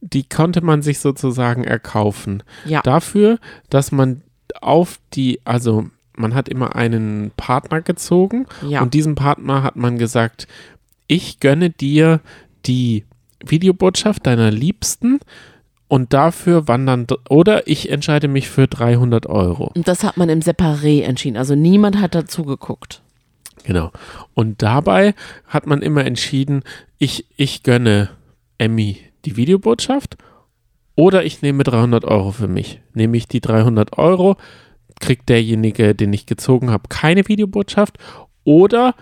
[0.00, 2.42] Die konnte man sich sozusagen erkaufen.
[2.64, 2.80] Ja.
[2.82, 3.38] Dafür,
[3.68, 4.22] dass man
[4.60, 5.86] auf die, also
[6.16, 8.82] man hat immer einen Partner gezogen Ja.
[8.82, 10.46] und diesem Partner hat man gesagt,
[11.06, 12.20] ich gönne dir
[12.66, 13.04] die
[13.44, 15.18] Videobotschaft deiner Liebsten
[15.88, 19.70] und dafür wandern, oder ich entscheide mich für 300 Euro.
[19.74, 21.36] Und das hat man im Separé entschieden.
[21.36, 23.02] Also niemand hat dazu geguckt.
[23.64, 23.90] Genau.
[24.34, 25.14] Und dabei
[25.46, 26.62] hat man immer entschieden,
[26.98, 28.08] ich, ich gönne
[28.58, 30.16] Emmy die Videobotschaft
[30.94, 32.80] oder ich nehme 300 Euro für mich.
[32.94, 34.36] Nehme ich die 300 Euro,
[35.02, 37.98] kriegt derjenige, den ich gezogen habe, keine Videobotschaft
[38.44, 38.94] oder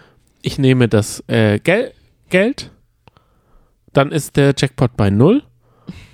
[0.43, 1.93] ich nehme das äh, Gel
[2.31, 2.71] Geld,
[3.93, 5.43] dann ist der Jackpot bei null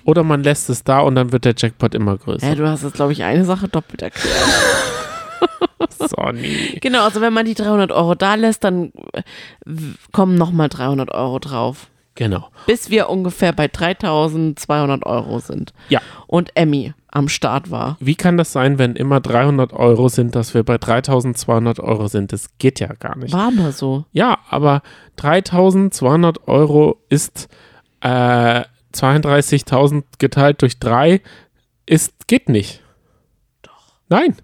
[0.03, 2.47] oder man lässt es da und dann wird der Jackpot immer größer.
[2.47, 4.35] Ja, du hast jetzt, glaube ich, eine Sache doppelt erklärt.
[5.99, 6.77] Sonny.
[6.81, 9.21] genau, also wenn man die 300 Euro da lässt, dann äh,
[10.11, 11.87] kommen nochmal 300 Euro drauf.
[12.15, 12.49] Genau.
[12.65, 15.73] Bis wir ungefähr bei 3200 Euro sind.
[15.89, 16.01] Ja.
[16.25, 17.97] Und Emmy am Start war.
[17.99, 22.31] Wie kann das sein, wenn immer 300 Euro sind, dass wir bei 3200 Euro sind?
[22.31, 23.33] Das geht ja gar nicht.
[23.33, 24.05] War aber so.
[24.11, 24.81] Ja, aber
[25.15, 27.49] 3200 Euro ist
[28.01, 28.63] äh,
[28.93, 31.21] 32.000 geteilt durch 3
[31.87, 32.83] ist, geht nicht.
[33.63, 33.95] Doch.
[34.09, 34.35] Nein.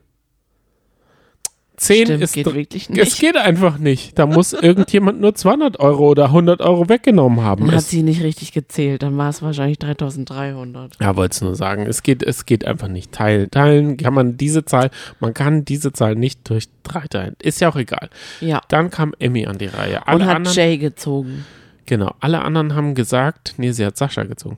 [1.83, 3.19] 10 Stimmt, ist, geht wirklich es nicht.
[3.19, 4.17] geht einfach nicht.
[4.17, 7.65] Da muss irgendjemand nur 200 Euro oder 100 Euro weggenommen haben.
[7.65, 9.03] Dann hat Es, sie nicht richtig gezählt.
[9.03, 10.97] Dann war es wahrscheinlich 3300.
[10.99, 11.85] ja, wollte es nur sagen.
[11.85, 13.11] Es geht, es geht einfach nicht.
[13.11, 14.89] Teilen, teilen kann man diese Zahl,
[15.19, 17.35] man kann diese Zahl nicht durch 3 teilen.
[17.41, 18.09] Ist ja auch egal.
[18.41, 18.61] Ja.
[18.69, 19.97] Dann kam Emmy an die Reihe.
[19.97, 21.45] Und Alle hat anderen, Jay gezogen.
[21.85, 24.57] genau, alle anderen haben gesagt, nee, sie hat Sascha gezogen.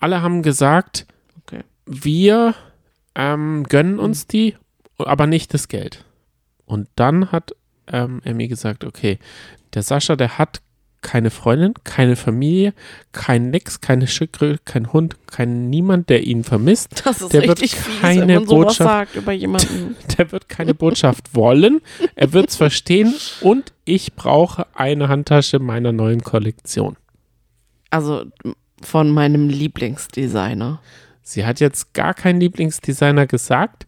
[0.00, 1.06] Alle haben gesagt,
[1.46, 1.60] Okay.
[1.86, 2.54] wir
[3.14, 4.54] ähm, gönnen uns die,
[4.98, 6.04] aber nicht das Geld.
[6.66, 7.54] Und dann hat
[7.88, 9.18] ähm, Emmy gesagt, okay,
[9.74, 10.60] der Sascha, der hat
[11.02, 12.72] keine Freundin, keine Familie,
[13.12, 16.88] kein Nix, keine Schickrö, kein Hund, kein niemand, der ihn vermisst.
[17.04, 19.96] Das ist Der wird richtig fies, keine sowas Botschaft- sagt über jemanden.
[20.16, 21.82] Der wird keine Botschaft wollen,
[22.14, 23.12] er wird es verstehen
[23.42, 26.96] und ich brauche eine Handtasche meiner neuen Kollektion.
[27.90, 28.24] Also
[28.80, 30.80] von meinem Lieblingsdesigner.
[31.22, 33.86] Sie hat jetzt gar keinen Lieblingsdesigner gesagt.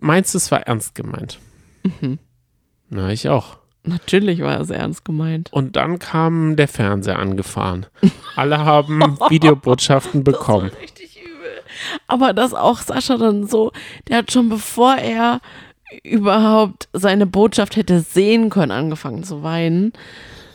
[0.00, 1.38] Meinst du, es war ernst gemeint?
[2.90, 3.58] Na, ich auch.
[3.86, 5.52] Natürlich war es ernst gemeint.
[5.52, 7.86] Und dann kam der Fernseher angefahren.
[8.36, 10.70] Alle haben Videobotschaften bekommen.
[10.80, 11.50] Richtig übel.
[12.06, 13.72] Aber dass auch Sascha dann so,
[14.08, 15.40] der hat schon bevor er
[16.02, 19.92] überhaupt seine Botschaft hätte sehen können, angefangen zu weinen,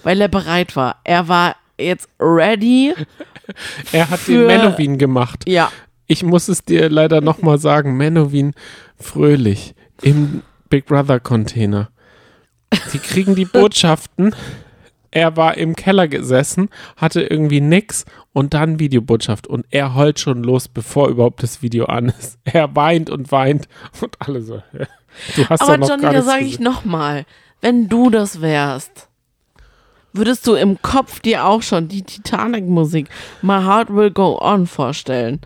[0.03, 0.97] weil er bereit war.
[1.03, 2.93] Er war jetzt ready.
[3.91, 5.43] Er hat Für- den Menowin gemacht.
[5.47, 5.71] Ja,
[6.05, 8.53] Ich muss es dir leider nochmal sagen, Menowin
[8.99, 11.89] fröhlich im Big Brother Container.
[12.87, 14.33] Sie kriegen die Botschaften
[15.11, 20.43] er war im Keller gesessen, hatte irgendwie nix und dann Videobotschaft und er heult schon
[20.43, 22.37] los, bevor überhaupt das Video an ist.
[22.45, 23.67] Er weint und weint
[24.01, 24.61] und alle so.
[25.35, 27.25] Du hast Aber Johnny, da sage ich nochmal,
[27.61, 29.07] wenn du das wärst,
[30.13, 33.07] würdest du im Kopf dir auch schon die Titanic-Musik
[33.41, 35.41] My Heart Will Go On vorstellen.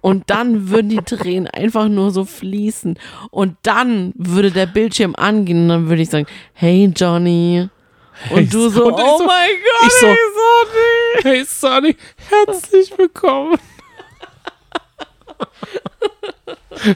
[0.00, 2.98] Und dann würden die Tränen einfach nur so fließen.
[3.30, 7.68] Und dann würde der Bildschirm angehen und dann würde ich sagen, hey Johnny.
[8.30, 11.22] Und Hey, du so, und oh so- mein Gott, ich so- hey, Sonny.
[11.22, 11.96] Hey Sonny,
[12.28, 13.58] herzlich willkommen.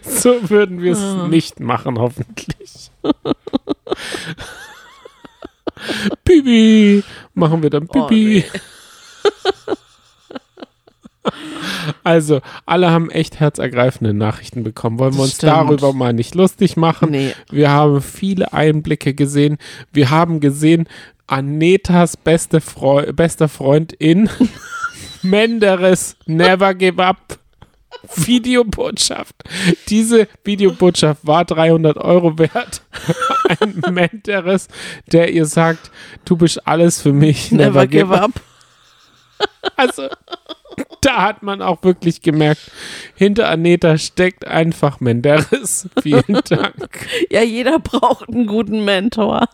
[0.03, 1.29] So würden wir es Ah.
[1.29, 2.91] nicht machen, hoffentlich.
[6.25, 7.03] Bibi,
[7.35, 8.45] machen wir dann Oh, Bibi.
[12.03, 14.99] Also, alle haben echt herzergreifende Nachrichten bekommen.
[14.99, 15.53] Wollen wir Das uns stimmt.
[15.53, 17.11] darüber mal nicht lustig machen?
[17.11, 17.35] Nee.
[17.51, 19.57] Wir haben viele Einblicke gesehen.
[19.93, 20.89] Wir haben gesehen,
[21.27, 24.29] Anetas beste Freu bester Freund in
[25.23, 27.39] Menderes Never Give Up
[28.17, 29.35] Videobotschaft.
[29.89, 32.83] Diese Videobotschaft war 300 Euro wert.
[33.61, 34.69] Ein Menderes,
[35.11, 35.91] der ihr sagt,
[36.25, 37.51] du bist alles für mich.
[37.53, 38.33] Never give up.
[39.77, 40.09] Also,
[41.01, 42.71] da hat man auch wirklich gemerkt,
[43.15, 45.89] hinter Aneta steckt einfach Menderes.
[46.03, 47.07] Vielen Dank.
[47.31, 49.49] Ja, jeder braucht einen guten Mentor.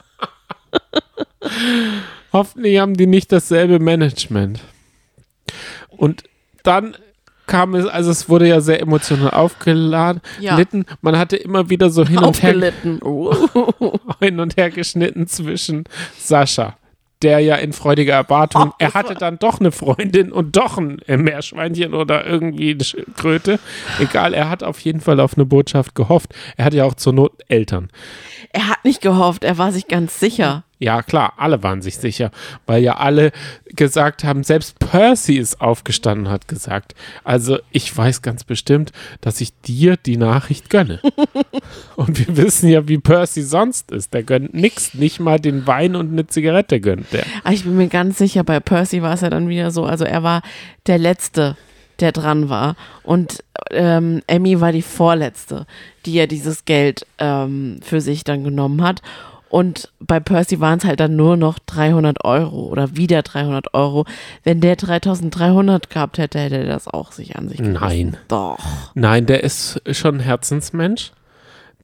[2.33, 4.61] Hoffentlich haben die nicht dasselbe Management.
[5.89, 6.25] Und
[6.63, 6.97] dann
[7.47, 10.23] kam es, also es wurde ja sehr emotional aufgeladen.
[10.39, 10.57] Ja.
[10.57, 10.87] Litten.
[11.03, 12.73] Man hatte immer wieder so hin und, her,
[14.21, 15.85] hin und her geschnitten zwischen
[16.17, 16.77] Sascha,
[17.23, 21.95] der ja in freudiger Erwartung, er hatte dann doch eine Freundin und doch ein Meerschweinchen
[21.95, 23.59] oder irgendwie eine Schildkröte.
[23.99, 26.35] Egal, er hat auf jeden Fall auf eine Botschaft gehofft.
[26.57, 27.91] Er hatte ja auch zur Not Eltern.
[28.53, 30.65] Er hat nicht gehofft, er war sich ganz sicher.
[30.83, 32.31] Ja, klar, alle waren sich sicher,
[32.65, 33.33] weil ja alle
[33.67, 36.95] gesagt haben, selbst Percy ist aufgestanden, hat gesagt.
[37.23, 38.91] Also ich weiß ganz bestimmt,
[39.21, 41.01] dass ich dir die Nachricht gönne.
[41.97, 44.15] und wir wissen ja, wie Percy sonst ist.
[44.15, 47.27] Der gönnt nichts, nicht mal den Wein und eine Zigarette gönnt der.
[47.45, 50.07] Aber ich bin mir ganz sicher, bei Percy war es ja dann wieder so, also
[50.07, 50.41] er war
[50.87, 51.59] der Letzte,
[52.01, 52.77] der dran war.
[53.03, 55.67] Und ähm, Emmy war die Vorletzte,
[56.07, 59.03] die ja dieses Geld ähm, für sich dann genommen hat.
[59.51, 64.05] Und bei Percy waren es halt dann nur noch 300 Euro oder wieder 300 Euro.
[64.45, 67.81] Wenn der 3300 gehabt hätte, hätte er das auch sich an sich gerissen.
[67.81, 68.17] Nein.
[68.29, 68.59] Doch.
[68.95, 71.11] Nein, der ist schon ein Herzensmensch.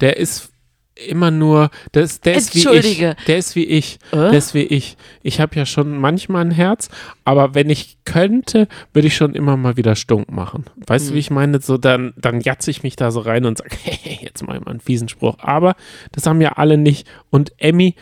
[0.00, 0.52] Der ist
[0.96, 2.98] immer nur, der ist, der ist wie ich.
[3.26, 3.98] Der ist wie ich.
[4.12, 4.16] Äh?
[4.16, 4.96] Der ist wie ich.
[5.22, 6.88] Ich habe ja schon manchmal ein Herz,
[7.24, 10.64] aber wenn ich könnte, würde ich schon immer mal wieder stunk machen.
[10.86, 11.60] Weißt du, wie ich meine?
[11.60, 14.80] So, dann, dann jatze ich mich da so rein und sage, hey, jetzt mal einen
[14.80, 15.36] fiesen Spruch.
[15.38, 15.76] Aber
[16.12, 17.06] das haben ja alle nicht.
[17.30, 17.94] Und Emmy,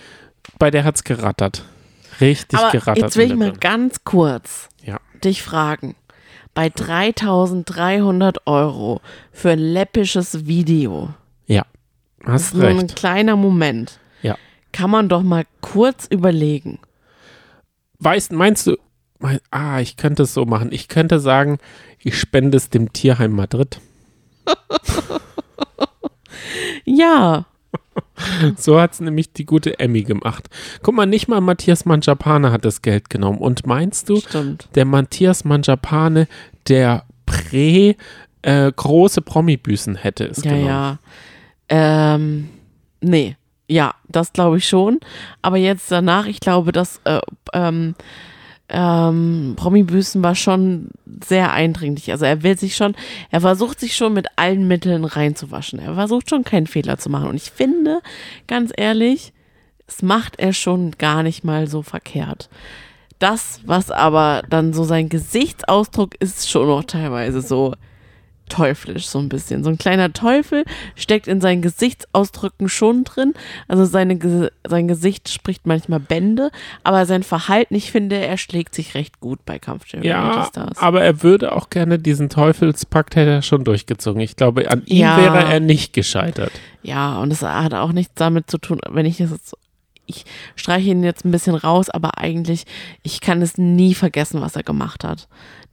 [0.58, 1.64] bei der hat's gerattert.
[2.20, 2.98] Richtig Aber gerattert.
[2.98, 4.98] jetzt will ich mal ganz kurz Ja.
[5.24, 5.96] dich fragen.
[6.54, 9.00] Bei 3300 Euro
[9.32, 11.14] für ein läppisches Video, das
[12.26, 12.96] Hast ist nur ein recht.
[12.96, 14.36] kleiner Moment, Ja.
[14.72, 16.78] kann man doch mal kurz überlegen.
[17.98, 18.76] Weißt, meinst du,
[19.18, 20.70] mein, ah, ich könnte es so machen.
[20.72, 21.58] Ich könnte sagen,
[21.98, 23.80] ich spende es dem Tierheim Madrid.
[26.84, 27.46] Ja,
[28.56, 30.48] So hat es nämlich die gute Emmy gemacht.
[30.82, 33.38] Guck mal, nicht mal Matthias Manjapane hat das Geld genommen.
[33.38, 34.68] Und meinst du, stimmt.
[34.74, 36.28] der Matthias Manjapane,
[36.68, 37.94] der prä
[38.42, 40.66] äh, große Promi-Büßen hätte es Ja, genommen?
[40.66, 40.98] ja.
[41.68, 42.48] Ähm,
[43.00, 43.36] nee,
[43.68, 45.00] ja, das glaube ich schon.
[45.42, 47.20] Aber jetzt danach, ich glaube, dass äh,
[47.52, 47.94] ähm,
[48.68, 50.88] ähm, Promi-Büßen war schon
[51.24, 52.10] sehr eindringlich.
[52.10, 52.94] Also er will sich schon,
[53.30, 55.78] er versucht sich schon mit allen Mitteln reinzuwaschen.
[55.78, 57.28] Er versucht schon keinen Fehler zu machen.
[57.28, 58.00] Und ich finde,
[58.46, 59.32] ganz ehrlich,
[59.86, 62.48] das macht er schon gar nicht mal so verkehrt.
[63.18, 67.74] Das, was aber dann so sein Gesichtsausdruck ist, schon noch teilweise so
[68.48, 69.64] teuflisch, so ein bisschen.
[69.64, 70.64] So ein kleiner Teufel
[70.96, 73.34] steckt in seinen Gesichtsausdrücken schon drin.
[73.68, 76.50] Also seine, sein Gesicht spricht manchmal Bände,
[76.82, 80.78] aber sein Verhalten, ich finde, er schlägt sich recht gut bei Kampfstelle Ja, Stars.
[80.78, 84.20] aber er würde auch gerne diesen Teufelspakt hätte er schon durchgezogen.
[84.20, 85.16] Ich glaube, an ihm Ja.
[85.16, 86.52] wäre er nicht gescheitert.
[86.82, 89.56] Ja, und es hat auch nichts damit zu tun, wenn ich das jetzt,
[90.06, 92.66] ich streiche ihn jetzt ein bisschen raus, aber eigentlich,
[93.02, 95.28] ich kann es nie vergessen, was er gemacht hat.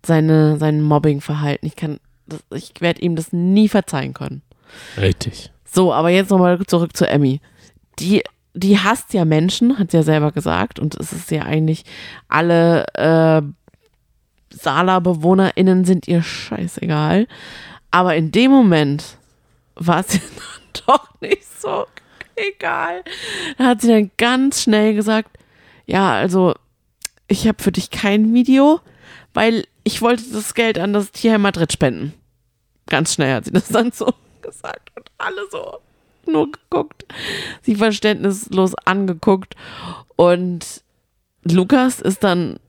[0.06, 1.99] Seine, sein Mobbingverhalten, ich kann,
[2.53, 4.41] ich werde ihm das nie verzeihen können.
[4.98, 5.52] Richtig.
[5.66, 7.40] So, aber jetzt nochmal zurück zu Emmy.
[7.99, 10.80] Die, die hasst ja Menschen, hat sie ja selber gesagt.
[10.80, 11.84] Und es ist ja eigentlich,
[12.28, 13.41] alle äh,
[14.53, 17.28] Sala-BewohnerInnen sind ihr scheißegal.
[17.90, 19.18] Aber in dem Moment
[19.76, 21.86] war es ihr dann doch nicht so
[22.36, 23.03] egal.
[23.58, 25.38] Da hat sie dann ganz schnell gesagt,
[25.86, 26.53] ja, also
[27.28, 28.82] ich habe für dich kein Video,
[29.34, 32.14] weil ich wollte das Geld an das Tierheim Madrid spenden.
[32.91, 35.77] Ganz schnell hat sie das dann so gesagt und alle so
[36.27, 37.05] nur geguckt,
[37.61, 39.55] sie verständnislos angeguckt
[40.18, 40.84] und
[41.43, 42.59] Lukas ist dann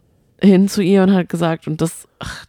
[0.41, 2.47] hin zu ihr und hat gesagt, und das, ach,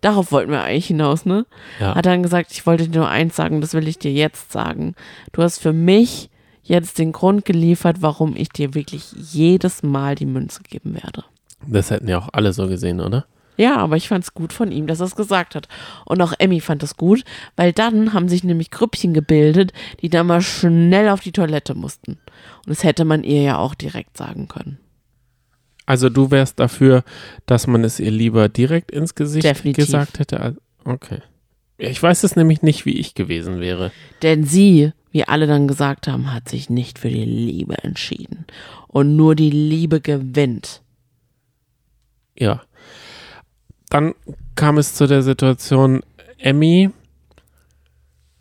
[0.00, 1.44] darauf wollten wir eigentlich hinaus, ne?
[1.78, 1.94] Ja.
[1.94, 4.94] Hat dann gesagt, ich wollte dir nur eins sagen, das will ich dir jetzt sagen.
[5.32, 6.30] Du hast für mich
[6.62, 11.24] jetzt den Grund geliefert, warum ich dir wirklich jedes Mal die Münze geben werde.
[11.66, 13.26] Das hätten ja auch alle so gesehen, oder?
[13.60, 15.68] Ja, aber ich fand es gut von ihm, dass er es gesagt hat.
[16.06, 17.24] Und auch Emmy fand es gut,
[17.56, 22.12] weil dann haben sich nämlich Grüppchen gebildet, die dann mal schnell auf die Toilette mussten.
[22.12, 24.78] Und das hätte man ihr ja auch direkt sagen können.
[25.84, 27.04] Also du wärst dafür,
[27.44, 29.84] dass man es ihr lieber direkt ins Gesicht Definitiv.
[29.84, 30.56] gesagt hätte.
[30.86, 31.18] Okay.
[31.76, 33.92] Ich weiß es nämlich nicht, wie ich gewesen wäre.
[34.22, 38.46] Denn sie, wie alle dann gesagt haben, hat sich nicht für die Liebe entschieden.
[38.88, 40.80] Und nur die Liebe gewinnt.
[42.38, 42.62] Ja.
[43.90, 44.14] Dann
[44.54, 46.02] kam es zu der Situation,
[46.38, 46.90] Emmy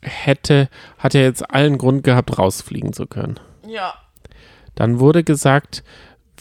[0.01, 3.39] hätte, hat ja jetzt allen Grund gehabt, rausfliegen zu können.
[3.67, 3.95] Ja.
[4.76, 5.84] Dann wurde gesagt,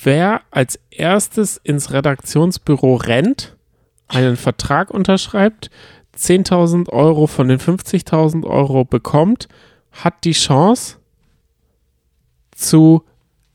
[0.03, 3.57] wer als erstes ins Redaktionsbüro rennt,
[4.07, 5.71] einen Vertrag unterschreibt,
[6.17, 9.49] 10.000 Euro von den 50.000 Euro bekommt,
[9.91, 10.99] hat die Chance,
[12.53, 13.05] zu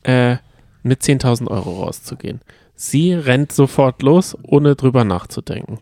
[0.04, 0.38] äh,
[0.82, 2.42] mit 10.000 Euro rauszugehen.
[2.76, 5.80] Sie rennt sofort los, ohne drüber nachzudenken.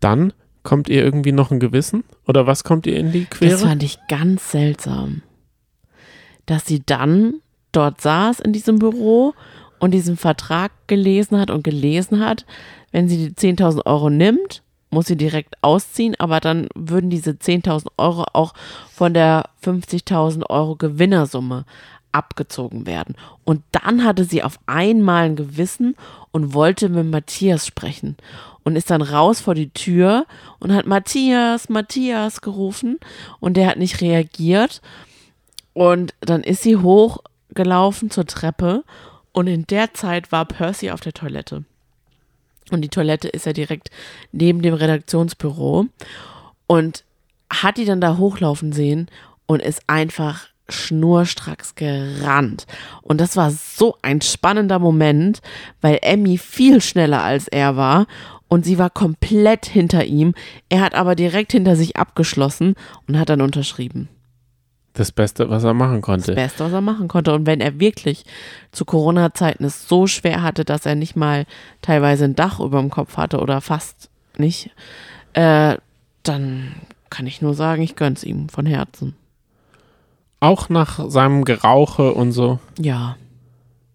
[0.00, 0.32] Dann
[0.62, 2.04] kommt ihr irgendwie noch ein Gewissen?
[2.26, 3.58] Oder was kommt ihr in die Das Quere?
[3.58, 5.22] fand ich ganz seltsam.
[6.44, 7.34] Dass sie dann
[7.72, 9.34] dort saß in diesem Büro
[9.78, 12.46] und diesen Vertrag gelesen hat und gelesen hat,
[12.92, 17.86] wenn sie die 10.000 Euro nimmt, muss sie direkt ausziehen, aber dann würden diese 10.000
[17.98, 18.54] Euro auch
[18.90, 21.64] von der 50.000 Euro Gewinnersumme
[22.16, 23.14] abgezogen werden.
[23.44, 25.94] Und dann hatte sie auf einmal ein Gewissen
[26.30, 28.16] und wollte mit Matthias sprechen
[28.64, 30.26] und ist dann raus vor die Tür
[30.58, 32.98] und hat Matthias, Matthias gerufen
[33.38, 34.80] und der hat nicht reagiert.
[35.74, 38.82] Und dann ist sie hochgelaufen zur Treppe
[39.32, 41.64] und in der Zeit war Percy auf der Toilette.
[42.70, 43.90] Und die Toilette ist ja direkt
[44.32, 45.86] neben dem Redaktionsbüro
[46.66, 47.04] und
[47.52, 49.08] hat die dann da hochlaufen sehen
[49.46, 52.66] und ist einfach schnurstracks gerannt.
[53.02, 55.40] Und das war so ein spannender Moment,
[55.80, 58.06] weil Emmy viel schneller als er war
[58.48, 60.34] und sie war komplett hinter ihm.
[60.68, 62.74] Er hat aber direkt hinter sich abgeschlossen
[63.06, 64.08] und hat dann unterschrieben.
[64.92, 66.28] Das Beste, was er machen konnte.
[66.28, 67.34] Das Beste, was er machen konnte.
[67.34, 68.24] Und wenn er wirklich
[68.72, 71.44] zu Corona-Zeiten es so schwer hatte, dass er nicht mal
[71.82, 74.70] teilweise ein Dach über dem Kopf hatte oder fast nicht,
[75.34, 75.76] äh,
[76.22, 76.74] dann
[77.10, 79.14] kann ich nur sagen, ich gönn's ihm von Herzen.
[80.40, 82.58] Auch nach seinem Gerauche und so.
[82.78, 83.16] Ja.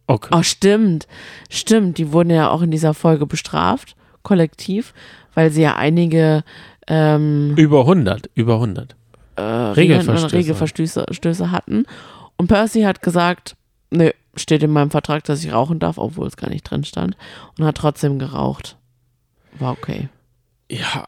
[0.07, 0.30] Okay.
[0.34, 1.07] Oh, stimmt.
[1.49, 1.97] Stimmt.
[1.97, 4.93] Die wurden ja auch in dieser Folge bestraft, kollektiv,
[5.34, 6.43] weil sie ja einige
[6.88, 8.95] ähm, Über 100, über 100.
[9.38, 10.35] äh, Regelverstöße.
[10.35, 11.85] Regelverstöße Stöße hatten.
[12.38, 13.55] Und Percy hat gesagt,
[13.91, 17.15] nö, steht in meinem Vertrag, dass ich rauchen darf, obwohl es gar nicht drin stand.
[17.57, 18.77] Und hat trotzdem geraucht.
[19.59, 20.09] War okay.
[20.69, 21.05] Ja,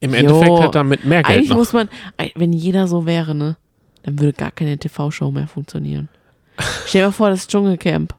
[0.00, 0.16] im Jo.
[0.20, 1.56] Endeffekt hat er mit mehr Geld Eigentlich noch.
[1.56, 1.88] muss man,
[2.34, 3.56] wenn jeder so wäre, ne,
[4.02, 6.08] dann würde gar keine TV-Show mehr funktionieren.
[6.86, 8.14] Stell dir vor, das Dschungelcamp.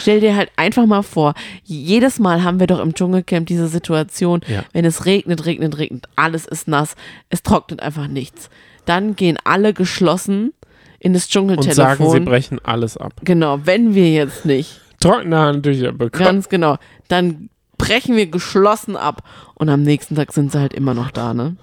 [0.00, 1.34] Stell dir halt einfach mal vor,
[1.64, 4.64] jedes Mal haben wir doch im Dschungelcamp diese Situation, Ja.
[4.72, 6.94] wenn es regnet, regnet, regnet, alles ist nass,
[7.30, 8.50] es trocknet einfach nichts.
[8.84, 10.52] Dann gehen alle geschlossen
[11.00, 12.24] in das und sagen, sie Dschungeltelefon.
[12.24, 13.12] brechen alles ab.
[13.24, 16.24] Genau, wenn wir jetzt nicht, Trockene Handtücher bekommen.
[16.24, 16.76] ganz genau,
[17.08, 19.22] dann brechen wir geschlossen ab
[19.54, 21.56] und am nächsten Tag sind sie halt immer noch da, ne?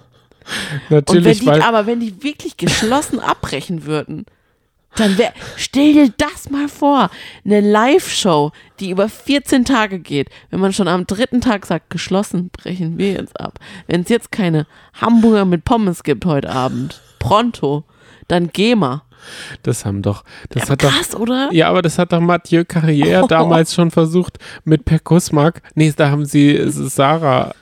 [0.90, 4.26] Und wenn Natürlich, die, aber wenn die wirklich geschlossen abbrechen würden,
[4.96, 7.10] dann wär, stell dir das mal vor,
[7.44, 12.50] eine Live-Show, die über 14 Tage geht, wenn man schon am dritten Tag sagt, geschlossen
[12.50, 13.60] brechen wir jetzt ab.
[13.88, 14.68] Wenn es jetzt keine
[15.00, 17.84] Hamburger mit Pommes gibt heute Abend, pronto,
[18.28, 19.04] dann geh mal.
[19.64, 21.50] das haben doch, das hat doch, Krass, oder?
[21.52, 23.28] ja, aber das hat doch Mathieu Carrière Oh.
[23.30, 25.62] damals schon versucht mit Per Kusmak.
[25.76, 27.54] Nee, da haben sie Sarah,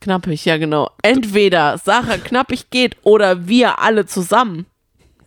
[0.00, 0.90] Knappig, ja genau.
[1.02, 4.66] Entweder Sarah Knappig geht oder wir alle zusammen.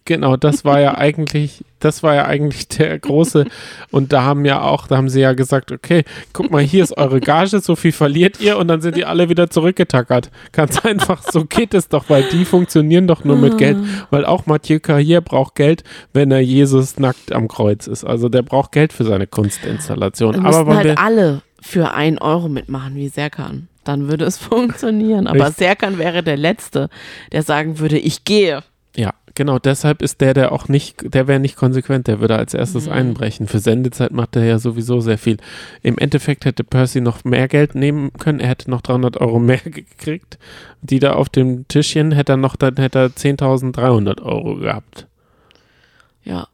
[0.06, 3.46] genau, das war ja eigentlich, das war ja eigentlich der große,
[3.92, 6.04] und da haben ja auch, da haben sie ja gesagt, okay,
[6.34, 9.30] guck mal, hier ist eure Gage, so viel verliert ihr, und dann sind die alle
[9.30, 10.32] wieder zurückgetackert.
[10.52, 13.78] Ganz einfach, so geht es doch, weil die funktionieren doch nur mit Geld,
[14.10, 15.84] weil auch Mathieu Carrière braucht Geld,
[16.14, 18.04] wenn er Jesus nackt am Kreuz ist.
[18.04, 20.34] Also der braucht Geld für seine Kunstinstallation.
[20.34, 23.68] Dann Aber halt wir, alle für einen Euro mitmachen, wie Serkan.
[23.84, 25.28] Dann würde es funktionieren.
[25.28, 25.58] Aber Richtig.
[25.58, 26.90] Serkan wäre der Letzte,
[27.32, 28.62] der sagen würde, ich gehe.
[28.96, 32.54] ja, genau, deshalb ist der, der auch nicht, der wäre nicht konsequent, der würde als
[32.54, 32.92] erstes Mhm.
[32.92, 33.48] einbrechen.
[33.48, 35.38] Für Sendezeit macht er ja sowieso sehr viel.
[35.82, 39.58] Im Endeffekt hätte Percy noch mehr Geld nehmen können, er hätte noch 300 Euro mehr
[39.64, 40.38] gekriegt.
[40.82, 45.08] Die da auf dem Tischchen hätte er noch, dann hätte er 10.300 Euro gehabt.
[46.24, 46.48] Ja.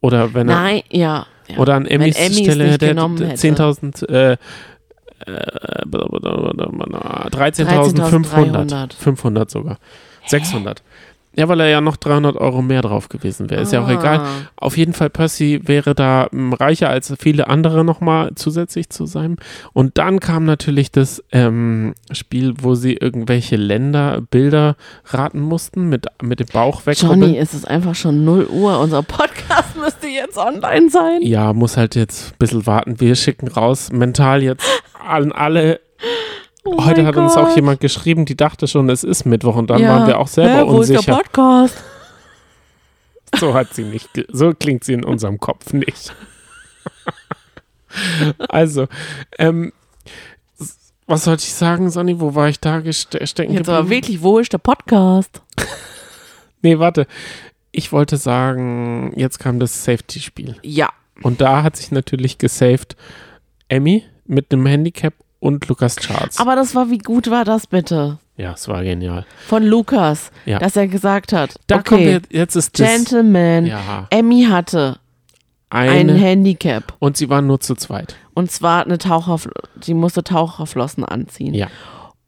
[0.00, 1.26] Oder wenn er, Nein, ja.
[1.48, 1.56] ja.
[1.58, 3.40] oder an Emmys Stelle hätte er genommen hätte.
[3.48, 4.36] 10.000, äh, äh,
[5.24, 7.30] 13.500.
[7.30, 8.96] 13.300.
[9.04, 9.76] 500 sogar.
[10.26, 10.82] 600.
[11.36, 13.60] Ja, weil er ja noch 300 Euro mehr drauf gewesen wäre.
[13.60, 14.20] Ist ja auch egal.
[14.20, 14.26] Ah.
[14.56, 19.36] Auf jeden Fall, Percy wäre da m, reicher als viele andere nochmal zusätzlich zu sein.
[19.74, 26.06] Und dann kam natürlich das ähm, Spiel, wo sie irgendwelche Länder, Bilder raten mussten, mit,
[26.22, 27.20] mit dem Bauch wegrubbeln.
[27.20, 28.80] Johnny, es ist einfach schon 0 Uhr.
[28.80, 31.20] Unser Podcast müsste jetzt online sein.
[31.20, 32.98] Ja, muss halt jetzt ein bisschen warten.
[32.98, 34.66] Wir schicken raus, mental jetzt
[35.06, 35.80] an alle.
[36.66, 37.56] Oh Heute hat uns auch Gott.
[37.56, 39.90] jemand geschrieben, die dachte schon, es ist Mittwoch und dann Ja.
[39.90, 41.16] waren wir auch selber Hä, wo ist der unsicher.
[41.16, 41.82] Podcast?
[43.38, 46.14] So hat sie nicht, so klingt sie in unserem Kopf nicht.
[48.48, 48.86] also,
[49.38, 49.72] ähm,
[51.06, 52.18] was sollte ich sagen, Sonny?
[52.20, 53.90] Wo war ich da stecken Jetzt aber geblieben?
[53.90, 55.42] wirklich, wo ist der Podcast?
[56.62, 57.06] Nee, warte.
[57.70, 60.56] Ich wollte sagen, jetzt kam das Safety-Spiel.
[60.62, 60.88] Ja.
[61.22, 62.96] Und da hat sich natürlich gesaved
[63.68, 65.12] Emmy mit einem Handicap
[65.46, 66.38] und Lukas Charles.
[66.38, 68.18] Aber das war, wie gut war das bitte?
[68.38, 69.24] ja, es war genial.
[69.46, 70.58] Von Lukas, Ja.
[70.58, 72.86] dass er gesagt hat, Da okay, wir, jetzt ist das.
[72.86, 74.98] Gentleman, Ja, Emmy hatte
[75.70, 76.14] ein eine.
[76.14, 76.94] Handicap.
[76.98, 78.14] Und sie waren nur zu zweit.
[78.34, 79.50] Und zwar eine Taucherfl
[79.80, 81.54] sie musste Taucherflossen anziehen.
[81.54, 81.68] Ja.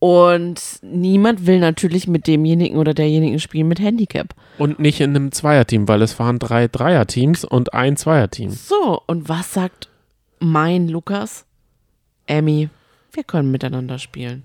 [0.01, 4.29] Und niemand will natürlich mit demjenigen oder derjenigen spielen mit Handicap.
[4.57, 8.51] Und nicht in einem Zweierteam, weil es waren drei Dreierteams und ein Zweierteam.
[8.51, 9.89] So, und was sagt
[10.39, 11.45] mein Lukas?
[12.27, 12.69] Emmy,
[13.13, 14.43] wir können miteinander spielen.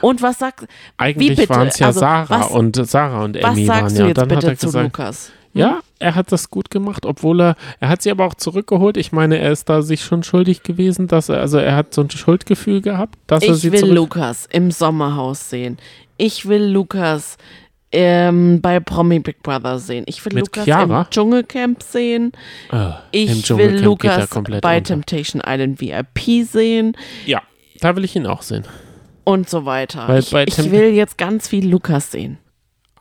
[0.00, 0.66] Und was sagt,
[0.98, 4.06] Eigentlich waren es ja Also, Sarah was- und Sarah und Emmy waren ja.
[4.08, 5.32] jetzt Dann hat er zu gesagt, Lukas?
[5.54, 8.96] ja, er hat das gut gemacht, obwohl er, er hat sie aber auch zurückgeholt.
[8.96, 12.02] Ich meine, er ist da sich schon schuldig gewesen, dass er, also er hat so
[12.02, 13.94] ein Schuldgefühl gehabt, dass er Ich sie will zurück.
[13.94, 15.78] Lukas im Sommerhaus sehen.
[16.16, 17.38] Ich will Lukas
[17.94, 20.04] ähm, bei Promi Big Brother sehen.
[20.06, 21.02] Ich will Mit Lukas Chiara?
[21.02, 22.32] im Dschungelcamp sehen.
[22.70, 24.28] Im Ich will Lukas
[24.60, 24.82] bei unter.
[24.82, 26.96] Temptation Island VIP sehen
[27.26, 27.42] Ja,
[27.80, 28.64] da will ich ihn auch sehen.
[29.24, 30.06] und so weiter.
[30.08, 32.38] Weil ich ich will jetzt ganz viel Lukas sehen.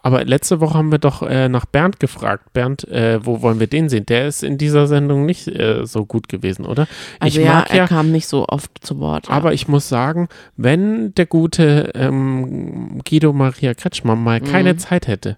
[0.05, 2.51] Aber letzte Woche haben wir doch äh, nach Bernd gefragt.
[2.51, 4.05] Bernd, äh, wo wollen wir den sehen?
[4.05, 6.87] Der ist in dieser Sendung nicht äh, so gut gewesen, oder?
[7.19, 9.27] Also ich ja, mag er ja, kam nicht so oft zu Wort.
[9.29, 9.33] ja.
[9.33, 10.27] aber ich muss sagen,
[10.57, 14.45] wenn der gute ähm, Guido Maria Kretschmann mal Mhm.
[14.45, 15.37] keine Zeit hätte,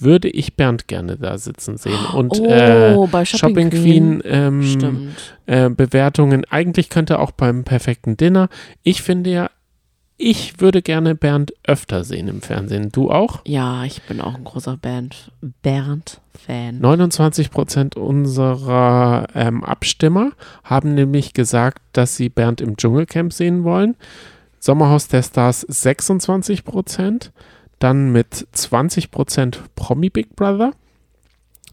[0.00, 1.98] würde ich Bernd gerne da sitzen sehen.
[2.14, 5.34] Und oh, äh, bei Shopping, Shopping Queen, ähm, Stimmt.
[5.46, 6.44] äh, Bewertungen.
[6.50, 8.48] Eigentlich könnte auch beim perfekten Dinner.
[8.82, 9.50] Ich finde ja,
[10.24, 12.90] ich würde gerne Bernd öfter sehen im Fernsehen.
[12.90, 13.42] Du auch?
[13.44, 16.80] Ja, ich bin auch ein großer Bernd-Fan.
[16.80, 20.30] 29 Prozent unserer ähm, Abstimmer
[20.62, 23.96] haben nämlich gesagt, dass sie Bernd im Dschungelcamp sehen wollen.
[24.60, 27.30] Sommerhaus der Stars 26 Prozent.
[27.78, 30.72] Dann mit 20 Prozent Promi Big Brother.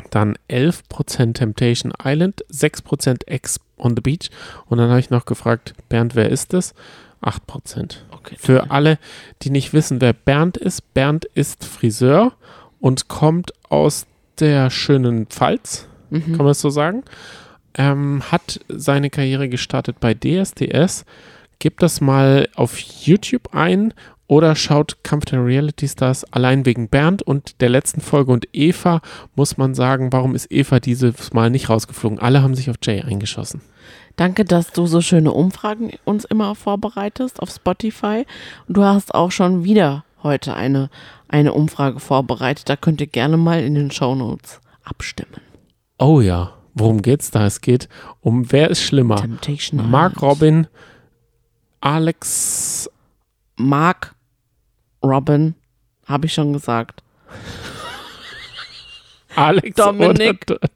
[0.09, 2.43] Dann 11 Prozent Temptation Island.
[2.49, 4.29] 6 Prozent Ex on the Beach.
[4.65, 6.73] Und dann habe ich noch gefragt, Bernd, wer ist das?
[7.21, 8.05] 8 Prozent.
[8.23, 8.99] Okay, Für alle,
[9.41, 12.33] die nicht wissen, wer Bernd ist, Bernd ist Friseur
[12.79, 14.05] und kommt aus
[14.39, 16.33] der schönen Pfalz, mhm.
[16.33, 17.03] kann man es so sagen.
[17.73, 21.05] Ähm, hat seine Karriere gestartet bei DSDS.
[21.59, 23.93] Gebt das mal auf YouTube ein
[24.27, 29.01] oder schaut Kampf der Reality Stars allein wegen Bernd und der letzten Folge und Eva
[29.35, 32.19] muss man sagen, warum ist Eva dieses Mal nicht rausgeflogen?
[32.19, 33.61] Alle haben sich auf Jay eingeschossen.
[34.15, 38.25] Danke, dass du so schöne Umfragen uns immer vorbereitest auf Spotify.
[38.67, 40.89] Und du hast auch schon wieder heute eine,
[41.27, 42.69] eine Umfrage vorbereitet.
[42.69, 45.41] Da könnt ihr gerne mal in den Shownotes abstimmen.
[45.97, 47.45] Oh ja, worum geht's da?
[47.45, 47.89] Es geht
[48.21, 49.17] um wer ist schlimmer?
[49.17, 50.31] Temptation Mark Island.
[50.31, 50.67] Robin,
[51.79, 52.89] Alex,
[53.55, 54.15] Mark
[55.03, 55.55] Robin,
[56.05, 57.03] habe ich schon gesagt.
[59.35, 60.45] Alex Dominik.
[60.49, 60.69] oder, Den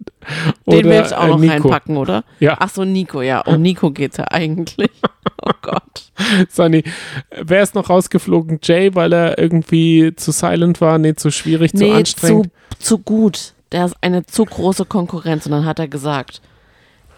[0.65, 1.53] oder, will ich auch äh, noch Nico.
[1.53, 2.23] reinpacken, oder?
[2.39, 2.57] Ja.
[2.59, 3.41] Ach so, Nico, ja.
[3.41, 4.89] Um Nico geht's ja eigentlich.
[5.47, 6.11] Oh Gott.
[6.49, 6.83] Sonny,
[7.29, 8.59] wer ist noch rausgeflogen?
[8.63, 12.49] Jay, weil er irgendwie zu silent war, nee, zu schwierig, zu Nee, zu, anstrengend.
[12.79, 13.53] zu gut.
[13.71, 15.45] Der ist eine zu große Konkurrenz.
[15.45, 16.41] Und dann hat er gesagt,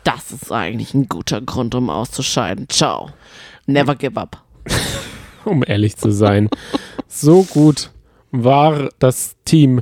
[0.04, 2.68] das ist eigentlich ein guter Grund, um auszuscheiden.
[2.70, 3.12] Ciao.
[3.66, 4.42] Never give up.
[5.46, 6.50] um ehrlich zu sein.
[7.08, 7.92] so gut
[8.32, 9.82] war das Team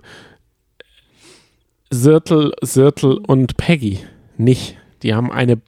[1.89, 3.99] Sirtel, Sirtel und Peggy
[4.37, 4.77] nicht.
[5.03, 5.61] Die haben eine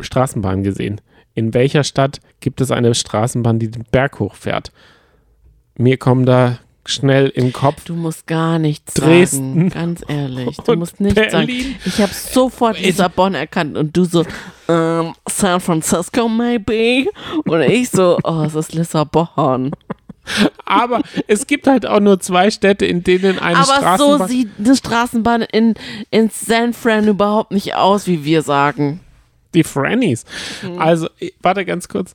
[0.00, 1.00] Straßenbahn gesehen.
[1.34, 4.72] In welcher Stadt gibt es eine Straßenbahn, die den Berg hochfährt?
[5.76, 7.84] Mir kommen da schnell im Kopf.
[7.84, 10.56] Du musst gar nichts Dresden sagen, ganz ehrlich.
[10.58, 11.46] Du musst nichts sagen.
[11.46, 11.76] Berlin.
[11.84, 14.24] Ich habe sofort Lissabon erkannt und du so,
[14.68, 17.06] ähm, San Francisco maybe?
[17.44, 19.72] Und ich so, oh, es ist Lissabon.
[20.64, 24.28] Aber es gibt halt auch nur zwei Städte, in denen eine Aber so Straßenbahn.
[24.28, 25.74] sieht eine Straßenbahn in,
[26.10, 29.00] in San Fran überhaupt nicht aus, wie wir sagen.
[29.54, 30.24] die Frannies.
[30.62, 30.78] Mhm.
[30.78, 31.08] Also,
[31.42, 32.14] warte ganz kurz.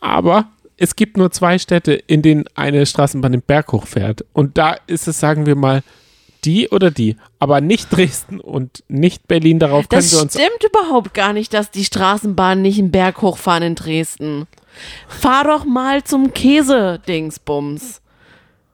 [0.00, 4.24] Aber es gibt nur zwei Städte, in denen eine Straßenbahn den Berg hochfährt.
[4.32, 5.82] Und da ist es, sagen wir mal,
[6.44, 7.16] die oder die.
[7.40, 9.58] Aber nicht Dresden und nicht Berlin.
[9.58, 10.34] Darauf können Das wir uns.
[10.34, 14.46] stimmt überhaupt gar nicht, dass die Straßenbahnen nicht einen Berg hochfahren in Dresden.
[15.08, 18.00] Fahr doch mal zum Käse-Dingsbums.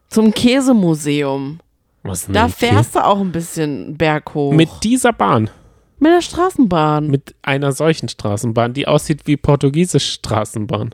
[0.09, 1.60] Zum Käsemuseum.
[2.02, 4.52] Was denn Da fährst du auch ein bisschen Berg hoch.
[4.52, 5.51] Mit dieser Bahn.
[5.98, 7.06] Mit der Straßenbahn.
[7.09, 10.90] Mit einer solchen Straßenbahn, die aussieht wie portugiesische Straßenbahn.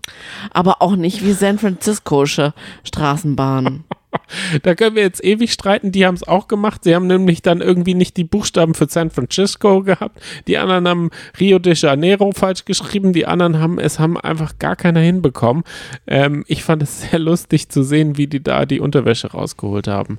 [0.53, 2.55] Aber auch nicht wie San Franciscosche
[2.85, 3.85] Straßenbahn.
[4.63, 5.93] Da können wir jetzt ewig streiten.
[5.93, 6.85] Die haben es auch gemacht.
[6.85, 10.21] Sie haben nämlich dann irgendwie nicht die Buchstaben für San Francisco gehabt.
[10.47, 13.13] Die anderen haben Rio de Janeiro falsch geschrieben.
[13.13, 15.63] Die anderen haben es haben einfach gar keiner hinbekommen.
[16.07, 20.19] Ähm, ich fand es sehr lustig zu sehen, wie die da die Unterwäsche rausgeholt haben.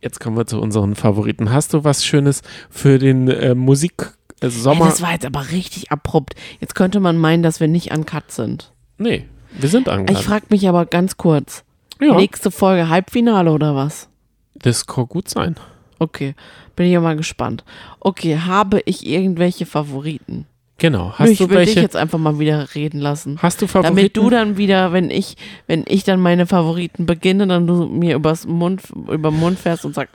[0.00, 1.50] Jetzt kommen wir zu unseren Favoriten.
[1.50, 4.84] Hast du was Schönes für den äh, Musik äh, Ey, Sommer?
[4.86, 6.34] das war jetzt aber richtig abrupt.
[6.60, 8.72] Jetzt könnte man meinen, dass wir nicht an Cut sind.
[8.98, 9.24] nee,
[9.58, 10.24] wir sind Ich angekommen.
[10.24, 11.64] frage mich aber ganz kurz.
[12.00, 14.08] Ja, Nächste Folge Halbfinale oder was?
[14.54, 15.54] das kann gut sein.
[16.00, 16.34] Okay,
[16.76, 17.64] bin ich ja mal gespannt.
[18.00, 20.46] Okay, habe ich irgendwelche Favoriten?
[20.80, 21.12] Genau.
[21.16, 21.80] Hast ich du will dich welche?
[21.80, 23.38] jetzt einfach mal wieder reden lassen.
[23.42, 23.96] Hast du Favoriten?
[23.96, 28.14] Damit du dann wieder, wenn ich, wenn ich dann meine Favoriten beginne, dann du mir
[28.14, 30.14] übers Mund, über den Mund fährst und sagst.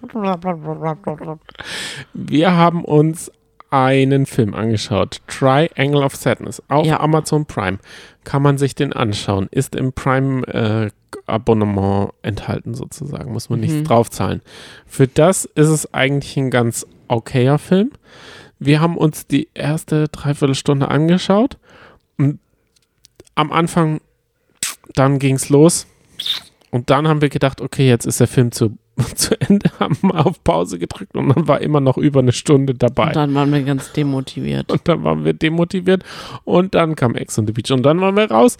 [2.13, 3.31] Wir haben uns
[3.69, 6.99] einen Film angeschaut, Triangle of Sadness, auf Ja.
[6.99, 7.79] Amazon Prime.
[8.23, 10.91] Kann man sich den anschauen, ist im Prime äh,
[11.25, 14.41] Abonnement enthalten sozusagen, muss man nichts draufzahlen.
[14.85, 17.91] Für das ist es eigentlich ein ganz okayer Film.
[18.59, 21.57] Wir haben uns die erste Dreiviertelstunde angeschaut
[22.17, 22.39] und
[23.35, 23.99] am Anfang,
[24.95, 25.87] dann ging es los
[26.71, 28.77] und dann haben wir gedacht, okay, jetzt ist der Film zu,
[29.15, 32.75] zu Ende, haben mal auf Pause gedrückt und dann war immer noch über eine Stunde
[32.75, 33.07] dabei.
[33.07, 34.71] Und dann waren wir ganz demotiviert.
[34.71, 36.03] Und dann waren wir demotiviert
[36.43, 38.57] und dann kam Ex on the Beach und dann waren wir raus.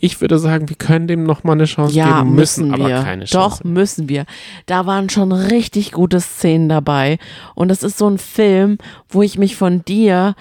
[0.00, 3.02] Ich würde sagen, wir können dem nochmal eine Chance Ja, geben, müssen, müssen aber wir.
[3.02, 3.68] keine Doch, Chance.
[3.68, 4.26] müssen wir.
[4.66, 7.18] Da waren schon richtig gute Szenen dabei.
[7.54, 10.34] Und es ist so ein Film, wo ich mich von dir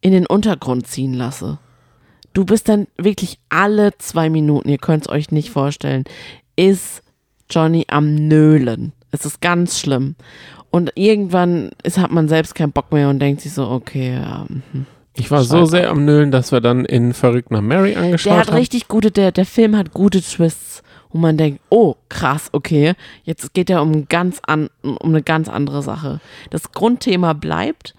[0.00, 1.58] in den Untergrund ziehen lasse.
[2.32, 6.04] Du bist dann wirklich alle zwei Minuten, ihr könnt es euch nicht vorstellen,
[6.56, 7.02] ist
[7.50, 8.92] Johnny am Nölen.
[9.10, 10.14] Es ist ganz schlimm.
[10.70, 14.46] Und irgendwann ist, hat man selbst keinen Bock mehr und denkt sich so, okay, ja,
[14.48, 14.86] mhm.
[15.14, 15.70] Ich war so Scheiße.
[15.70, 18.56] sehr am Nölen, dass wir dann in Verrückt nach Mary angeschaut Der hat haben.
[18.56, 22.94] richtig gute, der, der Film hat gute Twists, wo man denkt, oh, krass, okay,
[23.24, 26.20] jetzt geht er um, ganz an, um eine ganz andere Sache.
[26.50, 27.94] Das Grundthema bleibt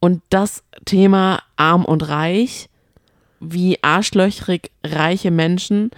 [0.00, 2.68] und das Thema arm und reich,
[3.38, 5.90] wie arschlöchrig reiche Menschen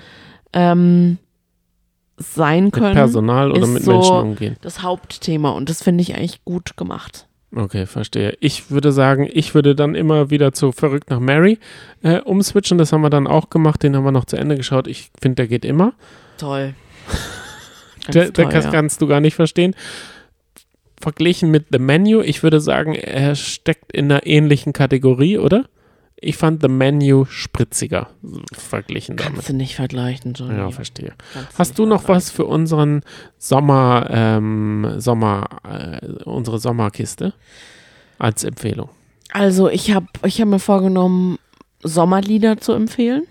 [0.52, 1.18] ähm,
[2.18, 4.56] sein mit können, Personal oder mit so Menschen umgehen.
[4.60, 7.26] das Hauptthema und das finde ich eigentlich gut gemacht.
[7.54, 8.36] Okay, verstehe.
[8.40, 11.58] Ich würde sagen, ich würde dann immer wieder zu Verrückt nach Mary
[12.02, 12.76] äh, umswitchen.
[12.76, 13.82] Das haben wir dann auch gemacht.
[13.82, 14.86] Den haben wir noch zu Ende geschaut.
[14.86, 15.94] Ich finde, der geht immer.
[16.36, 16.74] Toll.
[18.14, 18.70] Der, der toll, kann, ja.
[18.70, 19.74] kannst du gar nicht verstehen.
[20.98, 25.66] Verglichen mit The Menu, ich würde sagen, er steckt in einer ähnlichen Kategorie, oder?
[26.20, 28.08] Ich fand The Menu spritziger
[28.52, 29.34] verglichen damit.
[29.34, 30.56] Kannst du nicht vergleichen, Johnny.
[30.56, 31.14] Ja, verstehe.
[31.32, 33.02] Kannst Hast du noch was für unseren
[33.38, 37.34] Sommer, ähm, Sommer, äh, unsere Sommerkiste
[38.18, 38.90] als Empfehlung?
[39.30, 41.38] Also ich habe ich hab mir vorgenommen,
[41.82, 43.24] Sommerlieder zu empfehlen,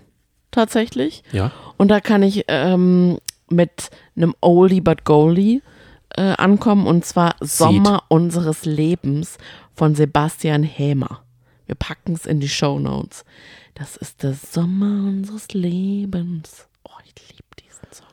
[0.50, 1.22] tatsächlich.
[1.32, 1.52] Ja.
[1.76, 3.18] Und da kann ich ähm,
[3.50, 5.62] mit einem Oldie but Goldie
[6.16, 9.36] äh, ankommen und zwar Sommer unseres Lebens
[9.74, 11.22] von Sebastian Hämer.
[11.68, 13.24] Wir packen es in die Show Notes.
[13.74, 16.66] Das ist der Sommer unseres Lebens.
[16.84, 18.06] Oh, ich liebe diesen Song.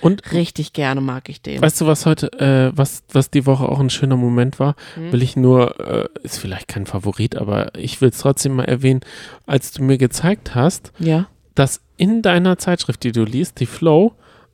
[0.00, 1.60] Und Richtig gerne mag ich den.
[1.60, 4.76] weißt du, was heute, äh, was, was die Woche auch ein schöner Moment war?
[4.94, 5.12] Hm?
[5.12, 9.00] Will ich nur, äh, ist vielleicht kein Favorit, aber ich will es trotzdem mal erwähnen,
[9.46, 11.26] als du mir gezeigt hast, Ja.
[11.56, 14.12] dass in deiner Zeitschrift, die du liest, die Flow,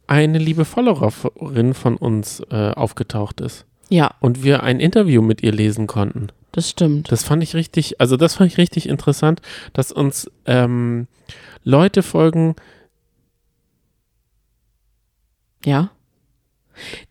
[0.09, 5.53] eine liebe Followerin von uns äh, aufgetaucht ist Ja, und wir ein Interview mit ihr
[5.53, 6.29] lesen konnten.
[6.57, 7.13] Das stimmt.
[7.13, 9.41] Das fand ich richtig, also das fand ich richtig interessant,
[9.75, 11.07] dass uns ähm,
[11.63, 12.57] Leute folgen,
[15.65, 15.91] Ja.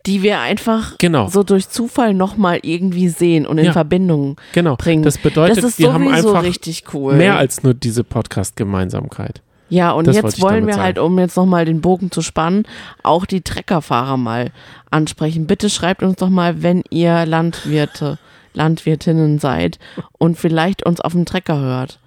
[0.06, 3.72] Die wir einfach genau, so durch Zufall nochmal irgendwie sehen und in Ja.
[3.72, 4.76] Verbindung genau.
[4.76, 5.02] bringen.
[5.02, 7.14] Das bedeutet, das ist wir haben einfach richtig cool.
[7.14, 9.42] mehr als nur diese Podcast-Gemeinsamkeit.
[9.68, 10.84] Ja, und Das jetzt wollen wir sagen.
[10.84, 12.62] halt, um jetzt nochmal den Bogen zu spannen,
[13.02, 14.52] auch die Treckerfahrer mal
[14.90, 15.48] ansprechen.
[15.48, 18.20] Bitte schreibt uns doch mal, wenn ihr Landwirte,
[18.56, 19.78] Landwirtinnen seid
[20.18, 22.00] und vielleicht uns auf dem Trecker hört.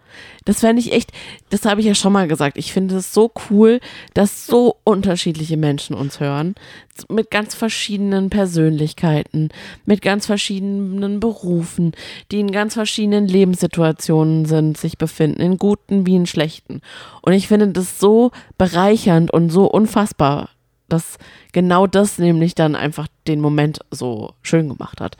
[0.45, 1.11] Das fände ich echt,
[1.49, 2.57] das habe ich ja schon mal gesagt.
[2.57, 3.79] Ich finde es so cool,
[4.13, 6.55] dass so unterschiedliche Menschen uns hören.
[7.07, 9.49] Mit ganz verschiedenen Persönlichkeiten,
[9.85, 11.93] mit ganz verschiedenen Berufen,
[12.31, 16.81] die in ganz verschiedenen Lebenssituationen sind, sich befinden, in guten wie in schlechten.
[17.21, 20.49] Und ich finde das so bereichernd und so unfassbar,
[20.89, 21.17] dass
[21.53, 25.15] genau das nämlich dann einfach den Moment so schön gemacht hat.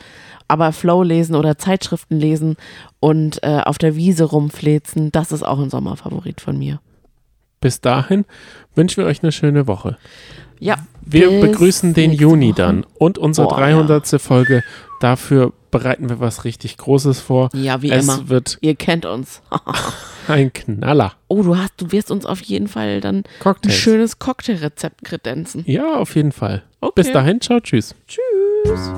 [0.49, 2.57] Aber Flow lesen oder Zeitschriften lesen
[2.99, 6.81] und äh, auf der Wiese rumflezen, das ist auch ein Sommerfavorit von mir.
[7.61, 8.25] Bis dahin
[8.75, 9.97] wünschen wir euch eine schöne Woche.
[10.59, 12.55] Ja, Wir begrüßen den Juni Woche.
[12.57, 14.19] dann und unsere Boah, 300.
[14.21, 14.63] Folge.
[14.99, 17.49] Dafür bereiten wir was richtig Großes vor.
[17.53, 18.27] Ja, wie es immer.
[18.27, 19.41] wird Ihr kennt uns.
[20.27, 21.13] ein Knaller.
[21.29, 23.75] Oh, du hast, du wirst uns auf jeden Fall dann ein Cocktails.
[23.75, 25.63] schönes Cocktailrezept kredenzen.
[25.67, 26.63] Ja, auf jeden Fall.
[26.81, 26.93] Okay.
[26.95, 27.95] Bis dahin, ciao, tschüss.
[28.07, 28.91] Tschüss.